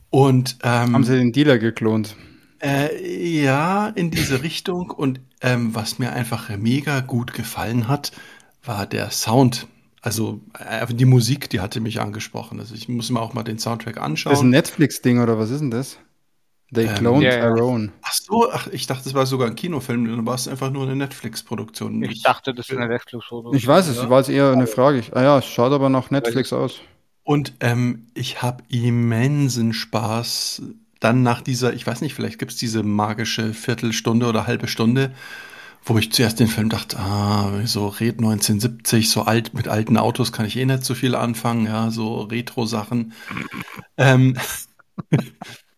[0.10, 2.16] Und ähm, haben sie den Dealer geklont?
[2.62, 4.92] Äh, ja, in diese Richtung.
[4.92, 8.12] Und ähm, was mir einfach mega gut gefallen hat,
[8.64, 9.68] war der Sound.
[10.02, 12.60] Also äh, die Musik, die hatte mich angesprochen.
[12.60, 14.32] Also ich muss mir auch mal den Soundtrack anschauen.
[14.32, 16.00] Das ist ein Netflix-Ding oder was ist denn das?
[16.74, 17.92] They ähm, cloned yeah, Tyrone.
[18.04, 20.84] Ach so, ach, ich dachte, es war sogar ein Kinofilm, dann war es einfach nur
[20.84, 22.04] eine Netflix-Produktion.
[22.04, 23.56] Ich, dachte, das ist eine Netflix-Produktion.
[23.56, 24.10] Ich weiß es, ja.
[24.10, 25.04] war es eher eine Frage.
[25.12, 26.82] Ah ja, es schaut aber nach Netflix aus.
[27.24, 30.62] Und ähm, ich habe immensen Spaß
[31.00, 35.12] dann nach dieser, ich weiß nicht, vielleicht gibt es diese magische Viertelstunde oder halbe Stunde,
[35.86, 40.32] wo ich zuerst den Film dachte, ah, so Red 1970, so alt, mit alten Autos
[40.32, 43.14] kann ich eh nicht so viel anfangen, ja, so Retro-Sachen.
[43.98, 44.38] ähm,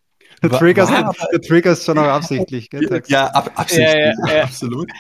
[0.42, 3.04] der, Trigger war, ist, der Trigger ist schon auch absichtlich, gell?
[3.08, 4.44] Ja, ab, absichtlich, ja, ja, ja.
[4.44, 4.92] absolut.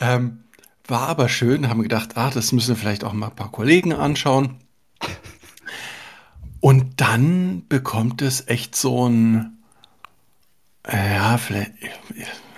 [0.00, 0.44] Ähm,
[0.86, 3.92] war aber schön, haben gedacht, ah, das müssen wir vielleicht auch mal ein paar Kollegen
[3.92, 4.58] anschauen.
[6.60, 9.58] Und dann bekommt es echt so ein,
[10.90, 11.72] ja, vielleicht,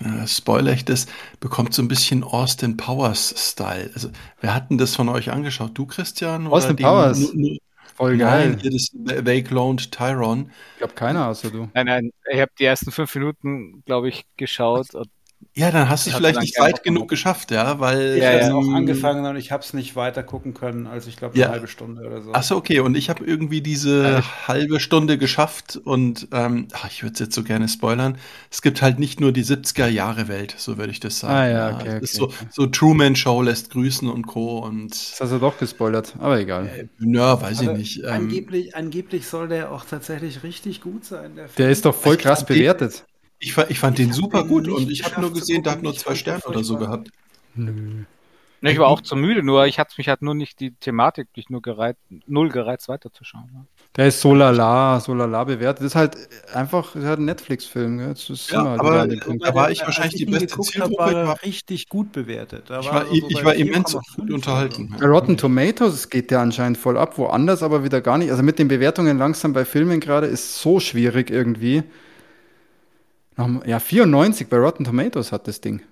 [0.01, 1.07] äh, spoiler ich das,
[1.40, 3.90] bekommt so ein bisschen Austin Powers-Style.
[3.95, 5.73] Also, wer hat denn das von euch angeschaut?
[5.74, 6.47] Du, Christian?
[6.47, 7.32] Austin Powers?
[7.35, 7.59] Nur,
[7.99, 8.57] Voll geil.
[8.62, 10.53] Nein, das They Cloned Tyron.
[10.75, 11.69] Ich glaube, keiner außer du.
[11.75, 14.95] Nein, nein, ich habe die ersten fünf Minuten, glaube ich, geschaut.
[14.95, 15.09] Und
[15.59, 18.55] ja, dann hast du es vielleicht nicht weit genug geschafft, ja, weil ja, ich ja.
[18.55, 21.48] auch angefangen und ich habe es nicht weiter gucken können, als ich glaube eine ja.
[21.51, 22.32] halbe Stunde oder so.
[22.32, 24.47] Achso, okay, und ich habe irgendwie diese ja.
[24.47, 28.19] halbe Stunde geschafft und ähm, ach, ich würde es jetzt so gerne spoilern.
[28.52, 31.35] Es gibt halt nicht nur die 70er Jahre Welt, so würde ich das sagen.
[31.35, 34.59] Ah ja, okay, okay, so, so Truman Show lässt grüßen und Co.
[34.59, 36.66] und das hast du doch gespoilert, aber egal.
[36.66, 37.98] Äh, ja, weiß also, ich nicht.
[38.05, 41.35] Ähm, angeblich, angeblich soll der auch tatsächlich richtig gut sein.
[41.35, 43.05] Der, der ist doch voll krass bewertet.
[43.40, 45.94] Ich, ich fand ich den super gut und ich habe nur gesehen, der hat nur
[45.94, 47.10] zwei Sterne oder so gehabt.
[47.55, 48.05] Nö.
[48.60, 51.32] Ja, ich war auch zu müde, nur ich hatte mich halt nur nicht die Thematik
[51.35, 53.48] dich nur gereizt, null gereizt weiterzuschauen.
[53.52, 53.66] Ne?
[53.97, 55.81] Der ist so lala, so lala bewertet.
[55.81, 56.16] Das ist halt
[56.52, 58.01] einfach, das ist halt ein Netflix-Film.
[58.01, 60.97] Ja, aber da war ich wahrscheinlich die beste Zielgruppe.
[60.97, 62.65] War richtig gut bewertet.
[62.69, 64.94] Da ich war, war, ich war immens gut unterhalten.
[64.98, 68.31] Bei Rotten Tomatoes geht der anscheinend voll ab, woanders aber wieder gar nicht.
[68.31, 71.85] Also mit den Bewertungen langsam bei Filmen gerade ist so schwierig irgendwie.
[73.66, 75.82] Ja, 94 bei Rotten Tomatoes hat das Ding.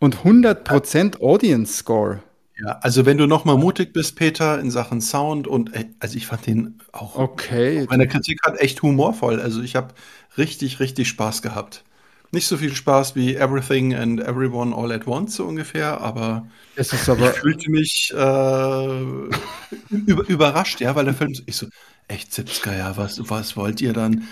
[0.00, 2.22] Und 100% Audience Score.
[2.58, 6.26] Ja, also wenn du nochmal mutig bist, Peter, in Sachen Sound und äh, also ich
[6.26, 7.16] fand den auch.
[7.16, 7.84] Okay.
[7.88, 9.40] Meine Kritik hat echt humorvoll.
[9.40, 9.92] Also ich habe
[10.38, 11.84] richtig, richtig Spaß gehabt.
[12.30, 16.92] Nicht so viel Spaß wie Everything and Everyone All at Once so ungefähr, aber, es
[16.92, 19.00] ist aber ich fühlte mich äh,
[20.06, 21.66] über, überrascht, ja, weil der Film ich so
[22.08, 24.26] echt 70er, ja, was, was wollt ihr dann?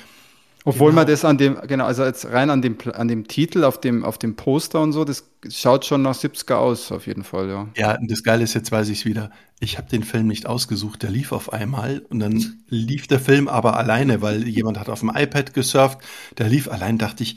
[0.64, 1.01] Obwohl genau.
[1.01, 4.05] man das an dem, genau, also jetzt rein an dem, an dem Titel, auf dem,
[4.05, 7.68] auf dem Poster und so, das schaut schon nach 70er aus, auf jeden Fall, ja.
[7.76, 9.30] Ja, und das Geile ist, jetzt weiß ich es wieder.
[9.59, 13.48] Ich habe den Film nicht ausgesucht, der lief auf einmal und dann lief der Film
[13.48, 15.98] aber alleine, weil jemand hat auf dem iPad gesurft,
[16.39, 17.36] der lief allein, dachte ich,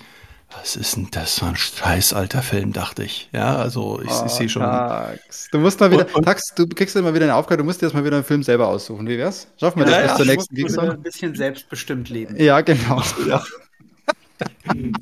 [0.58, 3.30] was ist denn das für ein scheiß alter Film, dachte ich.
[3.32, 4.62] Ja, also ich, oh, ich sehe schon.
[4.62, 5.50] Tax.
[5.52, 7.82] Du musst mal wieder, und, und, Tax, du kriegst immer wieder eine Aufgabe, du musst
[7.82, 9.08] dir erstmal wieder einen Film selber aussuchen.
[9.08, 9.48] Wie wär's?
[9.60, 10.90] Schaffen wir ja, das ja, bis zur nächsten Geeksong?
[10.92, 12.36] ein bisschen selbstbestimmt leben.
[12.38, 13.02] Ja, genau.
[13.28, 13.44] Ja,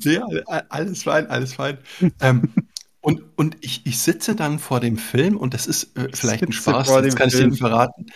[0.00, 0.26] ja
[0.68, 1.78] alles fein, alles fein.
[2.20, 2.52] ähm,
[3.00, 6.52] und, und ich, ich sitze dann vor dem Film und das ist äh, vielleicht ein
[6.52, 7.50] Spaß, das kann Film.
[7.50, 8.06] ich dir verraten.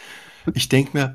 [0.55, 1.13] Ich denke mir,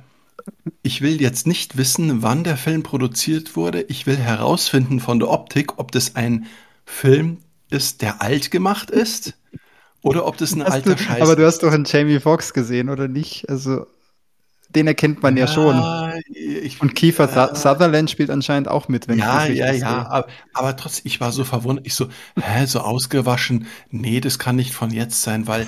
[0.82, 3.82] ich will jetzt nicht wissen, wann der Film produziert wurde.
[3.84, 6.46] Ich will herausfinden von der Optik, ob das ein
[6.86, 7.38] Film
[7.70, 9.34] ist, der alt gemacht ist
[10.02, 11.22] oder ob das ein hast alter du, Scheiß ist.
[11.22, 13.50] Aber du hast doch einen Jamie Foxx gesehen, oder nicht?
[13.50, 13.88] Also,
[14.70, 16.24] den erkennt man ja, ja schon.
[16.34, 19.74] Ich, Und Kiefer äh, Sutherland spielt anscheinend auch mit, wenn ja, ich das Ja, ja,
[19.74, 20.08] ja.
[20.10, 21.88] Aber, aber trotzdem, ich war so verwundert.
[21.88, 22.08] Ich so,
[22.40, 23.68] hä, so ausgewaschen?
[23.90, 25.68] Nee, das kann nicht von jetzt sein, weil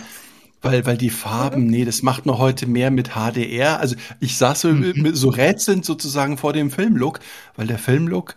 [0.66, 3.80] weil, weil die Farben, nee, das macht noch heute mehr mit HDR.
[3.80, 5.16] Also ich saß so, mhm.
[5.16, 7.20] so rätselnd sozusagen vor dem Filmlook,
[7.56, 8.36] weil der Filmlook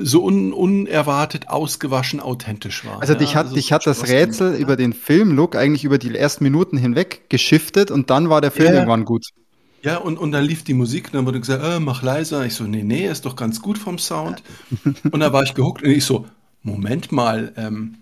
[0.00, 3.00] so un, unerwartet ausgewaschen authentisch war.
[3.00, 5.98] Also dich ja, hat, also dich hat das Rätsel gemacht, über den Filmlook eigentlich über
[5.98, 8.74] die ersten Minuten hinweg geschiftet und dann war der Film ja.
[8.74, 9.26] irgendwann gut.
[9.82, 12.46] Ja, und, und dann lief die Musik und dann wurde gesagt, äh, mach leiser.
[12.46, 14.42] Ich so, nee, nee, ist doch ganz gut vom Sound.
[15.10, 16.26] und dann war ich gehuckt und ich so,
[16.62, 17.96] Moment mal, ähm,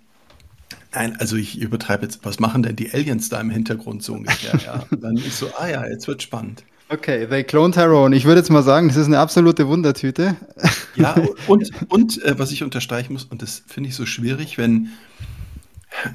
[0.94, 4.58] Nein, also ich übertreibe jetzt, was machen denn die Aliens da im Hintergrund so ungefähr?
[4.64, 4.84] Ja?
[4.90, 6.64] Und dann ist so, ah ja, jetzt wird spannend.
[6.92, 8.14] Okay, They Clone Tyrone.
[8.14, 10.36] Ich würde jetzt mal sagen, das ist eine absolute Wundertüte.
[10.94, 11.16] Ja,
[11.46, 14.90] und, und äh, was ich unterstreichen muss, und das finde ich so schwierig, wenn,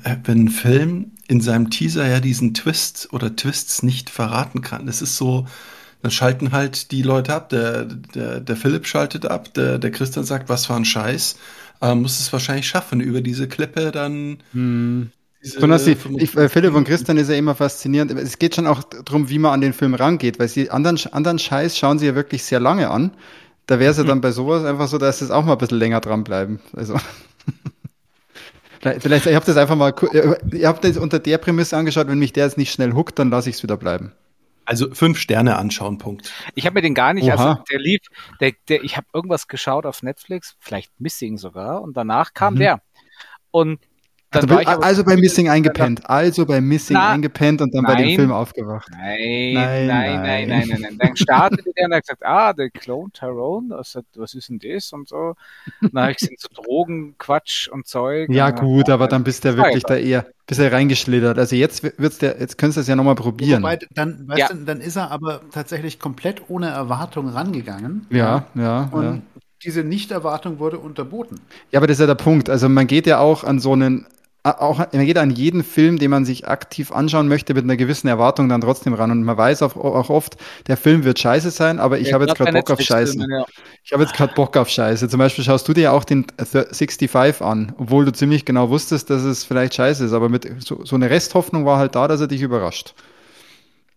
[0.04, 4.86] äh, wenn ein Film in seinem Teaser ja diesen Twist oder Twists nicht verraten kann.
[4.86, 5.48] Das ist so,
[6.04, 7.50] dann schalten halt die Leute ab.
[7.50, 11.38] Der, der, der Philipp schaltet ab, der, der Christian sagt, was für ein Scheiß
[11.80, 14.40] aber muss es wahrscheinlich schaffen, über diese Klippe dann.
[14.54, 15.12] Hm.
[15.42, 18.12] Besonders die, ich, äh, Philipp und Christian ist ja immer faszinierend.
[18.12, 21.40] Es geht schon auch darum, wie man an den Film rangeht, weil sie anderen, anderen
[21.40, 23.12] Scheiß schauen sie ja wirklich sehr lange an.
[23.68, 24.08] Da wäre es ja mhm.
[24.08, 26.60] dann bei sowas einfach so, dass es auch mal ein bisschen länger dranbleiben.
[26.76, 26.96] Also.
[28.82, 29.94] vielleicht, vielleicht, ich habe das einfach mal,
[30.52, 33.30] ihr habt das unter der Prämisse angeschaut, wenn mich der jetzt nicht schnell huckt, dann
[33.30, 34.12] lasse ich es wieder bleiben.
[34.68, 36.34] Also fünf Sterne anschauen, Punkt.
[36.54, 37.52] Ich habe mir den gar nicht, also Oha.
[37.52, 38.02] also der lief,
[38.42, 42.60] der, der, ich habe irgendwas geschaut auf Netflix, vielleicht Missing sogar, und danach kam mhm.
[42.60, 42.82] der.
[43.50, 43.80] Und
[44.32, 46.10] also, bei, also bei Missing eingepennt.
[46.10, 48.90] Also bei Missing Na, eingepennt und dann nein, bei dem Film aufgewacht.
[48.92, 50.82] Nein, nein, nein, nein, nein, nein.
[50.82, 50.98] nein.
[50.98, 54.92] Dann startete der und hat gesagt, ah, der Clone Tyrone, was, was ist denn das
[54.92, 55.36] und so.
[55.82, 58.30] Dann habe ich gesehen, so Drogen, Quatsch und Zeug.
[58.30, 61.38] Ja, gut, aber dann bist du ja wirklich da eher, bist ja reingeschlittert.
[61.38, 63.64] Also jetzt wird's der, jetzt könntest du es ja nochmal probieren.
[63.64, 64.48] Wobei, dann, weißt ja.
[64.50, 68.08] du, dann ist er aber tatsächlich komplett ohne Erwartung rangegangen.
[68.10, 68.90] Ja, ja.
[68.92, 69.22] Und ja
[69.64, 71.40] diese Nichterwartung wurde unterboten.
[71.72, 72.48] Ja, aber das ist ja der Punkt.
[72.50, 74.06] Also man geht ja auch an so einen
[74.52, 78.08] auch man geht an jeden Film, den man sich aktiv anschauen möchte, mit einer gewissen
[78.08, 79.12] Erwartung dann trotzdem ran.
[79.12, 80.38] Und man weiß auch, auch oft,
[80.68, 83.18] der Film wird scheiße sein, aber ich ja, habe jetzt gerade Bock auf Scheiße.
[83.20, 83.46] Ja.
[83.84, 85.10] Ich habe jetzt gerade Bock auf Scheiße.
[85.10, 89.10] Zum Beispiel schaust du dir ja auch den 65 an, obwohl du ziemlich genau wusstest,
[89.10, 90.14] dass es vielleicht scheiße ist.
[90.14, 92.94] Aber mit so, so eine Resthoffnung war halt da, dass er dich überrascht.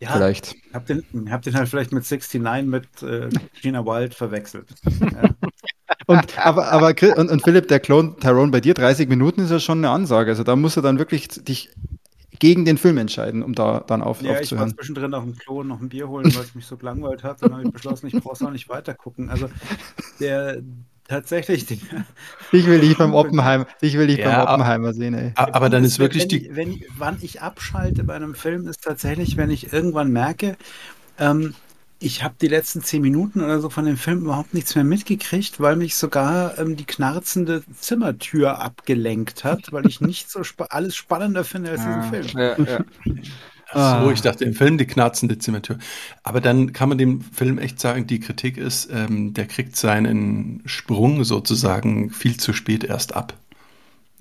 [0.01, 0.57] Ja, vielleicht.
[0.73, 3.29] Hab den, hab den halt vielleicht mit 69 mit äh,
[3.61, 4.69] Gina Wild verwechselt.
[5.01, 5.31] ja.
[6.07, 9.61] Und, aber, aber und, und Philipp, der Clone Tyrone bei dir, 30 Minuten ist ja
[9.61, 10.31] schon eine Ansage.
[10.31, 11.71] Also da musst du dann wirklich dich
[12.39, 14.69] gegen den Film entscheiden, um da dann auf, ja, aufzuhören.
[14.69, 17.23] ich war zwischendrin auf dem Klo noch ein Bier holen, weil es mich so gelangweilt
[17.23, 17.43] hat.
[17.43, 19.29] Dann habe ich beschlossen, ich brauche auch nicht weiter gucken.
[19.31, 19.49] Also
[20.21, 20.63] der
[21.11, 21.67] tatsächlich.
[21.67, 21.81] Die,
[22.53, 25.33] ich will dich beim Oppenheimer, ich will dich ja, beim Oppenheimer sehen, ey.
[25.35, 26.51] Aber dann ist wirklich wenn, die.
[26.53, 30.57] Wenn, wann ich abschalte bei einem Film, ist tatsächlich, wenn ich irgendwann merke,
[31.19, 31.55] ähm,
[32.03, 35.61] ich habe die letzten zehn Minuten oder so von dem Film überhaupt nichts mehr mitgekriegt,
[35.61, 40.97] weil mich sogar ähm, die knarzende Zimmertür abgelenkt hat, weil ich nicht so spa alles
[40.97, 42.27] spannender finde als diesen ah, Film.
[42.35, 42.85] Ja, ja.
[43.73, 44.13] Ach so, ah.
[44.13, 45.79] ich dachte im Film die knarzende Zimmertür.
[46.23, 50.63] Aber dann kann man dem Film echt sagen, die Kritik ist, ähm, der kriegt seinen
[50.65, 53.35] Sprung sozusagen viel zu spät erst ab.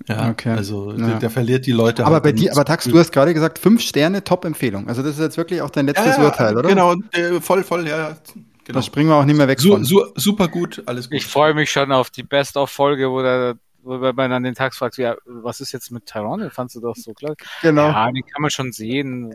[0.08, 0.50] Ja, okay.
[0.50, 1.06] also ja.
[1.06, 2.04] Der, der, verliert die Leute.
[2.04, 4.88] Aber halt bei dir, aber Tax, du hast gerade gesagt, fünf Sterne, Top-Empfehlung.
[4.88, 6.68] Also das ist jetzt wirklich auch dein letztes ja, Urteil, oder?
[6.68, 8.16] Genau, äh, voll, voll, ja.
[8.64, 8.78] Genau.
[8.78, 9.60] Da springen wir auch nicht mehr weg.
[9.60, 11.18] Su, su, super gut, alles gut.
[11.18, 14.98] Ich freue mich schon auf die Best-of-Folge, wo der wo man an den Tag fragt,
[14.98, 16.50] ja, was ist jetzt mit Tyrone?
[16.50, 17.34] Fandst du doch so klar?
[17.62, 17.88] Genau.
[17.88, 19.34] Ja, den kann man schon sehen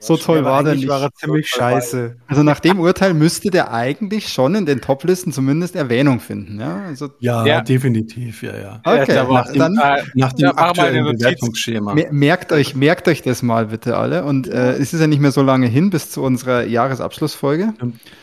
[0.00, 0.88] so toll war der nicht.
[0.88, 2.16] war er ziemlich so scheiße.
[2.26, 6.60] Also nach dem Urteil müsste der eigentlich schon in den Toplisten zumindest Erwähnung finden.
[6.60, 7.60] Ja, also ja, ja.
[7.60, 8.80] definitiv, ja, ja.
[8.84, 11.94] Okay, ja, nach dem, dann, äh, nach dem aktuellen Bewertungsschema.
[12.10, 14.24] Merkt euch, merkt euch das mal bitte alle.
[14.24, 17.74] Und äh, es ist ja nicht mehr so lange hin bis zu unserer Jahresabschlussfolge.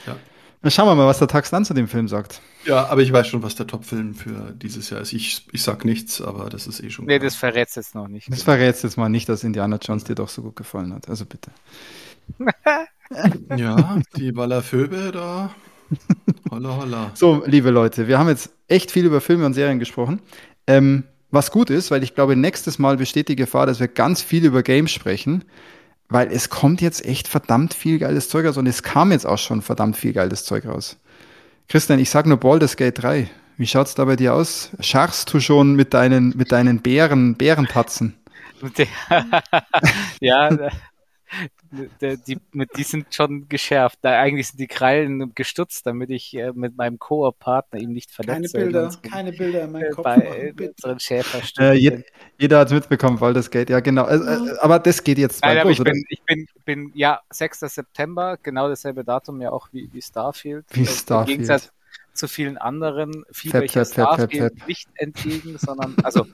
[0.07, 0.15] Ja.
[0.61, 2.39] Dann schauen wir mal, was der Tax dann zu dem Film sagt.
[2.65, 5.11] Ja, aber ich weiß schon, was der Top-Film für dieses Jahr ist.
[5.11, 7.05] Ich, ich sag nichts, aber das ist eh schon.
[7.05, 7.27] Nee, klar.
[7.27, 8.31] das verrätst jetzt noch nicht.
[8.31, 11.09] Das verrätst jetzt mal nicht, dass Indiana Jones dir doch so gut gefallen hat.
[11.09, 11.49] Also bitte.
[13.57, 15.49] ja, die Ballervöbe da.
[16.51, 17.11] Holla, holla.
[17.15, 20.21] So, liebe Leute, wir haben jetzt echt viel über Filme und Serien gesprochen.
[20.67, 24.21] Ähm, was gut ist, weil ich glaube, nächstes Mal besteht die Gefahr, dass wir ganz
[24.21, 25.43] viel über Games sprechen
[26.11, 29.37] weil es kommt jetzt echt verdammt viel geiles Zeug raus und es kam jetzt auch
[29.37, 30.97] schon verdammt viel geiles Zeug raus.
[31.69, 33.29] Christian, ich sag nur Baldur's Gate 3.
[33.55, 34.71] Wie schaut's da bei dir aus?
[34.81, 38.15] Scharfst du schon mit deinen, mit deinen Bären, Bärentatzen?
[40.19, 40.49] ja,
[42.01, 42.39] die, die,
[42.75, 43.99] die sind schon geschärft.
[44.01, 48.57] Da eigentlich sind die Krallen gestutzt, damit ich äh, mit meinem Koop-Partner ihn nicht verletze.
[48.57, 50.03] Keine Bilder, keine Bilder in meinem Kopf.
[50.03, 51.71] Bei unseren Schäferstücken.
[51.71, 52.03] Äh, je,
[52.37, 54.07] jeder hat es mitbekommen, weil das geht, ja genau.
[54.07, 57.61] Äh, äh, aber das geht jetzt Nein, aber ich bin, ich bin, bin, ja, 6.
[57.61, 60.65] September, genau dasselbe Datum ja auch wie, wie Starfield.
[60.71, 61.29] Wie Starfield.
[61.29, 61.71] Im Gegensatz
[62.13, 66.27] zu vielen anderen fiebere ich Starfield nicht entgegen, sondern, also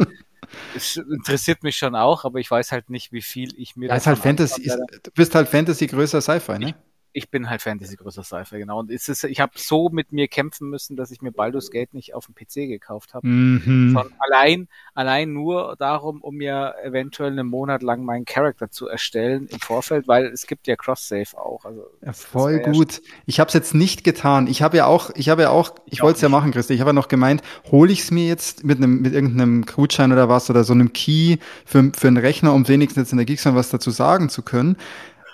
[0.76, 3.90] es interessiert mich schon auch, aber ich weiß halt nicht, wie viel ich mir.
[3.90, 6.76] Ja, ist halt Fantasy, ist, du bist halt Fantasy größer Sci-Fi, ne?
[7.18, 8.80] Ich, bin halt Fantasy größer Sci-Fi, genau.
[8.80, 11.94] Und es ist, ich habe so mit mir kämpfen müssen, dass ich mir Baldur's Gate
[11.94, 13.28] nicht auf dem PC gekauft habe.
[13.28, 13.98] Mhm.
[14.20, 19.60] allein, allein nur darum, um mir eventuell einen Monat lang meinen Charakter zu erstellen im
[19.60, 21.66] Vorfeld, weil es gibt ja Cross-Save auch.
[21.66, 22.94] Also, ja, voll gut.
[22.94, 24.48] Ja ich habe es jetzt nicht getan.
[24.48, 26.74] Ich habe ja auch, ich habe ja auch, ich, ich wollte es ja machen, Christi.
[26.74, 27.42] Ich habe ja noch gemeint,
[27.72, 30.94] hole ich es mir jetzt mit einem, mit irgendeinem Gutschein oder was oder so einem
[30.94, 34.42] Key für, für einen Rechner, um wenigstens jetzt in der Geekson was dazu sagen zu
[34.42, 34.78] können.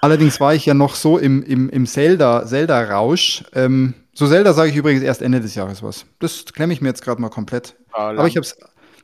[0.03, 3.45] Allerdings war ich ja noch so im, im, im Zelda, Zelda-Rausch.
[3.53, 6.05] Ähm, so Zelda sage ich übrigens erst Ende des Jahres was.
[6.19, 7.77] Das klemme ich mir jetzt gerade mal komplett.
[7.93, 8.57] Ah, aber ich hab's,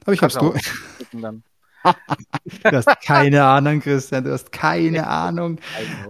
[0.03, 0.61] aber ich hab's durch.
[1.13, 5.59] du hast keine Ahnung, Christian, du hast keine Ahnung.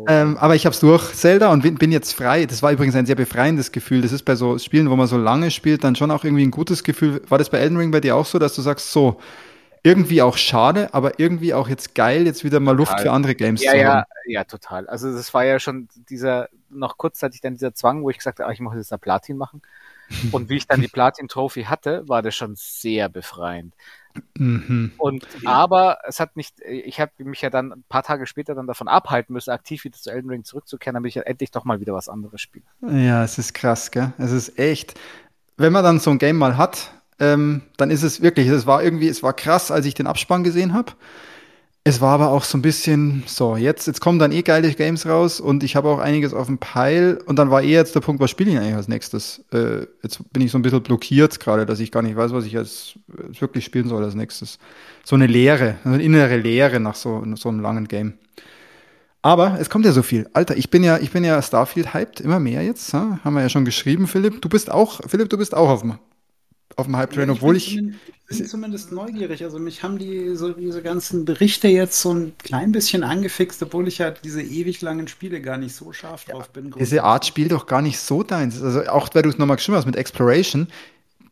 [0.08, 2.48] Ähm, aber ich hab's durch, Zelda, und bin, bin, jetzt frei.
[2.48, 4.02] Das war übrigens ein sehr befreiendes Gefühl.
[4.02, 6.52] Das ist bei so Spielen, wo man so lange spielt, dann schon auch irgendwie ein
[6.52, 7.22] gutes Gefühl.
[7.30, 9.20] War das bei Elden Ring bei dir auch so, dass du sagst, so,
[9.84, 13.06] irgendwie auch schade, aber irgendwie auch jetzt geil, jetzt wieder mal Luft total.
[13.06, 14.04] für andere Games ja, zu ja, haben.
[14.26, 14.88] Ja, total.
[14.88, 18.50] Also das war ja schon dieser, noch kurzzeitig dann dieser Zwang, wo ich gesagt habe,
[18.50, 19.62] ah, ich muss jetzt eine Platin machen.
[20.32, 23.74] Und wie ich dann die Platin-Trophy hatte, war das schon sehr befreiend.
[24.38, 24.92] Mhm.
[24.98, 28.68] Und aber es hat nicht, ich habe mich ja dann ein paar Tage später dann
[28.68, 31.80] davon abhalten müssen, aktiv wieder zu Elden Ring zurückzukehren, damit ich ja endlich doch mal
[31.80, 32.66] wieder was anderes spiele.
[32.82, 34.12] Ja, es ist krass, gell?
[34.18, 35.00] Es ist echt.
[35.58, 38.84] Wenn man dann so ein Game mal hat, ähm, dann ist es wirklich, es war
[38.84, 40.94] irgendwie, es war krass, als ich den Abspann gesehen habe.
[41.86, 45.06] Es war aber auch so ein bisschen so, jetzt, jetzt kommen dann eh geile Games
[45.06, 48.02] raus und ich habe auch einiges auf dem Peil und dann war eh jetzt der
[48.02, 49.44] Punkt, was spiele ich eigentlich als nächstes?
[49.54, 52.46] Äh, jetzt bin ich so ein bisschen blockiert gerade, dass ich gar nicht weiß, was
[52.46, 52.96] ich als,
[53.28, 54.60] als wirklich spielen soll als nächstes.
[55.06, 58.14] So eine Leere, eine innere Leere nach so, so einem langen Game.
[59.22, 60.30] Aber es kommt ja so viel.
[60.34, 62.94] Alter, ich bin ja, ich bin ja Starfield hyped, immer mehr jetzt.
[62.94, 63.20] Ja?
[63.24, 64.42] Haben wir ja schon geschrieben, Philipp.
[64.42, 65.98] Du bist auch, Philipp, du bist auch auf dem
[66.76, 67.78] auf dem Hype Train, obwohl ich.
[68.32, 69.44] Ich bin zumindest neugierig.
[69.44, 73.88] Also mich haben die so diese ganzen Berichte jetzt so ein klein bisschen angefixt, obwohl
[73.88, 76.72] ich ja diese ewig langen Spiele gar nicht so scharf ja, drauf bin.
[76.80, 78.62] Diese Art Spiel doch gar nicht so deins.
[78.62, 80.68] Also auch weil du es nochmal geschrieben hast mit Exploration,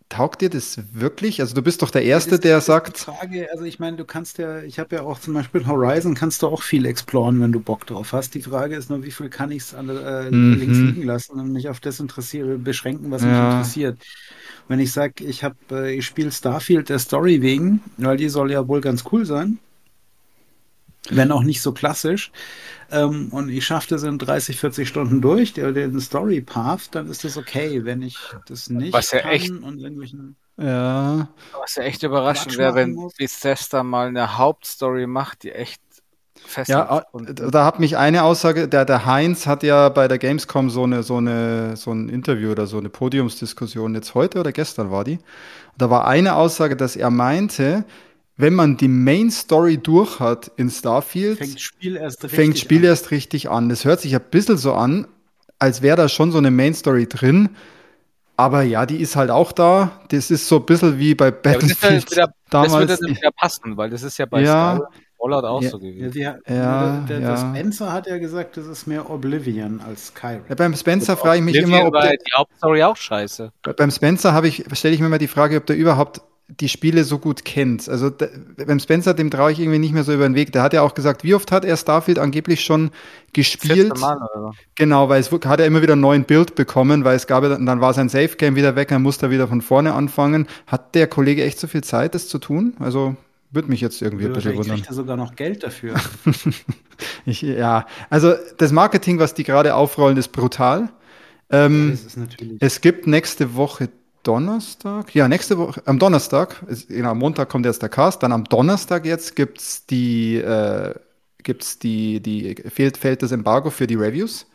[0.09, 1.41] taugt dir das wirklich?
[1.41, 2.99] Also du bist doch der Erste, der sagt.
[2.99, 6.41] Frage, also ich meine, du kannst ja, ich habe ja auch zum Beispiel Horizon, kannst
[6.41, 8.33] du auch viel exploren, wenn du Bock drauf hast.
[8.33, 10.59] Die Frage ist nur, wie viel kann ich es äh, mhm.
[10.59, 13.27] links liegen lassen und mich auf das interessiere, beschränken, was ja.
[13.27, 13.99] mich interessiert.
[14.67, 18.51] Wenn ich sage, ich habe, äh, ich spiele Starfield der Story wegen, weil die soll
[18.51, 19.59] ja wohl ganz cool sein,
[21.09, 22.31] wenn auch nicht so klassisch,
[22.91, 27.09] ähm, und ich schaffe das in 30, 40 Stunden durch, der, den Story Path, dann
[27.09, 27.85] ist das okay.
[27.85, 28.17] Wenn ich
[28.47, 31.29] das nicht Was ja kann echt, und irgendwelchen ja.
[31.59, 35.81] Was ja echt überraschend wäre, wenn Bethesda mal eine Hauptstory macht, die echt
[36.47, 40.69] fest Ja, da hat mich eine Aussage, der, der Heinz hat ja bei der Gamescom
[40.69, 44.91] so eine, so eine, so ein Interview oder so eine Podiumsdiskussion jetzt heute oder gestern
[44.91, 45.19] war die.
[45.77, 47.85] Da war eine Aussage, dass er meinte,
[48.37, 52.79] wenn man die Main Story durch hat in Starfield, fängt Spiel erst richtig, fängt Spiel
[52.79, 52.83] an.
[52.85, 53.69] Erst richtig an.
[53.69, 55.07] Das hört sich ein bisschen so an,
[55.59, 57.49] als wäre da schon so eine Main Story drin.
[58.39, 59.99] Aber ja, die ist halt auch da.
[60.09, 62.71] Das ist so ein bisschen wie bei Battlefield ja, das, wieder, damals.
[62.71, 65.69] Das würde dann wieder passen, weil das ist ja bei ja, Star Fallout auch ja,
[65.69, 66.19] so gewesen.
[66.19, 70.41] Ja, die, ja, der, der, Spencer hat ja gesagt, das ist mehr Oblivion als Skyrim.
[70.47, 73.51] Ja, beim Spencer frage ich mich Oblivion immer, ob der, die Hauptstory auch scheiße.
[73.75, 77.03] Beim Spencer habe ich stelle ich mir immer die Frage, ob der überhaupt die Spiele
[77.03, 77.89] so gut kennt.
[77.89, 78.27] Also da,
[78.65, 80.53] beim Spencer, dem traue ich irgendwie nicht mehr so über den Weg.
[80.53, 82.91] Der hat ja auch gesagt, wie oft hat er Starfield angeblich schon
[83.33, 83.99] gespielt?
[83.99, 84.53] Mal, oder?
[84.75, 87.49] Genau, weil es hat er immer wieder einen neuen Bild bekommen, weil es gab ja,
[87.49, 90.47] dann war sein Safe Game wieder weg, dann musste er wieder von vorne anfangen.
[90.67, 92.75] Hat der Kollege echt so viel Zeit, das zu tun?
[92.79, 93.17] Also
[93.51, 94.83] würde mich jetzt irgendwie ein bisschen wundern.
[94.85, 95.95] er sogar noch Geld dafür.
[97.25, 100.89] ich, ja, also das Marketing, was die gerade aufrollen, ist brutal.
[101.49, 103.89] Ähm, ja, ist es gibt nächste Woche
[104.23, 108.33] Donnerstag, ja, nächste Woche, am Donnerstag, ist, genau, am Montag kommt jetzt der Cast, dann
[108.33, 110.93] am Donnerstag jetzt gibt's die, äh,
[111.43, 114.45] gibt's die, die, fehlt, fällt das Embargo für die Reviews.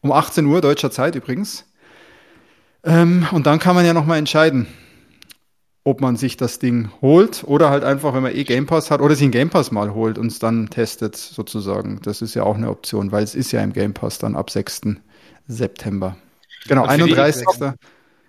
[0.00, 1.64] Um 18 Uhr deutscher Zeit übrigens.
[2.82, 4.66] Ähm, und dann kann man ja nochmal entscheiden,
[5.84, 9.00] ob man sich das Ding holt oder halt einfach, wenn man eh Game Pass hat,
[9.00, 12.00] oder sich einen Game Pass mal holt und es dann testet, sozusagen.
[12.02, 14.50] Das ist ja auch eine Option, weil es ist ja im Game Pass dann ab
[14.50, 14.82] 6.
[15.46, 16.16] September.
[16.68, 17.46] Genau, 31.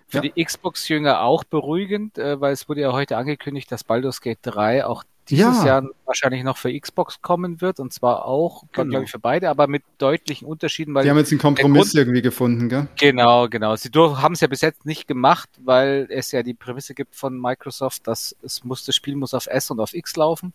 [0.08, 0.20] Für ja.
[0.20, 4.84] die Xbox-Jünger auch beruhigend, äh, weil es wurde ja heute angekündigt, dass Baldur's Gate 3
[4.84, 5.66] auch dieses ja.
[5.66, 8.90] Jahr wahrscheinlich noch für Xbox kommen wird und zwar auch, genau.
[8.90, 10.94] glaube ich, für beide, aber mit deutlichen Unterschieden.
[10.94, 12.88] Weil die haben jetzt einen Kompromiss Grund, irgendwie gefunden, gell?
[12.98, 13.76] Genau, genau.
[13.76, 17.40] Sie haben es ja bis jetzt nicht gemacht, weil es ja die Prämisse gibt von
[17.40, 20.52] Microsoft, dass es muss, das Spiel muss auf S und auf X laufen.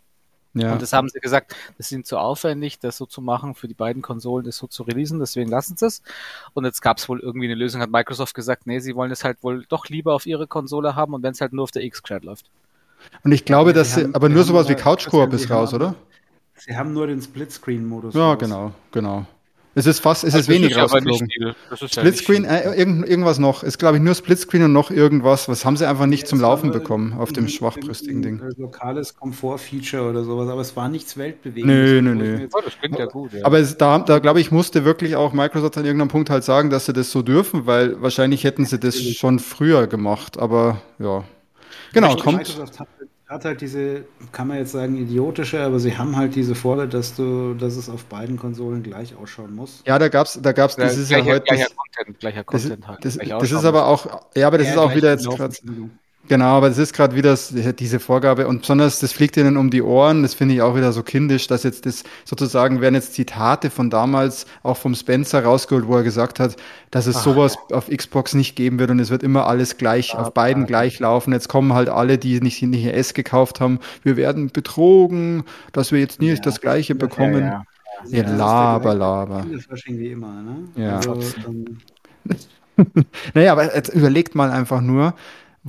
[0.54, 0.74] Ja.
[0.74, 3.68] Und das haben sie gesagt, das ist ihnen zu aufwendig, das so zu machen, für
[3.68, 6.02] die beiden Konsolen das so zu releasen, deswegen lassen sie es.
[6.54, 9.24] Und jetzt gab es wohl irgendwie eine Lösung, hat Microsoft gesagt, nee, sie wollen es
[9.24, 11.84] halt wohl doch lieber auf ihre Konsole haben und wenn es halt nur auf der
[11.84, 12.50] X gescheit läuft.
[13.24, 15.96] Und ich glaube, dass sie, haben, aber nur sowas wie Couch Koop ist raus, oder?
[16.56, 18.14] Sie haben nur den Splitscreen-Modus.
[18.16, 18.38] Ja, raus.
[18.40, 19.26] genau, genau.
[19.78, 21.30] Es ist fast, es also ist wenig rausgeflogen.
[21.86, 23.62] Splitscreen, äh, irgend, irgendwas noch.
[23.62, 25.48] Ist, glaube ich, nur Splitscreen und noch irgendwas.
[25.50, 28.42] Was haben sie einfach nicht ja, zum Laufen bekommen auf dem schwachbrüstigen Ding?
[28.58, 31.78] Lokales Komfort-Feature oder sowas, aber es war nichts weltbewegendes.
[31.78, 32.48] Nö, nö, nö.
[32.54, 33.34] Oh, das klingt ja gut.
[33.34, 33.46] Ja.
[33.46, 36.72] Aber es, da, da glaube ich, musste wirklich auch Microsoft an irgendeinem Punkt halt sagen,
[36.72, 40.40] dass sie das so dürfen, weil wahrscheinlich hätten sie das schon früher gemacht.
[40.40, 41.24] Aber ja.
[41.94, 42.40] Genau, kommt.
[42.40, 42.88] Microsoft hat
[43.28, 47.16] hat halt diese, kann man jetzt sagen, idiotische, aber sie haben halt diese Vorteile, dass
[47.16, 49.84] du, dass es auf beiden Konsolen gleich ausschauen muss.
[49.86, 51.42] Ja, da gab's, da gab's, das ist ja heute.
[51.42, 53.04] Gleicher Content, gleicher Content halt.
[53.04, 55.54] Das, das ist aber auch, ja, aber das ja, ist auch wieder jetzt gerade.
[56.28, 57.38] Genau, aber das ist gerade wieder
[57.74, 60.92] diese Vorgabe und besonders, das fliegt ihnen um die Ohren, das finde ich auch wieder
[60.92, 65.88] so kindisch, dass jetzt das sozusagen werden jetzt Zitate von damals auch vom Spencer rausgeholt,
[65.88, 66.58] wo er gesagt hat,
[66.92, 67.78] dass es Ach, sowas ja.
[67.78, 70.68] auf Xbox nicht geben wird und es wird immer alles gleich, ja, auf beiden ja.
[70.68, 71.32] gleich laufen.
[71.32, 76.00] Jetzt kommen halt alle, die nicht, nicht S gekauft haben, wir werden betrogen, dass wir
[76.00, 77.44] jetzt nie das Gleiche bekommen.
[77.44, 77.64] Ja,
[78.10, 78.30] ja.
[78.36, 79.46] laber, laber.
[79.50, 80.58] Das wie immer, ne?
[80.76, 80.98] Ja.
[80.98, 81.24] Also,
[83.34, 85.14] naja, aber jetzt überlegt mal einfach nur,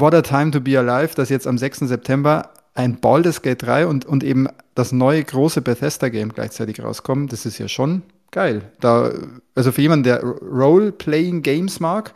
[0.00, 1.80] What a Time to Be Alive, das jetzt am 6.
[1.80, 4.46] September ein Baldur's Gate 3 und, und eben
[4.76, 8.62] das neue große Bethesda-Game gleichzeitig rauskommen, das ist ja schon geil.
[8.78, 9.10] Da,
[9.56, 12.12] also für jemanden, der Role-Playing Games mag,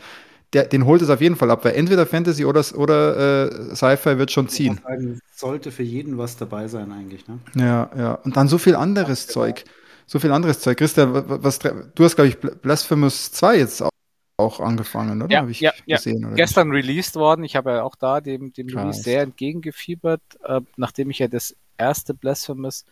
[0.52, 4.16] der, den holt es auf jeden Fall ab, weil entweder Fantasy oder, oder äh, Sci-Fi
[4.16, 4.78] wird schon ziehen.
[4.84, 7.40] Sagen, sollte für jeden was dabei sein eigentlich, ne?
[7.56, 8.12] Ja, ja.
[8.14, 9.64] Und dann so viel anderes ja, Zeug.
[10.06, 10.78] So viel anderes Zeug.
[10.78, 13.90] Christian, was, du hast, glaube ich, Blasphemous 2 jetzt auch,
[14.42, 15.32] auch angefangen, oder?
[15.32, 16.34] Ja, ich ja, gesehen, ja.
[16.34, 16.84] Gestern nicht?
[16.84, 17.44] released worden.
[17.44, 21.56] Ich habe ja auch da dem, dem Release sehr entgegengefiebert, äh, nachdem ich ja das
[21.78, 22.84] erste Blasphemous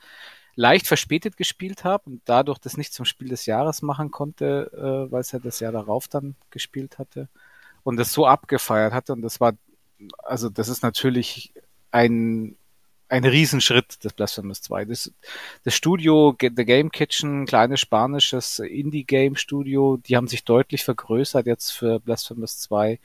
[0.57, 5.13] leicht verspätet gespielt habe und dadurch das nicht zum Spiel des Jahres machen konnte, äh,
[5.13, 7.29] weil es ja das Jahr darauf dann gespielt hatte
[7.83, 9.53] und das so abgefeiert hatte und das war,
[10.19, 11.53] also das ist natürlich
[11.93, 12.57] ein
[13.11, 14.85] ein Riesenschritt, das Blasphemous 2.
[14.85, 15.13] Das,
[15.65, 21.99] das Studio, The Game Kitchen, kleines spanisches Indie-Game-Studio, die haben sich deutlich vergrößert jetzt für
[21.99, 23.01] Blasphemous 2.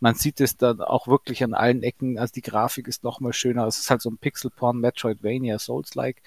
[0.00, 3.34] Man sieht es dann auch wirklich an allen Ecken, also die Grafik ist noch mal
[3.34, 3.66] schöner.
[3.66, 6.22] Es ist halt so ein Pixel-Porn, Metroidvania, Souls-like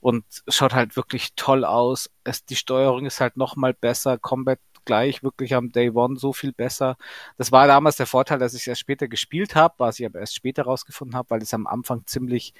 [0.00, 2.10] und schaut halt wirklich toll aus.
[2.24, 4.58] Es, die Steuerung ist halt noch mal besser, Combat
[4.90, 6.96] gleich wirklich am Day One so viel besser.
[7.38, 10.18] Das war damals der Vorteil, dass ich es erst später gespielt habe, was ich aber
[10.18, 12.54] erst später rausgefunden habe, weil es am Anfang ziemlich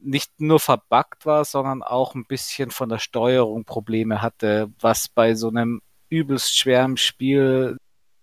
[0.00, 5.34] nicht nur verbuggt war, sondern auch ein bisschen von der Steuerung Probleme hatte, was bei
[5.36, 7.76] so einem übelst schweren Spiel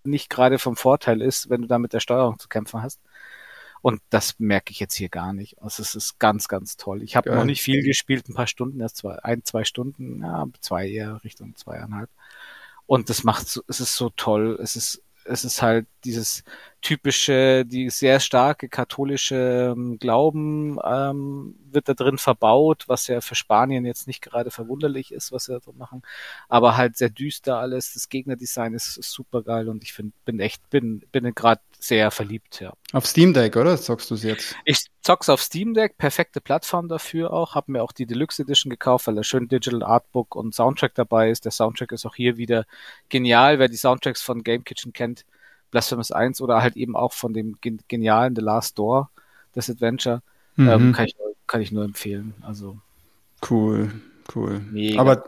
[0.04, 3.00] nicht gerade vom Vorteil ist, wenn du da mit der Steuerung zu kämpfen hast.
[3.82, 5.62] Und das merke ich jetzt hier gar nicht.
[5.62, 7.02] Also es ist ganz, ganz toll.
[7.02, 10.46] Ich habe noch nicht viel gespielt, ein paar Stunden, erst zwei, ein, zwei Stunden, ja,
[10.60, 12.10] zwei eher Richtung zweieinhalb.
[12.90, 14.58] Und das macht so, es ist so toll.
[14.60, 16.44] Es ist, es ist halt dieses
[16.82, 23.34] typische, die sehr starke katholische ähm, Glauben ähm, wird da drin verbaut, was ja für
[23.34, 26.02] Spanien jetzt nicht gerade verwunderlich ist, was sie da drin machen,
[26.48, 27.92] aber halt sehr düster alles.
[27.92, 32.10] Das Gegnerdesign ist, ist super geil und ich finde, bin echt, bin, bin gerade sehr
[32.10, 32.72] verliebt, ja.
[32.92, 33.76] Auf Steam Deck, oder?
[33.76, 34.56] Zockst du es jetzt?
[34.64, 37.54] Ich zock's auf Steam Deck, perfekte Plattform dafür auch.
[37.54, 41.30] Hab mir auch die Deluxe Edition gekauft, weil da schön Digital Artbook und Soundtrack dabei
[41.30, 41.44] ist.
[41.44, 42.66] Der Soundtrack ist auch hier wieder
[43.08, 43.58] genial.
[43.58, 45.24] Wer die Soundtracks von Game Kitchen kennt,
[45.70, 47.56] Blasphemous 1 oder halt eben auch von dem
[47.88, 49.10] genialen The Last Door,
[49.54, 50.22] das Adventure,
[50.56, 50.68] mhm.
[50.68, 51.16] ähm, kann, ich,
[51.46, 52.34] kann ich nur empfehlen.
[52.42, 52.78] Also
[53.50, 53.90] cool,
[54.34, 54.60] cool.
[54.70, 55.24] Mega aber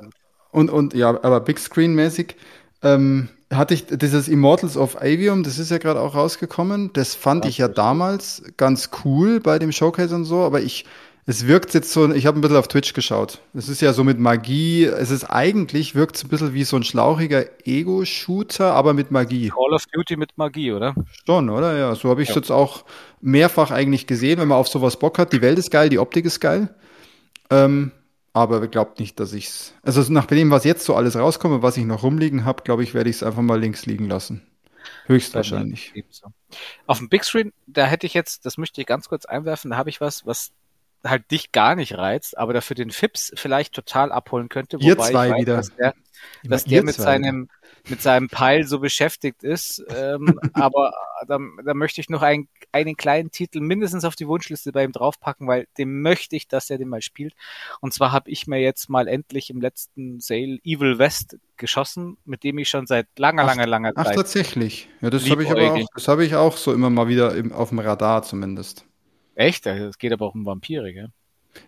[0.50, 2.36] und und ja, aber Big Screen mäßig
[2.82, 6.92] ähm, hatte ich dieses Immortals of Avium, das ist ja gerade auch rausgekommen.
[6.92, 10.84] Das fand ja, ich ja damals ganz cool bei dem Showcase und so, aber ich
[11.24, 13.40] es wirkt jetzt so, ich habe ein bisschen auf Twitch geschaut.
[13.54, 16.76] Es ist ja so mit Magie, es ist eigentlich, wirkt es ein bisschen wie so
[16.76, 19.50] ein schlauchiger Ego-Shooter, aber mit Magie.
[19.50, 20.94] Call of Duty mit Magie, oder?
[21.24, 21.78] Schon, oder?
[21.78, 22.40] Ja, so habe ich es ja.
[22.40, 22.84] jetzt auch
[23.20, 25.32] mehrfach eigentlich gesehen, wenn man auf sowas Bock hat.
[25.32, 26.74] Die Welt ist geil, die Optik ist geil.
[27.50, 27.92] Ähm,
[28.32, 29.74] aber glaubt nicht, dass ich es.
[29.82, 32.94] Also nach dem, was jetzt so alles rauskomme, was ich noch rumliegen habe, glaube ich,
[32.94, 34.42] werde ich es einfach mal links liegen lassen.
[35.06, 35.92] Höchstwahrscheinlich.
[36.86, 39.76] Auf dem Big Screen, da hätte ich jetzt, das möchte ich ganz kurz einwerfen, da
[39.76, 40.50] habe ich was, was
[41.04, 44.78] halt dich gar nicht reizt, aber dafür den Fips vielleicht total abholen könnte.
[44.80, 45.56] Ihr zwei weiß, wieder.
[45.56, 45.94] Dass der,
[46.44, 47.48] dass der mit seinem,
[47.88, 49.84] mit seinem Peil so beschäftigt ist.
[49.94, 50.92] Ähm, aber
[51.26, 54.92] da, da möchte ich noch einen, einen kleinen Titel mindestens auf die Wunschliste bei ihm
[54.92, 57.34] draufpacken, weil dem möchte ich, dass er den mal spielt.
[57.80, 62.44] Und zwar habe ich mir jetzt mal endlich im letzten Sale Evil West geschossen, mit
[62.44, 64.06] dem ich schon seit langer, langer, langer Zeit.
[64.08, 64.88] Ach, tatsächlich.
[65.00, 67.52] Ja, das habe ich aber auch, das habe ich auch so immer mal wieder im,
[67.52, 68.84] auf dem Radar zumindest.
[69.34, 69.66] Echt?
[69.66, 71.08] Es geht aber auch um Vampire, gell?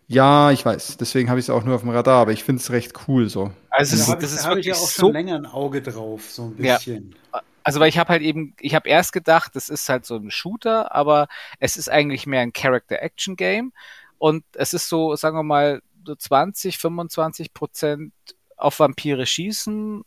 [0.07, 0.97] Ja, ich weiß.
[0.97, 3.29] Deswegen habe ich es auch nur auf dem Radar, aber ich finde es recht cool
[3.29, 3.53] so.
[3.71, 6.57] Also das, das ist wirklich ja auch schon so länger ein Auge drauf, so ein
[6.57, 7.15] bisschen.
[7.33, 7.43] Ja.
[7.63, 10.31] Also weil ich habe halt eben, ich habe erst gedacht, das ist halt so ein
[10.31, 11.29] Shooter, aber
[11.59, 13.73] es ist eigentlich mehr ein Character-Action-Game
[14.19, 18.13] und es ist so, sagen wir mal, so 20, 25 Prozent
[18.57, 20.05] auf Vampire schießen,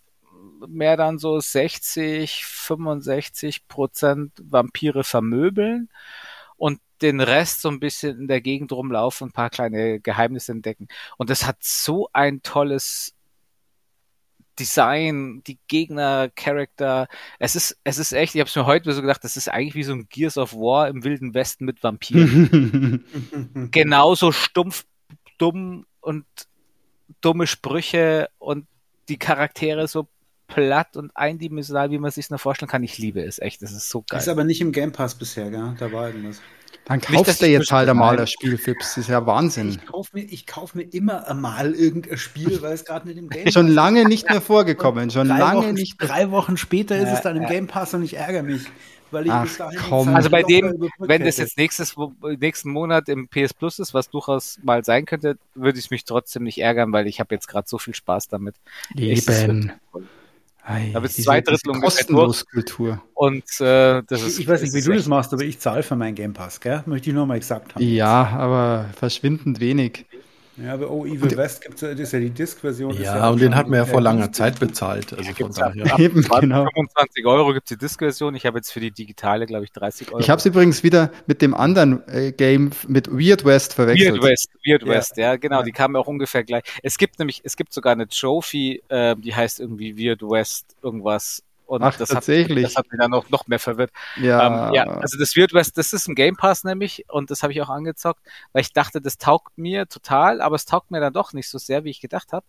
[0.67, 5.89] mehr dann so 60, 65 Prozent Vampire vermöbeln
[6.57, 10.87] und den Rest so ein bisschen in der Gegend rumlaufen, ein paar kleine Geheimnisse entdecken.
[11.17, 13.13] Und das hat so ein tolles
[14.59, 17.07] Design, die Gegner, Charakter.
[17.39, 19.75] Es ist, es ist echt, ich habe es mir heute so gedacht, das ist eigentlich
[19.75, 23.05] wie so ein Gears of War im Wilden Westen mit Vampiren.
[23.71, 24.85] Genauso stumpf,
[25.37, 26.25] dumm und
[27.21, 28.67] dumme Sprüche und
[29.09, 30.07] die Charaktere so
[30.47, 32.83] platt und eindimensional, wie man sich nur vorstellen kann.
[32.83, 33.61] Ich liebe es echt.
[33.61, 34.19] Das ist so geil.
[34.19, 35.75] Ist aber nicht im Game Pass bisher, gell?
[35.77, 36.41] Da war irgendwas.
[36.85, 38.95] Dann kaufst du jetzt halt einmal das Spiel, Fips.
[38.95, 39.69] Das ist ja Wahnsinn.
[39.69, 43.43] Ich kaufe mir, kauf mir immer einmal irgendein Spiel, weil es gerade mit dem Game
[43.43, 45.09] Pass Schon lange nicht mehr vorgekommen.
[45.09, 45.95] Schon lange Wochen, nicht.
[45.99, 48.67] Drei Wochen später ist es dann im Game Pass und ich ärgere mich.
[49.11, 50.15] Weil ich Ach, bis dahin komm.
[50.15, 51.95] Also bei dem, wenn das jetzt nächstes,
[52.39, 56.43] nächsten Monat im PS Plus ist, was durchaus mal sein könnte, würde ich mich trotzdem
[56.43, 58.55] nicht ärgern, weil ich habe jetzt gerade so viel Spaß damit.
[58.95, 59.71] Eben.
[60.69, 62.05] Ei, da bist zwei Drittel ungefähr
[62.51, 63.01] Kultur.
[63.13, 64.37] Und äh, das ist.
[64.37, 66.83] Ich weiß nicht, wie du das machst, aber ich zahle für meinen Game Pass, gell?
[66.85, 67.81] Möchte ich nur mal gesagt haben.
[67.81, 70.05] Ja, aber verschwindend wenig.
[70.57, 72.95] Ja, aber Oh Evil und, West gibt's, das ist ja die Disc-Version.
[72.95, 75.13] Ja, ja und den hat man ja vor langer Zeit bezahlt.
[75.13, 75.99] Also von daher.
[75.99, 76.65] Eben, genau.
[76.65, 78.33] 25 Euro gibt es die Disc-Version.
[78.33, 80.19] Ich habe jetzt für die digitale, glaube ich, 30 Euro.
[80.19, 84.15] Ich habe es übrigens wieder mit dem anderen äh, Game, mit Weird West verwechselt.
[84.15, 84.87] Weird West, Weird ja.
[84.89, 85.59] West, ja, genau.
[85.59, 85.63] Ja.
[85.63, 86.63] Die kamen auch ungefähr gleich.
[86.81, 91.43] Es gibt nämlich, es gibt sogar eine Trophy, äh, die heißt irgendwie Weird West irgendwas
[91.67, 92.63] und Ach, das, tatsächlich.
[92.63, 93.91] Hat, das hat mich dann noch, noch mehr verwirrt.
[94.15, 94.67] Ja.
[94.69, 97.53] Ähm, ja, also das wird was, das ist ein Game Pass nämlich und das habe
[97.53, 98.21] ich auch angezockt,
[98.53, 101.57] weil ich dachte, das taugt mir total, aber es taugt mir dann doch nicht so
[101.57, 102.45] sehr, wie ich gedacht habe.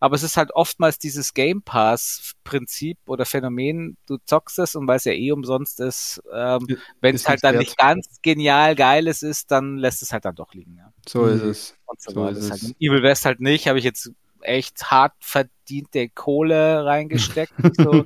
[0.00, 4.96] Aber es ist halt oftmals dieses Game Pass-Prinzip oder Phänomen, du zockst es und weil
[4.96, 6.66] es ja eh umsonst ist, ähm,
[7.00, 7.62] wenn es halt dann wert.
[7.62, 10.76] nicht ganz genial geiles ist, dann lässt es halt dann doch liegen.
[10.76, 10.92] Ja.
[11.08, 11.76] So ist es.
[11.86, 12.50] Und so, so ist es.
[12.50, 12.62] Halt.
[12.80, 14.10] Evil West halt nicht, habe ich jetzt
[14.42, 17.52] echt hart verdiente Kohle reingesteckt.
[17.76, 18.04] So.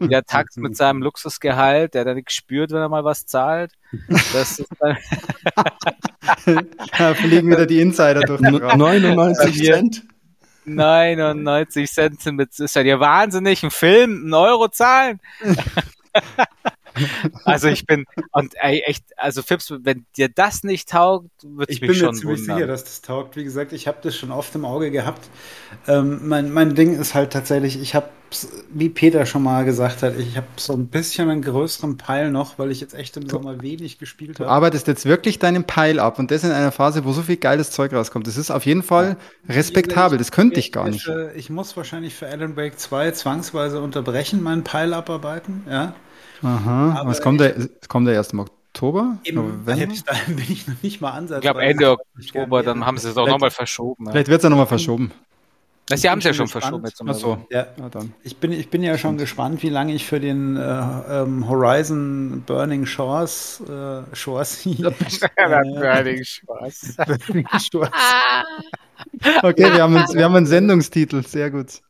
[0.00, 3.72] der Takt mit seinem Luxusgehalt, der da nichts spürt, wenn er mal was zahlt.
[4.32, 4.96] Das ist dann
[6.98, 8.78] da fliegen wieder die Insider durch den Raum.
[8.78, 10.02] 99 Cent.
[10.64, 15.20] 99 Cent sind mit, ist ja dir wahnsinnig, ein Film, einen Euro zahlen.
[17.44, 21.80] also ich bin, und ey, echt, also Fips, wenn dir das nicht taugt, wird es
[21.80, 22.14] mich schon wundern.
[22.14, 23.36] Ich bin mir ziemlich sicher, dass das taugt.
[23.36, 25.28] Wie gesagt, ich habe das schon oft im Auge gehabt.
[25.88, 28.08] Ähm, mein, mein Ding ist halt tatsächlich, ich habe,
[28.72, 32.58] wie Peter schon mal gesagt hat, ich habe so ein bisschen einen größeren Peil noch,
[32.58, 34.44] weil ich jetzt echt im Sommer wenig gespielt habe.
[34.44, 37.36] Du arbeitest jetzt wirklich deinen Peil ab und das in einer Phase, wo so viel
[37.36, 38.26] geiles Zeug rauskommt.
[38.26, 39.16] Das ist auf jeden Fall
[39.48, 39.54] ja.
[39.54, 41.08] respektabel, das könnte ich gar nicht.
[41.34, 45.94] Ich muss wahrscheinlich für Alan Wake 2 zwangsweise unterbrechen, meinen Peil abarbeiten, ja.
[46.44, 47.54] Aha, aber was kommt der,
[47.88, 49.18] kommt der erst im Oktober?
[49.24, 49.86] Eben, November?
[49.86, 51.38] Bis dahin bin ich noch nicht mal ansatz.
[51.38, 54.06] Ich glaube Ende Oktober, dann haben sie es auch nochmal verschoben.
[54.10, 55.10] Vielleicht wird es ja nochmal verschoben.
[55.86, 56.64] Das, sie haben es ja schon gespannt.
[56.64, 56.86] verschoben.
[56.86, 57.46] Jetzt Ach so.
[57.50, 57.66] Ja.
[57.78, 57.88] ja.
[57.90, 58.14] dann.
[58.22, 62.42] Ich, bin, ich bin ja schon gespannt, wie lange ich für den äh, ähm, Horizon
[62.46, 64.80] Burning Shores äh, Shores hieß.
[65.36, 66.96] Burning Shores.
[66.96, 67.90] Burning Shores.
[69.42, 71.22] okay, wir haben, uns, wir haben einen Sendungstitel.
[71.22, 71.82] Sehr gut.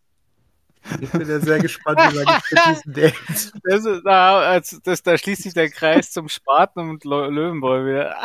[1.00, 3.52] Ich bin ja sehr gespannt, wie ich für diesen Date.
[3.64, 8.16] Das, ist, da, das, da schließt sich der Kreis zum Spaten und Löwenbräu wieder.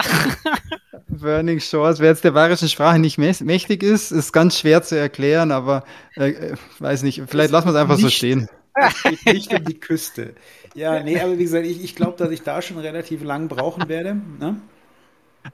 [1.07, 5.51] Burning Shores, wer jetzt der bayerischen Sprache nicht mächtig ist, ist ganz schwer zu erklären,
[5.51, 5.83] aber
[6.15, 8.49] äh, äh weiß nicht, vielleicht lassen wir es einfach nicht, so stehen.
[8.75, 10.33] Es geht nicht um die Küste.
[10.75, 13.89] Ja, nee, aber wie gesagt, ich, ich glaube, dass ich da schon relativ lang brauchen
[13.89, 14.15] werde.
[14.39, 14.57] Ne?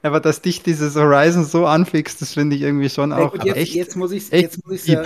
[0.02, 3.56] Aber dass dich dieses Horizon so anfixt, das finde ich irgendwie schon auch ja, jetzt,
[3.56, 3.74] echt.
[3.74, 5.02] Jetzt muss ich es ja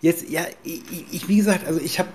[0.00, 2.08] Jetzt, ja, ich, ich, wie gesagt, also ich habe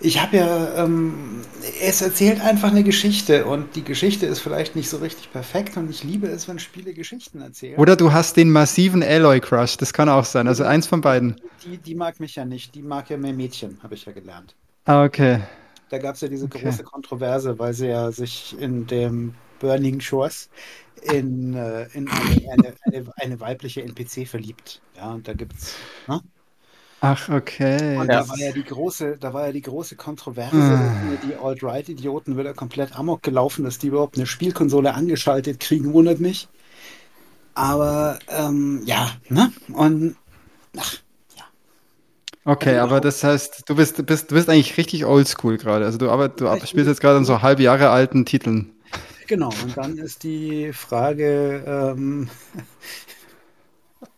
[0.00, 1.40] ich hab ja, ähm,
[1.80, 5.88] es erzählt einfach eine Geschichte und die Geschichte ist vielleicht nicht so richtig perfekt und
[5.90, 7.78] ich liebe es, wenn Spiele Geschichten erzählen.
[7.78, 11.40] Oder du hast den massiven Alloy-Crush, das kann auch sein, also eins von beiden.
[11.64, 14.54] Die, die mag mich ja nicht, die mag ja mehr Mädchen, habe ich ja gelernt.
[14.84, 15.40] Ah, okay.
[15.88, 16.62] Da gab es ja diese okay.
[16.62, 20.50] große Kontroverse, weil sie ja sich in dem Burning Shores
[21.02, 24.80] in, äh, in eine, eine, eine, eine, weibliche NPC verliebt.
[24.96, 25.74] Ja, und da gibt's.
[26.08, 26.20] Ne?
[27.04, 27.98] Ach, okay.
[27.98, 30.92] Und da war ja die große, da war ja die große Kontroverse, ah.
[31.22, 36.48] die Alt-Right-Idioten wieder komplett amok gelaufen, dass die überhaupt eine Spielkonsole angeschaltet kriegen, wundert mich.
[37.54, 39.52] Aber ähm, ja, ne?
[39.72, 40.16] Und
[40.78, 40.96] ach,
[41.36, 41.44] ja.
[42.44, 45.84] Okay, also, aber das heißt, du bist, bist, du bist eigentlich richtig oldschool gerade.
[45.84, 48.72] Also du, aber, du spielst jetzt gerade an so halb Jahre alten Titeln.
[49.26, 52.28] Genau, und dann ist die Frage, ähm,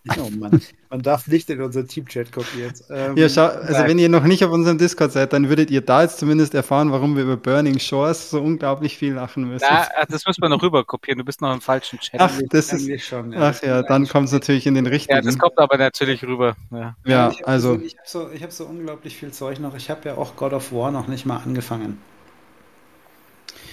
[0.18, 0.60] Oh Mann.
[0.90, 2.84] Man darf nicht in unseren Team-Chat gucken jetzt.
[2.90, 5.80] Ähm, ja, schau, also wenn ihr noch nicht auf unserem Discord seid, dann würdet ihr
[5.80, 9.64] da jetzt zumindest erfahren, warum wir über Burning Shores so unglaublich viel lachen müssen.
[9.68, 11.18] Ja, das müssen wir noch rüber kopieren.
[11.18, 12.20] Du bist noch im falschen Chat.
[12.20, 13.50] Ach, das ist, schon, ja.
[13.50, 15.16] ach ja, dann kommt es natürlich in den richtigen.
[15.16, 16.56] Ja, das kommt aber natürlich rüber.
[16.70, 17.74] Ja, ja ich also.
[17.74, 19.74] So, ich habe so, hab so unglaublich viel Zeug noch.
[19.74, 21.98] Ich habe ja auch God of War noch nicht mal angefangen.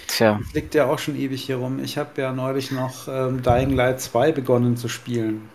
[0.08, 0.40] Tja.
[0.44, 1.80] Das liegt ja auch schon ewig hier rum.
[1.84, 5.50] Ich habe ja neulich noch ähm, Dying Light 2 begonnen zu spielen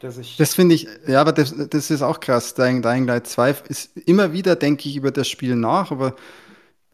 [0.00, 2.54] das finde ich, ja, aber das, das ist auch krass.
[2.54, 6.16] Dying, Dying Light 2 ist immer wieder, denke ich, über das Spiel nach, aber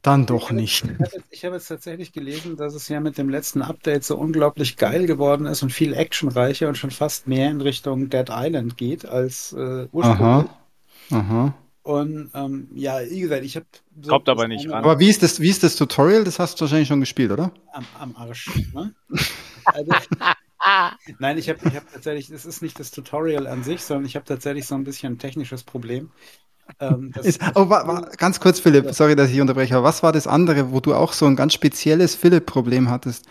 [0.03, 0.85] dann doch nicht.
[0.85, 4.17] Ich habe jetzt, hab jetzt, tatsächlich gelesen, dass es ja mit dem letzten Update so
[4.17, 8.77] unglaublich geil geworden ist und viel actionreicher und schon fast mehr in Richtung Dead Island
[8.77, 10.21] geht als äh, ursprünglich.
[10.21, 10.49] Aha.
[11.11, 11.55] Aha.
[11.83, 13.67] Und ähm, ja, wie gesagt, ich habe.
[14.03, 14.83] So Kommt aber nicht ran.
[14.83, 16.25] Aber wie ist, das, wie ist das Tutorial?
[16.25, 17.53] Das hast du wahrscheinlich schon gespielt, oder?
[17.73, 18.51] Am, am Arsch.
[18.75, 18.93] Ne?
[19.65, 19.93] also,
[21.19, 24.17] Nein, ich habe ich hab tatsächlich, es ist nicht das Tutorial an sich, sondern ich
[24.17, 26.11] habe tatsächlich so ein bisschen ein technisches Problem.
[26.81, 30.13] Ähm, ist, oh, war, war, ganz kurz, Philipp, sorry, dass ich unterbreche, aber was war
[30.13, 33.27] das andere, wo du auch so ein ganz spezielles Philipp-Problem hattest?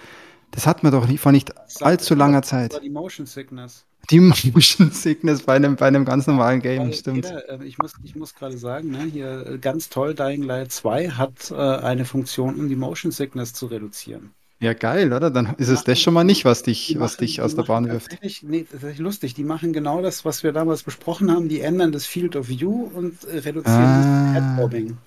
[0.52, 2.72] Das hat man doch vor nicht allzu langer Zeit.
[2.72, 3.86] Das war die Motion Sickness.
[4.10, 7.26] Die Motion Sickness bei einem, bei einem ganz normalen Game, Weil, stimmt.
[7.26, 10.72] Jeder, äh, ich muss, ich muss gerade sagen, ne, hier äh, ganz toll, Dying Light
[10.72, 14.32] 2 hat äh, eine Funktion, um die Motion Sickness zu reduzieren.
[14.60, 15.30] Ja, geil, oder?
[15.32, 18.18] Dann ist es das schon mal nicht, was dich, was dich aus der Bahn wirft.
[18.42, 19.34] Nee, das ist lustig.
[19.34, 21.50] Die machen genau das, was wir damals besprochen haben.
[21.50, 24.34] Die ändern das Field of View und reduzieren ah.
[24.34, 24.98] das Headbobbing.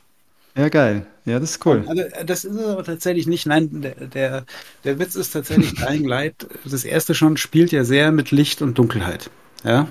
[0.54, 1.06] Ja, geil.
[1.24, 1.84] Ja, das ist cool.
[1.86, 3.46] Also, das ist es aber tatsächlich nicht.
[3.46, 4.44] Nein, der, der,
[4.84, 6.46] der Witz ist tatsächlich Dying Light.
[6.64, 9.30] Das erste schon spielt ja sehr mit Licht und Dunkelheit.
[9.64, 9.88] Ja.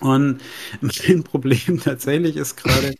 [0.00, 0.40] Und
[0.80, 2.94] mein Problem tatsächlich ist gerade,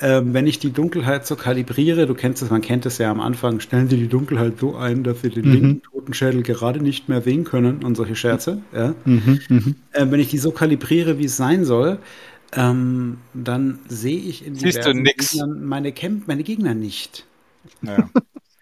[0.00, 3.20] ähm, wenn ich die Dunkelheit so kalibriere, du kennst es, man kennt es ja am
[3.20, 5.52] Anfang, stellen Sie die Dunkelheit so ein, dass Sie den mhm.
[5.52, 8.62] linken Totenschädel gerade nicht mehr sehen können und solche Scherze.
[8.74, 8.94] Ja?
[9.04, 9.60] Mhm, mh.
[9.92, 11.98] äh, wenn ich die so kalibriere, wie es sein soll,
[12.54, 15.30] ähm, dann sehe ich in Siehst du nix.
[15.30, 17.24] Gegnern meine, Camp meine Gegner nicht.
[17.80, 18.10] Ja.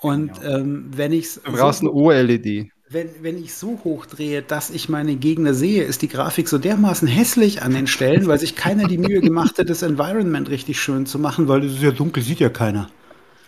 [0.00, 4.42] Und ähm, wenn ich Du brauchst so, eine OLED wenn, wenn ich so hoch drehe,
[4.42, 8.40] dass ich meine Gegner sehe, ist die Grafik so dermaßen hässlich an den Stellen, weil
[8.40, 11.82] sich keiner die Mühe gemacht hat, das Environment richtig schön zu machen, weil es ist
[11.82, 12.90] ja dunkel, sieht ja keiner.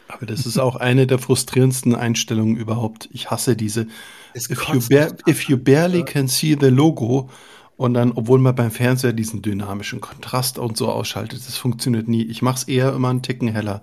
[0.06, 3.08] Aber das ist auch eine der frustrierendsten Einstellungen überhaupt.
[3.12, 3.88] Ich hasse diese.
[4.36, 4.80] If you,
[5.26, 7.28] if you, barely can see the logo
[7.76, 12.22] und dann, obwohl man beim Fernseher diesen dynamischen Kontrast und so ausschaltet, das funktioniert nie.
[12.22, 13.82] Ich mache es eher immer einen Ticken heller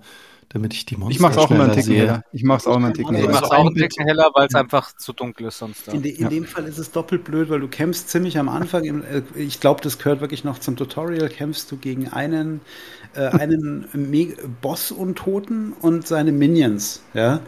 [0.52, 2.24] damit ich die Monster Ich mache es auch immer einen Ticken heller.
[2.32, 3.28] Ich mache es auch immer einen Ticken heller.
[3.28, 5.86] Ich mache es auch einen Ticken heller, weil es einfach zu dunkel ist sonst.
[5.86, 6.28] In, de, in ja.
[6.28, 8.84] dem Fall ist es doppelt blöd, weil du kämpfst ziemlich am Anfang.
[8.84, 11.28] Äh, ich glaube, das gehört wirklich noch zum Tutorial.
[11.28, 12.62] Kämpfst du gegen einen,
[13.14, 13.86] äh, einen
[14.60, 17.04] Boss-Untoten und seine Minions.
[17.14, 17.42] Ja?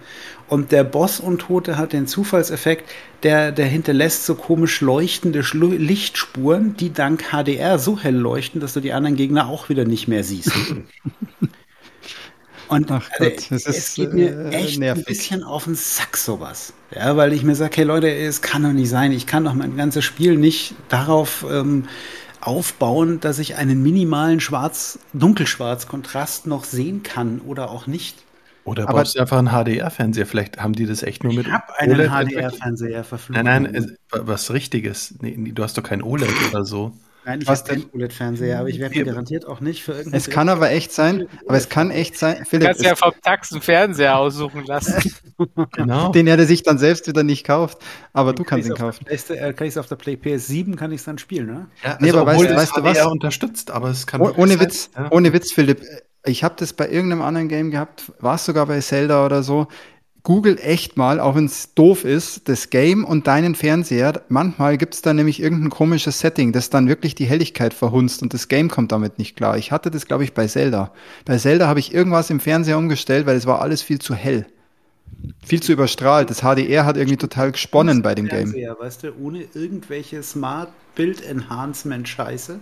[0.46, 2.88] Und der Boss-Untote hat den Zufallseffekt,
[3.24, 8.74] der, der hinterlässt so komisch leuchtende Schlu Lichtspuren, die dank HDR so hell leuchten, dass
[8.74, 10.52] du die anderen Gegner auch wieder nicht mehr siehst.
[12.68, 15.02] Und Ach also, Gott, das es ist, geht mir äh, echt nervig.
[15.02, 16.72] ein bisschen auf den Sack sowas.
[16.94, 19.12] Ja, weil ich mir sage, hey Leute, es kann doch nicht sein.
[19.12, 21.88] Ich kann doch mein ganzes Spiel nicht darauf ähm,
[22.40, 28.24] aufbauen, dass ich einen minimalen Schwarz, Dunkelschwarz-Kontrast noch sehen kann oder auch nicht.
[28.64, 30.26] Oder aber brauchst du einfach einen HDR-Fernseher?
[30.26, 31.46] Vielleicht haben die das echt nur mit.
[31.46, 33.42] Ich habe einen HDR-Fernseher verflucht.
[33.42, 35.14] Nein, nein, was Richtiges.
[35.20, 36.92] Nee, du hast doch kein OLED oder so.
[37.24, 40.26] Nein, ich habe keinen OLED-Fernseher, aber ich werde mir garantiert auch nicht für irgendwas.
[40.26, 42.44] Es kann aber echt sein, aber es kann echt sein.
[42.44, 45.12] Philipp, du kannst ja vom Tax einen Fernseher aussuchen lassen.
[45.72, 46.10] genau.
[46.10, 47.78] Den er sich dann selbst wieder nicht kauft,
[48.12, 49.04] aber du kannst ihn kaufen.
[49.04, 51.68] Beste, äh, kann ich es auf der Play PS7 kann ich es dann spielen, ne?
[51.84, 52.98] Ja, also nee, aber weißt, weißt du was?
[52.98, 55.10] Er unterstützt, aber es kann oh, ohne Witz, ja.
[55.12, 55.82] ohne Witz, Philipp.
[56.24, 59.66] Ich habe das bei irgendeinem anderen Game gehabt, war es sogar bei Zelda oder so.
[60.24, 64.22] Google echt mal, auch wenn es doof ist, das Game und deinen Fernseher.
[64.28, 68.32] Manchmal gibt es da nämlich irgendein komisches Setting, das dann wirklich die Helligkeit verhunzt und
[68.32, 69.58] das Game kommt damit nicht klar.
[69.58, 70.92] Ich hatte das, glaube ich, bei Zelda.
[71.24, 74.46] Bei Zelda habe ich irgendwas im Fernseher umgestellt, weil es war alles viel zu hell.
[75.44, 76.30] Viel zu überstrahlt.
[76.30, 78.54] Das HDR hat irgendwie total gesponnen bei dem Game.
[78.54, 82.60] Weißt du, ohne irgendwelche Smart Bild Enhancement Scheiße.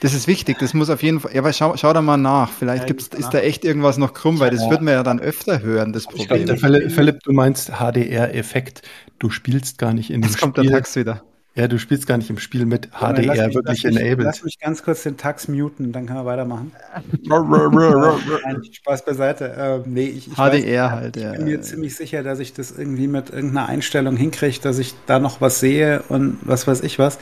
[0.00, 1.34] Das ist wichtig, das muss auf jeden Fall.
[1.34, 2.50] Ja, aber schau, schau da mal nach.
[2.50, 4.70] Vielleicht gibt's, ist da echt irgendwas noch krumm, weil das ja.
[4.70, 6.48] wird man ja dann öfter hören, das Problem.
[6.50, 8.82] Ich glaub, Philipp, du meinst HDR-Effekt.
[9.18, 11.22] Du spielst gar nicht in dem Jetzt kommt der Tax wieder.
[11.56, 14.24] Ja, du spielst gar nicht im Spiel mit ja, HDR mich, wirklich lass enabled.
[14.24, 16.70] lass mich ganz kurz den Tax muten, dann können wir weitermachen.
[17.24, 19.82] Nein, Spaß beiseite.
[19.84, 21.32] Äh, nee, ich, ich HDR weiß, halt, ich ja.
[21.32, 25.18] bin mir ziemlich sicher, dass ich das irgendwie mit irgendeiner Einstellung hinkriege, dass ich da
[25.18, 27.18] noch was sehe und was weiß ich was.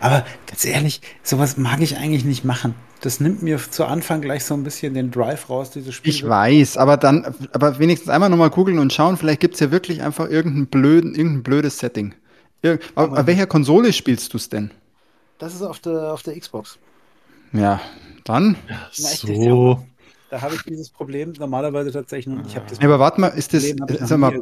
[0.00, 2.74] Aber ganz ehrlich, sowas mag ich eigentlich nicht machen.
[3.02, 6.12] Das nimmt mir zu Anfang gleich so ein bisschen den Drive raus, dieses Spiel.
[6.12, 9.70] Ich weiß, aber dann, aber wenigstens einmal nochmal googeln und schauen, vielleicht gibt es ja
[9.70, 12.14] wirklich einfach irgendein blöden, irgendein blödes Setting.
[12.62, 14.70] Ja, auf, auf welcher Konsole spielst du es denn?
[15.38, 16.78] Das ist auf der, auf der Xbox.
[17.52, 17.80] Ja,
[18.24, 18.56] dann.
[18.92, 19.82] so.
[20.30, 22.46] Da habe ich dieses Problem normalerweise tatsächlich noch.
[22.46, 23.64] Ich das ja, aber warte mal, ist das.
[24.00, 24.38] Sag mal,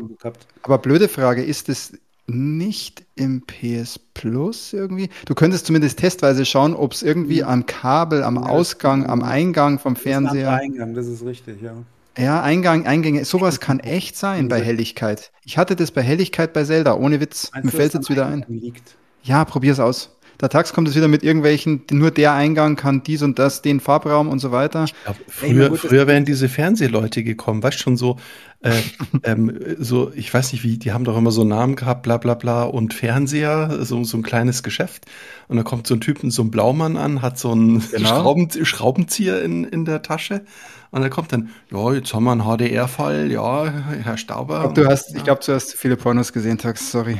[0.63, 1.93] aber blöde Frage, ist das
[2.27, 5.09] nicht im PS Plus irgendwie?
[5.25, 7.49] Du könntest zumindest testweise schauen, ob es irgendwie mhm.
[7.49, 10.55] am Kabel, am Ausgang, am Eingang vom Fernseher.
[10.57, 11.75] Ist Eingang, das ist richtig, ja.
[12.19, 15.31] Ja, Eingang, Eingänge, sowas kann echt sein bei Helligkeit.
[15.45, 17.51] Ich hatte das bei Helligkeit bei Zelda, ohne Witz.
[17.53, 18.45] Meinst Mir fällt es jetzt wieder ein.
[18.49, 18.97] Liegt?
[19.23, 20.17] Ja, probier's aus.
[20.41, 23.81] Der Tax kommt es wieder mit irgendwelchen, nur der Eingang kann dies und das, den
[23.81, 24.87] Farbraum und so weiter.
[25.05, 28.19] Glaub, früher, früher wären diese Fernsehleute gekommen, weißt schon so,
[28.61, 28.73] äh,
[29.25, 32.35] ähm, so, ich weiß nicht wie, die haben doch immer so Namen gehabt, bla bla
[32.35, 35.07] bla und Fernseher, so, so ein kleines Geschäft.
[35.49, 38.09] Und da kommt so ein Typ, so ein Blaumann an, hat so einen genau.
[38.09, 40.43] Schrauben, Schraubenzieher in, in der Tasche
[40.91, 43.71] und er kommt dann, ja, jetzt haben wir einen HDR-Fall, ja,
[44.03, 44.67] Herr Stauber.
[44.67, 47.19] Ich glaube, du, glaub, du hast viele Pornos gesehen, Tax, sorry.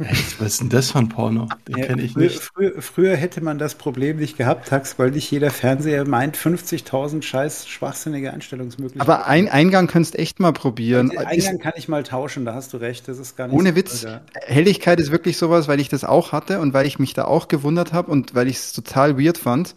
[0.00, 1.48] Echt, was ist denn das für ein Porno?
[1.66, 2.40] Den ja, kenne ich früher, nicht.
[2.40, 7.22] Früher, früher, hätte man das Problem nicht gehabt, Tax, weil nicht jeder Fernseher meint 50.000
[7.22, 9.00] scheiß schwachsinnige Einstellungsmöglichkeiten.
[9.00, 11.10] Aber ein Eingang könntest echt mal probieren.
[11.10, 13.56] Den Eingang ist, kann ich mal tauschen, da hast du recht, das ist gar nicht
[13.56, 14.22] Ohne so Witz, Alter.
[14.42, 17.48] Helligkeit ist wirklich sowas, weil ich das auch hatte und weil ich mich da auch
[17.48, 19.74] gewundert habe und weil ich es total weird fand.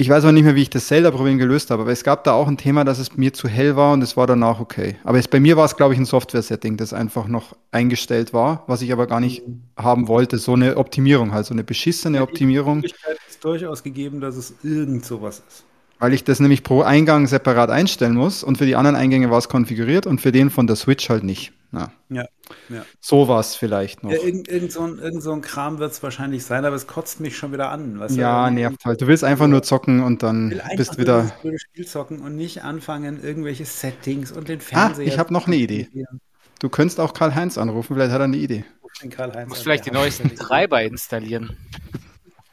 [0.00, 2.32] Ich weiß auch nicht mehr, wie ich das Zelda-Problem gelöst habe, aber es gab da
[2.32, 4.94] auch ein Thema, dass es mir zu hell war und es war danach okay.
[5.02, 8.62] Aber es, bei mir war es, glaube ich, ein Software-Setting, das einfach noch eingestellt war,
[8.68, 9.62] was ich aber gar nicht mhm.
[9.76, 10.38] haben wollte.
[10.38, 12.82] So eine Optimierung halt, so eine beschissene Optimierung.
[12.82, 15.64] Die Möglichkeit ist durchaus gegeben, dass es irgend sowas ist
[15.98, 19.38] weil ich das nämlich pro Eingang separat einstellen muss und für die anderen Eingänge war
[19.38, 21.52] es konfiguriert und für den von der Switch halt nicht.
[21.72, 22.24] Ja, ja.
[22.70, 22.84] ja.
[23.00, 24.10] So war es vielleicht noch.
[24.10, 26.86] Ja, irgend, irgend, so ein, irgend so ein Kram wird es wahrscheinlich sein, aber es
[26.86, 28.02] kotzt mich schon wieder an.
[28.10, 29.02] ja, nervt halt.
[29.02, 31.22] Du willst einfach nur zocken und dann bist wieder.
[31.24, 35.04] Das blöde Spiel zocken und nicht anfangen, irgendwelche Settings und den Fernseher.
[35.04, 35.88] Ah, ich habe noch eine Idee.
[36.58, 38.64] Du könntest auch Karl-Heinz anrufen, vielleicht hat er eine Idee.
[39.00, 41.56] Du musst vielleicht die neuesten Treiber installieren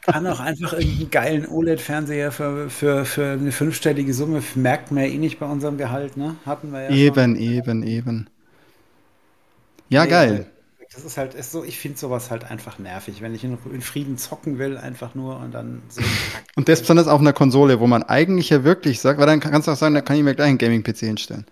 [0.06, 5.10] kann auch einfach irgendeinen geilen OLED-Fernseher für, für, für eine fünfstellige Summe, merkt man ja
[5.10, 6.36] eh nicht bei unserem Gehalt, ne?
[6.46, 7.42] Hatten wir ja Eben, schon.
[7.42, 8.30] eben, eben.
[9.88, 10.46] Ja, nee, geil.
[10.94, 13.82] Das ist halt, ist so, ich finde sowas halt einfach nervig, wenn ich in, in,
[13.82, 16.00] Frieden zocken will, einfach nur und dann so.
[16.56, 19.68] und das besonders auf einer Konsole, wo man eigentlich ja wirklich sagt, weil dann kannst
[19.68, 21.44] du auch sagen, da kann ich mir gleich einen Gaming-PC hinstellen.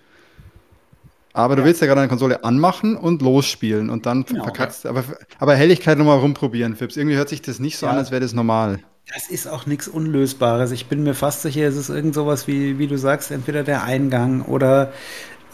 [1.34, 4.84] Aber du willst ja gerade eine Konsole anmachen und losspielen und dann genau, verkackst.
[4.84, 4.90] Ja.
[4.90, 5.02] Aber,
[5.40, 6.96] aber Helligkeit nochmal rumprobieren, Fips.
[6.96, 7.92] Irgendwie hört sich das nicht so ja.
[7.92, 8.78] an, als wäre das normal.
[9.12, 10.70] Das ist auch nichts Unlösbares.
[10.70, 13.82] Ich bin mir fast sicher, es ist irgend sowas wie, wie du sagst, entweder der
[13.82, 14.92] Eingang oder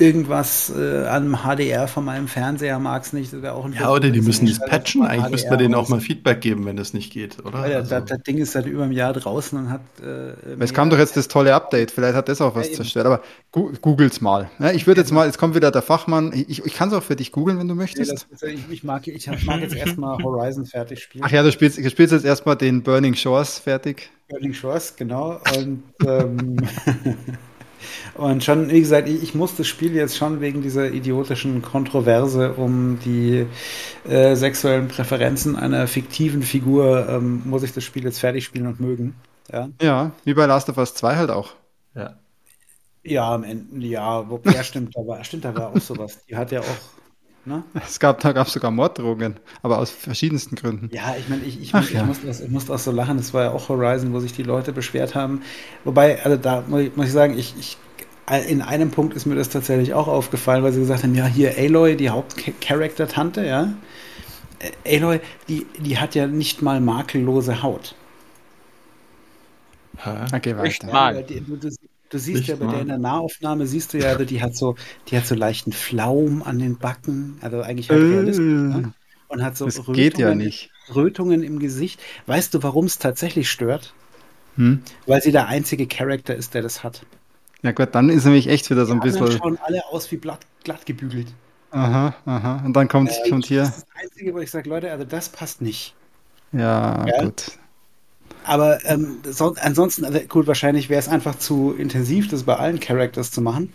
[0.01, 3.35] irgendwas äh, an HDR von meinem Fernseher mag es nicht.
[3.45, 5.03] Auch ein ja, oder die müssen das patchen.
[5.03, 7.69] Eigentlich müsste man denen auch mal Feedback geben, wenn das nicht geht, oder?
[7.69, 7.91] Ja, also.
[7.91, 9.83] das, das, Ding ist seit über einem Jahr draußen und hat.
[10.03, 11.91] Äh, es kam doch jetzt das tolle Update.
[11.91, 13.07] Vielleicht hat das auch was ja, zerstört.
[13.07, 13.23] Aber
[13.53, 14.51] gu googles mal.
[14.59, 16.33] Ja, ich würde jetzt mal, jetzt kommt wieder der Fachmann.
[16.33, 18.27] Ich, ich kann es auch für dich googeln, wenn du möchtest.
[18.41, 21.25] Ja, ich, ich, mag, ich mag jetzt erstmal Horizon fertig spielen.
[21.27, 24.11] Ach ja, du spielst, du spielst jetzt erstmal den Burning Shores fertig.
[24.29, 25.41] Burning Shores, genau.
[25.57, 26.57] Und ähm,
[28.21, 32.53] Und schon, wie gesagt, ich, ich, muss das Spiel jetzt schon wegen dieser idiotischen Kontroverse
[32.53, 33.47] um die
[34.07, 38.79] äh, sexuellen Präferenzen einer fiktiven Figur, ähm, muss ich das Spiel jetzt fertig spielen und
[38.79, 39.15] mögen.
[39.51, 41.55] Ja, ja wie bei Last of Us 2 halt auch.
[41.95, 42.19] Ja.
[43.03, 46.19] Ja, am Ende, ja, wobei, ja, stimmt, da war, stimmt, da war auch sowas.
[46.29, 47.01] Die hat ja auch
[47.47, 47.65] Ne?
[47.75, 50.91] Es gab, da gab es sogar Morddrohungen, aber aus verschiedensten Gründen.
[50.93, 52.05] Ja, ich meine, ich, ich, Ach, ich, ja.
[52.05, 54.43] musste das, ich musste auch so lachen, das war ja auch Horizon, wo sich die
[54.43, 55.41] Leute beschwert haben.
[55.85, 57.79] Wobei, also da muss ich, muss ich sagen, ich, ich
[58.49, 61.57] in einem Punkt ist mir das tatsächlich auch aufgefallen, weil sie gesagt haben, ja, hier
[61.59, 63.73] Aloy, die Hauptcharakter-Tante, ja.
[64.85, 67.95] Äh, Aloy, die, die hat ja nicht mal makellose Haut.
[70.33, 70.63] Okay, weiter.
[70.63, 71.23] Nicht mal.
[71.25, 71.71] Du, du,
[72.11, 72.73] du siehst nicht ja bei mal.
[72.73, 74.77] der in der Nahaufnahme, siehst du ja, also die hat so,
[75.09, 78.93] die hat so leichten Flaum an den Backen, also eigentlich halt realistisch, ne?
[79.29, 80.71] Und hat so das Rötungen, geht ja nicht.
[80.93, 82.01] Rötungen im Gesicht.
[82.27, 83.95] Weißt du, warum es tatsächlich stört?
[84.57, 84.83] Hm?
[85.07, 87.07] Weil sie der einzige Charakter ist, der das hat.
[87.63, 89.27] Ja gut, dann ist nämlich echt wieder so ein bisschen.
[89.27, 91.29] Die schauen alle aus wie glatt, glatt gebügelt.
[91.73, 92.63] Aha, aha.
[92.65, 93.61] Und dann kommt, äh, kommt hier.
[93.61, 95.95] Das ist das Einzige, wo ich sage, Leute, also das passt nicht.
[96.53, 97.25] Ja, ja?
[97.25, 97.53] gut.
[98.45, 102.81] Aber ähm, so, ansonsten, also gut, wahrscheinlich wäre es einfach zu intensiv, das bei allen
[102.81, 103.73] Characters zu machen.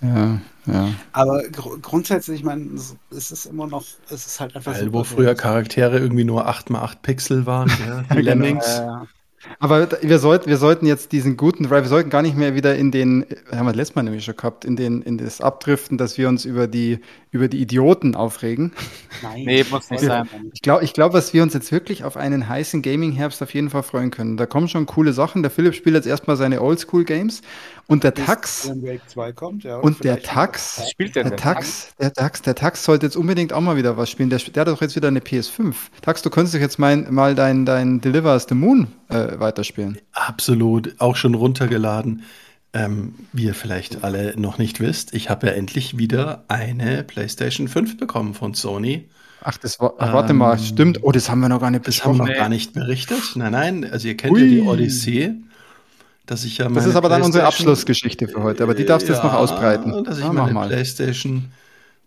[0.00, 0.88] Ja, ja.
[1.12, 2.70] Aber gr grundsätzlich, ich meine,
[3.10, 4.72] es ist immer noch, es ist halt einfach.
[4.74, 8.20] Weil, wo früher Charaktere irgendwie nur 8x8 Pixel waren, ja, die genau.
[8.20, 8.76] Lemmings.
[8.76, 9.06] Genau, ja,
[9.60, 12.76] aber wir, sollten, wir sollten jetzt diesen guten Drive, wir sollten gar nicht mehr wieder
[12.76, 16.18] in den, haben wir letztes Mal nämlich schon gehabt, in, den, in das Abdriften, dass
[16.18, 17.00] wir uns über die,
[17.30, 18.72] über die Idioten aufregen.
[19.22, 20.28] Nein, nee, muss nicht sein.
[20.52, 23.70] Ich glaube, ich glaub, dass wir uns jetzt wirklich auf einen heißen Gaming-Herbst auf jeden
[23.70, 24.36] Fall freuen können.
[24.36, 25.42] Da kommen schon coole Sachen.
[25.42, 27.42] Der Philipp spielt jetzt erstmal seine Oldschool-Games
[27.88, 28.70] und der Tax.
[29.34, 30.90] Kommt, ja, und der Tax.
[30.90, 34.10] Spielt der, der Tax, der Tax, der Tax sollte jetzt unbedingt auch mal wieder was
[34.10, 34.28] spielen.
[34.28, 35.74] Der, der hat doch jetzt wieder eine PS5.
[36.02, 39.98] Tax, du könntest doch jetzt mein, mal dein, dein Deliver the Moon äh, weiterspielen.
[40.12, 42.22] Absolut, auch schon runtergeladen.
[42.74, 47.66] Ähm, wie ihr vielleicht alle noch nicht wisst, ich habe ja endlich wieder eine PlayStation
[47.66, 49.08] 5 bekommen von Sony.
[49.40, 51.02] Ach, das war, ach, warte ähm, mal, stimmt.
[51.02, 53.22] Oh, das haben wir noch gar nicht Das haben wir noch gar nicht berichtet.
[53.36, 54.42] Nein, nein, also ihr kennt Ui.
[54.42, 55.34] ja die Odyssee.
[56.28, 59.12] Dass ich ja das ist aber dann unsere Abschlussgeschichte für heute, aber die darfst du
[59.12, 60.04] ja, jetzt noch ausbreiten.
[60.04, 61.50] Dass ich ah, meine Playstation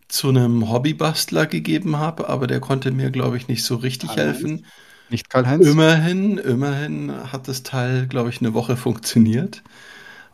[0.07, 4.63] zu einem Hobbybastler gegeben habe, aber der konnte mir, glaube ich, nicht so richtig helfen.
[5.09, 5.65] Nicht Karl-Heinz?
[5.65, 9.63] Immerhin, immerhin hat das Teil, glaube ich, eine Woche funktioniert.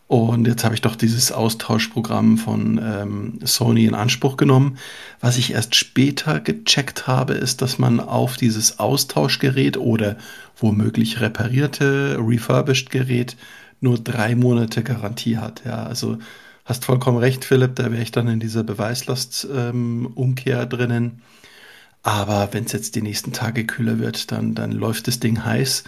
[0.08, 4.78] Und jetzt habe ich doch dieses Austauschprogramm von ähm, Sony in Anspruch genommen.
[5.22, 10.18] Was ich erst später gecheckt habe, ist, dass man auf dieses Austauschgerät oder
[10.58, 13.38] womöglich reparierte, refurbished Gerät
[13.80, 15.64] nur drei Monate Garantie hat.
[15.66, 16.18] Ja, also
[16.66, 21.22] hast vollkommen recht, Philipp, da wäre ich dann in dieser Beweislastumkehr ähm, drinnen.
[22.04, 25.84] Aber wenn es jetzt die nächsten Tage kühler wird, dann, dann läuft das Ding heiß.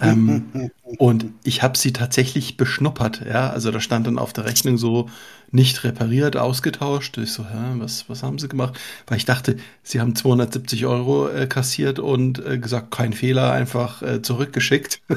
[0.00, 3.22] ähm, und ich habe sie tatsächlich beschnuppert.
[3.26, 5.08] Ja, also da stand dann auf der Rechnung so
[5.50, 7.18] nicht repariert, ausgetauscht.
[7.18, 8.78] Ich so, hä, was, was haben sie gemacht?
[9.06, 14.02] Weil ich dachte, sie haben 270 Euro äh, kassiert und äh, gesagt, kein Fehler, einfach
[14.02, 15.02] äh, zurückgeschickt.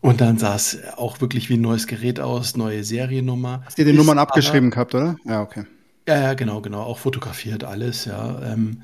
[0.00, 3.62] Und dann sah es auch wirklich wie ein neues Gerät aus, neue Seriennummer.
[3.64, 5.16] Hast du die Nummern abgeschrieben gehabt, oder?
[5.24, 5.64] Ja, okay.
[6.06, 6.82] Ja, ja, genau, genau.
[6.82, 8.40] Auch fotografiert alles, ja.
[8.42, 8.82] Ähm,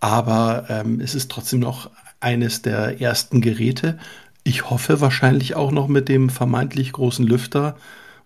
[0.00, 1.90] aber ähm, es ist trotzdem noch
[2.20, 3.98] eines der ersten Geräte.
[4.44, 7.76] Ich hoffe wahrscheinlich auch noch mit dem vermeintlich großen Lüfter,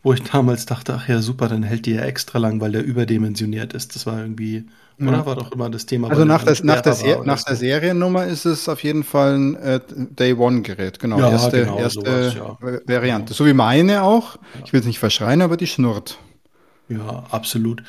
[0.03, 2.85] wo ich damals dachte, ach ja, super, dann hält die ja extra lang, weil der
[2.85, 3.95] überdimensioniert ist.
[3.95, 4.67] Das war irgendwie,
[4.99, 5.09] ja.
[5.09, 6.11] oder war doch immer das Thema.
[6.11, 9.57] Also nach, das, nach, der, war, nach der Seriennummer ist es auf jeden Fall ein
[9.57, 11.19] äh, Day One Gerät, genau.
[11.19, 12.79] Ja, erste, genau, erste sowas, ja.
[12.87, 13.35] Variante.
[13.35, 14.37] So wie meine auch.
[14.65, 16.19] Ich will es nicht verschreien, aber die schnurrt.
[16.89, 17.83] Ja, absolut.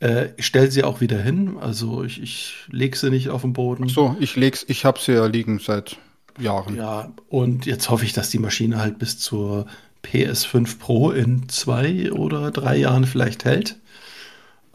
[0.00, 3.52] Äh, ich stelle sie auch wieder hin, also ich, ich lege sie nicht auf den
[3.52, 3.86] Boden.
[3.88, 5.96] Ach so, ich leg's, ich habe sie ja liegen seit
[6.38, 6.76] Jahren.
[6.76, 9.66] Ja, und jetzt hoffe ich, dass die Maschine halt bis zur
[10.04, 13.76] PS5 Pro in zwei oder drei Jahren vielleicht hält.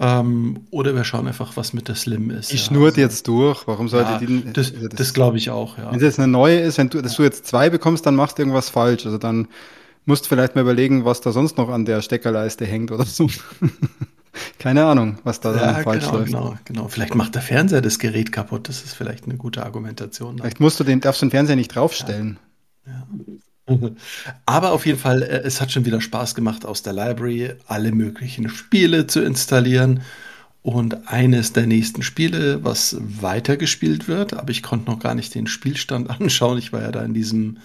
[0.02, 2.52] Ähm, oder wir schauen einfach, was mit der Slim ist.
[2.52, 2.62] Die ja.
[2.62, 3.68] schnurrt also, jetzt durch.
[3.68, 5.92] Warum sollte ja, die Das, das, das glaube ich auch, ja.
[5.92, 8.38] Wenn es jetzt eine neue ist, wenn du, dass du jetzt zwei bekommst, dann machst
[8.38, 9.06] du irgendwas falsch.
[9.06, 9.50] Also dann
[10.06, 13.30] musst du vielleicht mal überlegen, was da sonst noch an der Steckerleiste hängt oder so.
[14.58, 16.28] Keine Ahnung, was da ja, falsch genau, läuft.
[16.28, 16.88] Genau, genau.
[16.88, 18.70] Vielleicht macht der Fernseher das Gerät kaputt.
[18.70, 20.38] Das ist vielleicht eine gute Argumentation.
[20.38, 22.40] Vielleicht musst du den, darfst du den Fernseher nicht draufstellen.
[22.86, 22.94] Ja.
[22.94, 23.08] ja.
[24.46, 27.92] Aber auf jeden Fall, äh, es hat schon wieder Spaß gemacht, aus der Library alle
[27.92, 30.02] möglichen Spiele zu installieren.
[30.62, 35.48] Und eines der nächsten Spiele, was weitergespielt wird, aber ich konnte noch gar nicht den
[35.48, 36.58] Spielstand anschauen.
[36.58, 37.58] Ich war ja da in diesem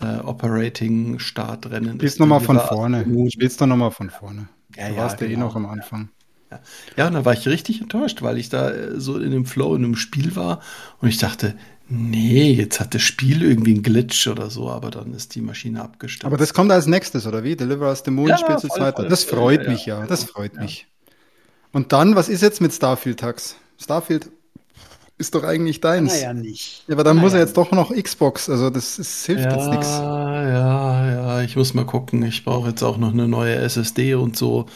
[0.00, 1.96] äh, Operating-Startrennen.
[1.96, 3.04] Spielst nochmal von vorne.
[3.30, 4.48] Spielst doch nochmal von vorne.
[4.76, 5.46] Ja, du ja, warst ja eh genau.
[5.46, 6.08] eh noch am Anfang.
[6.50, 6.60] Ja.
[6.96, 9.74] ja, und da war ich richtig enttäuscht, weil ich da äh, so in dem Flow,
[9.76, 10.60] in dem Spiel war
[11.00, 11.54] und ich dachte,
[11.92, 15.82] Nee, jetzt hat das Spiel irgendwie einen Glitch oder so, aber dann ist die Maschine
[15.82, 16.24] abgestürzt.
[16.24, 17.56] Aber das kommt als nächstes, oder wie?
[17.56, 19.08] Deliver us the Moon ja, spielst du weiter.
[19.08, 20.62] Das freut ja, mich ja, das freut ja.
[20.62, 20.86] mich.
[21.72, 23.56] Und dann, was ist jetzt mit Starfield, Tax?
[23.76, 24.30] Starfield
[25.18, 26.12] ist doch eigentlich deins.
[26.14, 26.84] Naja, nicht.
[26.86, 29.56] Ja, aber dann naja, muss er jetzt doch noch Xbox, also das, das hilft ja,
[29.56, 29.88] jetzt nichts.
[29.88, 32.22] Ja, ja, ich muss mal gucken.
[32.22, 34.66] Ich brauche jetzt auch noch eine neue SSD und so.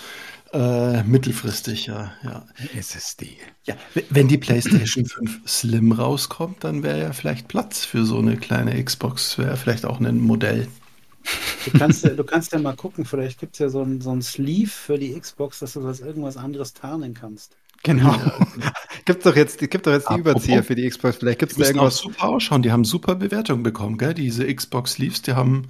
[0.55, 2.47] Äh, mittelfristig, ja, ja.
[2.79, 3.37] SSD.
[3.65, 3.75] Ja,
[4.11, 8.83] wenn die PlayStation 5 Slim rauskommt, dann wäre ja vielleicht Platz für so eine kleine
[8.83, 10.69] Xbox, wäre vielleicht auch ein Modell.
[11.65, 14.23] Du kannst, du kannst ja mal gucken, vielleicht gibt es ja so ein, so ein
[14.23, 17.57] Sleeve für die Xbox, dass du das irgendwas anderes tarnen kannst.
[17.83, 18.15] Genau.
[19.05, 21.17] gibt doch jetzt, gibt doch jetzt die Überzieher für die Xbox.
[21.17, 21.97] Vielleicht gibt es da irgendwas.
[21.97, 22.63] super ausschauen.
[22.63, 24.15] Die haben super Bewertungen bekommen, gell?
[24.15, 25.69] Diese Xbox Sleeves, die haben,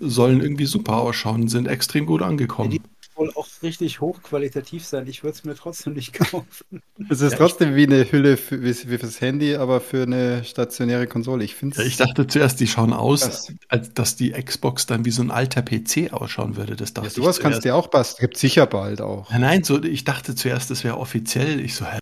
[0.00, 2.72] sollen irgendwie super ausschauen, sind extrem gut angekommen.
[2.72, 2.78] Ja,
[3.18, 5.06] wohl auch richtig hochqualitativ sein.
[5.06, 6.82] Ich würde es mir trotzdem nicht kaufen.
[7.10, 10.44] Es ist ja, trotzdem wie eine Hülle für, wie, wie, fürs Handy, aber für eine
[10.44, 11.44] stationäre Konsole.
[11.44, 15.22] Ich, ja, ich dachte zuerst, die schauen aus, als dass die Xbox dann wie so
[15.22, 16.76] ein alter PC ausschauen würde.
[16.76, 18.28] Das dachte ja, sowas kannst du ja auch basteln.
[18.28, 19.30] Gibt sicher bald auch.
[19.30, 21.60] Nein, nein, so, ich dachte zuerst, das wäre offiziell.
[21.60, 21.98] Ich so, hä,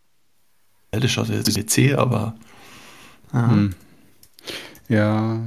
[0.90, 2.36] das schaut jetzt PC, aber.
[3.32, 3.74] Hm.
[4.88, 5.40] Ja,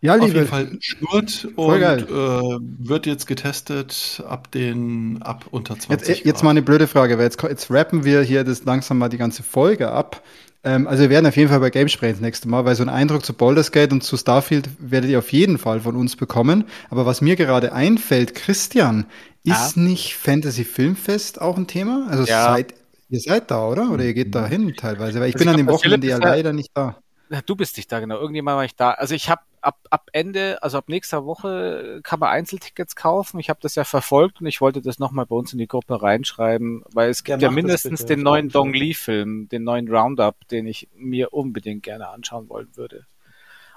[0.00, 0.26] ja, liebe.
[0.26, 6.24] Auf jeden Fall schnurrt und äh, wird jetzt getestet ab den ab unter 20 Jetzt,
[6.24, 9.18] jetzt mal eine blöde Frage, weil jetzt, jetzt rappen wir hier das langsam mal die
[9.18, 10.22] ganze Folge ab.
[10.64, 12.82] Ähm, also wir werden auf jeden Fall bei Game sprechen das nächste Mal, weil so
[12.82, 16.16] ein Eindruck zu Baldur's Gate und zu Starfield werdet ihr auf jeden Fall von uns
[16.16, 16.64] bekommen.
[16.90, 19.06] Aber was mir gerade einfällt, Christian,
[19.44, 19.82] ist ja.
[19.82, 22.06] nicht Fantasy Filmfest auch ein Thema?
[22.10, 22.52] Also ja.
[22.52, 22.74] seid,
[23.08, 23.90] ihr seid da, oder?
[23.92, 25.20] Oder ihr geht da hin teilweise?
[25.20, 26.98] Weil ich also bin ich an dem Wochenende ja leider nicht da.
[27.46, 28.16] Du bist nicht da, genau.
[28.16, 28.92] Irgendjemand war ich da.
[28.92, 33.40] Also ich habe ab, ab Ende, also ab nächster Woche kann man Einzeltickets kaufen.
[33.40, 36.00] Ich habe das ja verfolgt und ich wollte das nochmal bei uns in die Gruppe
[36.00, 40.66] reinschreiben, weil es gibt ja, ja mindestens den neuen Dong Lee-Film, den neuen Roundup, den
[40.66, 43.06] ich mir unbedingt gerne anschauen wollen würde.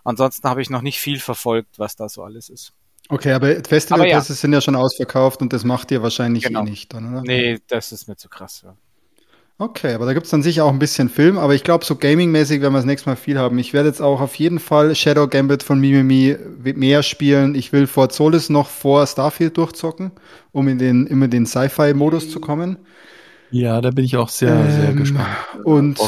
[0.03, 2.73] Ansonsten habe ich noch nicht viel verfolgt, was da so alles ist.
[3.09, 4.35] Okay, aber Festivalpässe ja.
[4.35, 6.61] sind ja schon ausverkauft und das macht ihr wahrscheinlich genau.
[6.61, 7.21] eh nicht, dann, oder?
[7.23, 8.75] Nee, das ist mir zu krass, ja.
[9.61, 12.61] Okay, aber da gibt's dann sicher auch ein bisschen Film, aber ich glaube, so gaming-mäßig
[12.61, 13.59] werden wir das nächste Mal viel haben.
[13.59, 16.37] Ich werde jetzt auch auf jeden Fall Shadow Gambit von Mimimi
[16.75, 17.55] mehr spielen.
[17.55, 20.11] Ich will vor Solis noch vor Starfield durchzocken,
[20.53, 22.77] um in den, immer den Sci-Fi-Modus zu kommen.
[23.51, 25.27] Ja, da bin ich auch sehr, ähm, sehr gespannt.
[25.65, 25.99] Und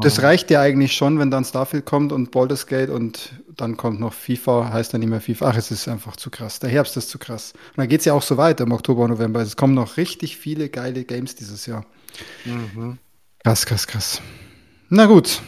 [0.00, 4.00] das reicht ja eigentlich schon, wenn dann Starfield kommt und Baldur's Gate und dann kommt
[4.00, 5.50] noch FIFA, heißt dann nicht mehr FIFA.
[5.50, 6.60] Ach, es ist einfach zu krass.
[6.60, 7.52] Der Herbst ist zu krass.
[7.52, 9.40] Und dann geht's ja auch so weiter im Oktober, November.
[9.40, 11.84] Es kommen noch richtig viele geile Games dieses Jahr.
[12.44, 12.98] Mhm.
[13.42, 14.22] Krass, krass, krass.
[14.88, 15.40] Na gut,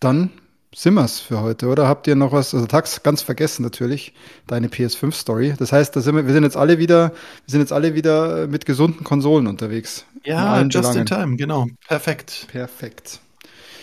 [0.00, 0.30] dann
[0.74, 1.88] sind wir's für heute, oder?
[1.88, 2.54] Habt ihr noch was?
[2.54, 4.12] Also Tax ganz vergessen natürlich,
[4.46, 5.54] deine PS5-Story.
[5.58, 8.46] Das heißt, da sind wir, wir sind jetzt alle wieder, wir sind jetzt alle wieder
[8.46, 10.04] mit gesunden Konsolen unterwegs.
[10.24, 11.66] Ja, in just in time, genau.
[11.88, 12.46] Perfekt.
[12.48, 13.20] Perfekt.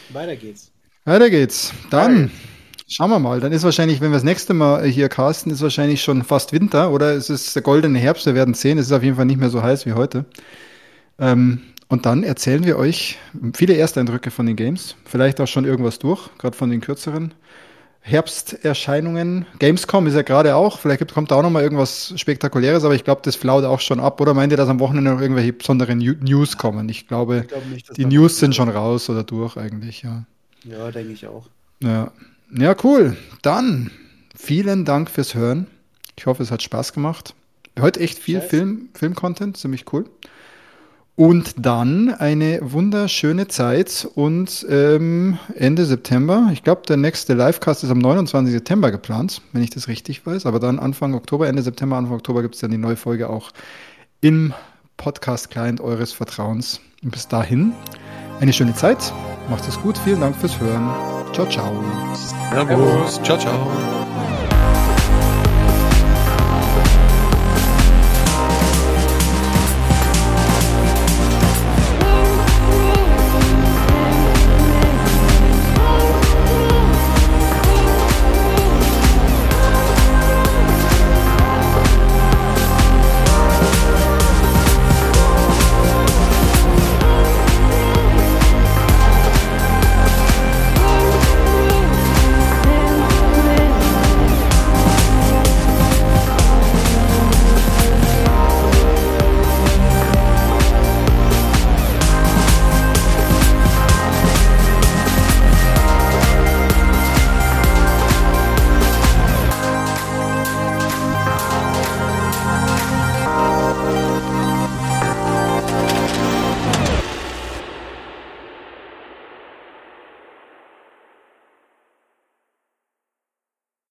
[0.10, 0.72] Weiter geht's.
[1.06, 1.74] Weiter geht's.
[1.90, 2.32] Dann.
[2.88, 3.40] Schauen wir mal.
[3.40, 6.92] Dann ist wahrscheinlich, wenn wir das nächste Mal hier casten, ist wahrscheinlich schon fast Winter
[6.92, 8.26] oder es ist der goldene Herbst.
[8.28, 8.78] Wir werden sehen.
[8.78, 10.26] Es ist auf jeden Fall nicht mehr so heiß wie heute.
[11.18, 11.62] Ähm,
[11.94, 13.20] und dann erzählen wir euch
[13.54, 17.36] viele Ersteindrücke von den Games, vielleicht auch schon irgendwas durch, gerade von den kürzeren.
[18.02, 19.46] Herbsterscheinungen.
[19.60, 23.04] Gamescom ist ja gerade auch, vielleicht kommt da auch noch mal irgendwas Spektakuläres, aber ich
[23.04, 24.20] glaube, das flaut auch schon ab.
[24.20, 26.90] Oder meint ihr, dass am Wochenende noch irgendwelche besonderen News kommen?
[26.90, 30.26] Ich glaube, ich glaub nicht, die News sind schon raus oder durch eigentlich, ja.
[30.64, 31.48] Ja, denke ich auch.
[31.80, 32.12] Ja.
[32.58, 33.16] ja, cool.
[33.44, 33.92] Dann
[34.36, 35.68] vielen Dank fürs Hören.
[36.18, 37.36] Ich hoffe, es hat Spaß gemacht.
[37.80, 38.50] Heute echt viel Scheiße.
[38.50, 40.06] Film, Film-Content, ziemlich cool.
[41.16, 47.92] Und dann eine wunderschöne Zeit und ähm, Ende September, ich glaube, der nächste Livecast ist
[47.92, 48.52] am 29.
[48.52, 50.48] September geplant, wenn ich das richtig weiß.
[50.48, 53.52] Aber dann Anfang Oktober, Ende September, Anfang Oktober gibt es dann die neue Folge auch
[54.22, 54.54] im
[54.98, 56.80] Podcast-Client eures Vertrauens.
[57.04, 57.74] Und bis dahin
[58.40, 59.14] eine schöne Zeit.
[59.50, 59.98] Macht es gut.
[60.00, 60.90] Vielen Dank fürs Hören.
[61.34, 61.84] Ciao, ciao.
[62.16, 63.22] Servus.
[63.22, 64.23] Ciao, ciao.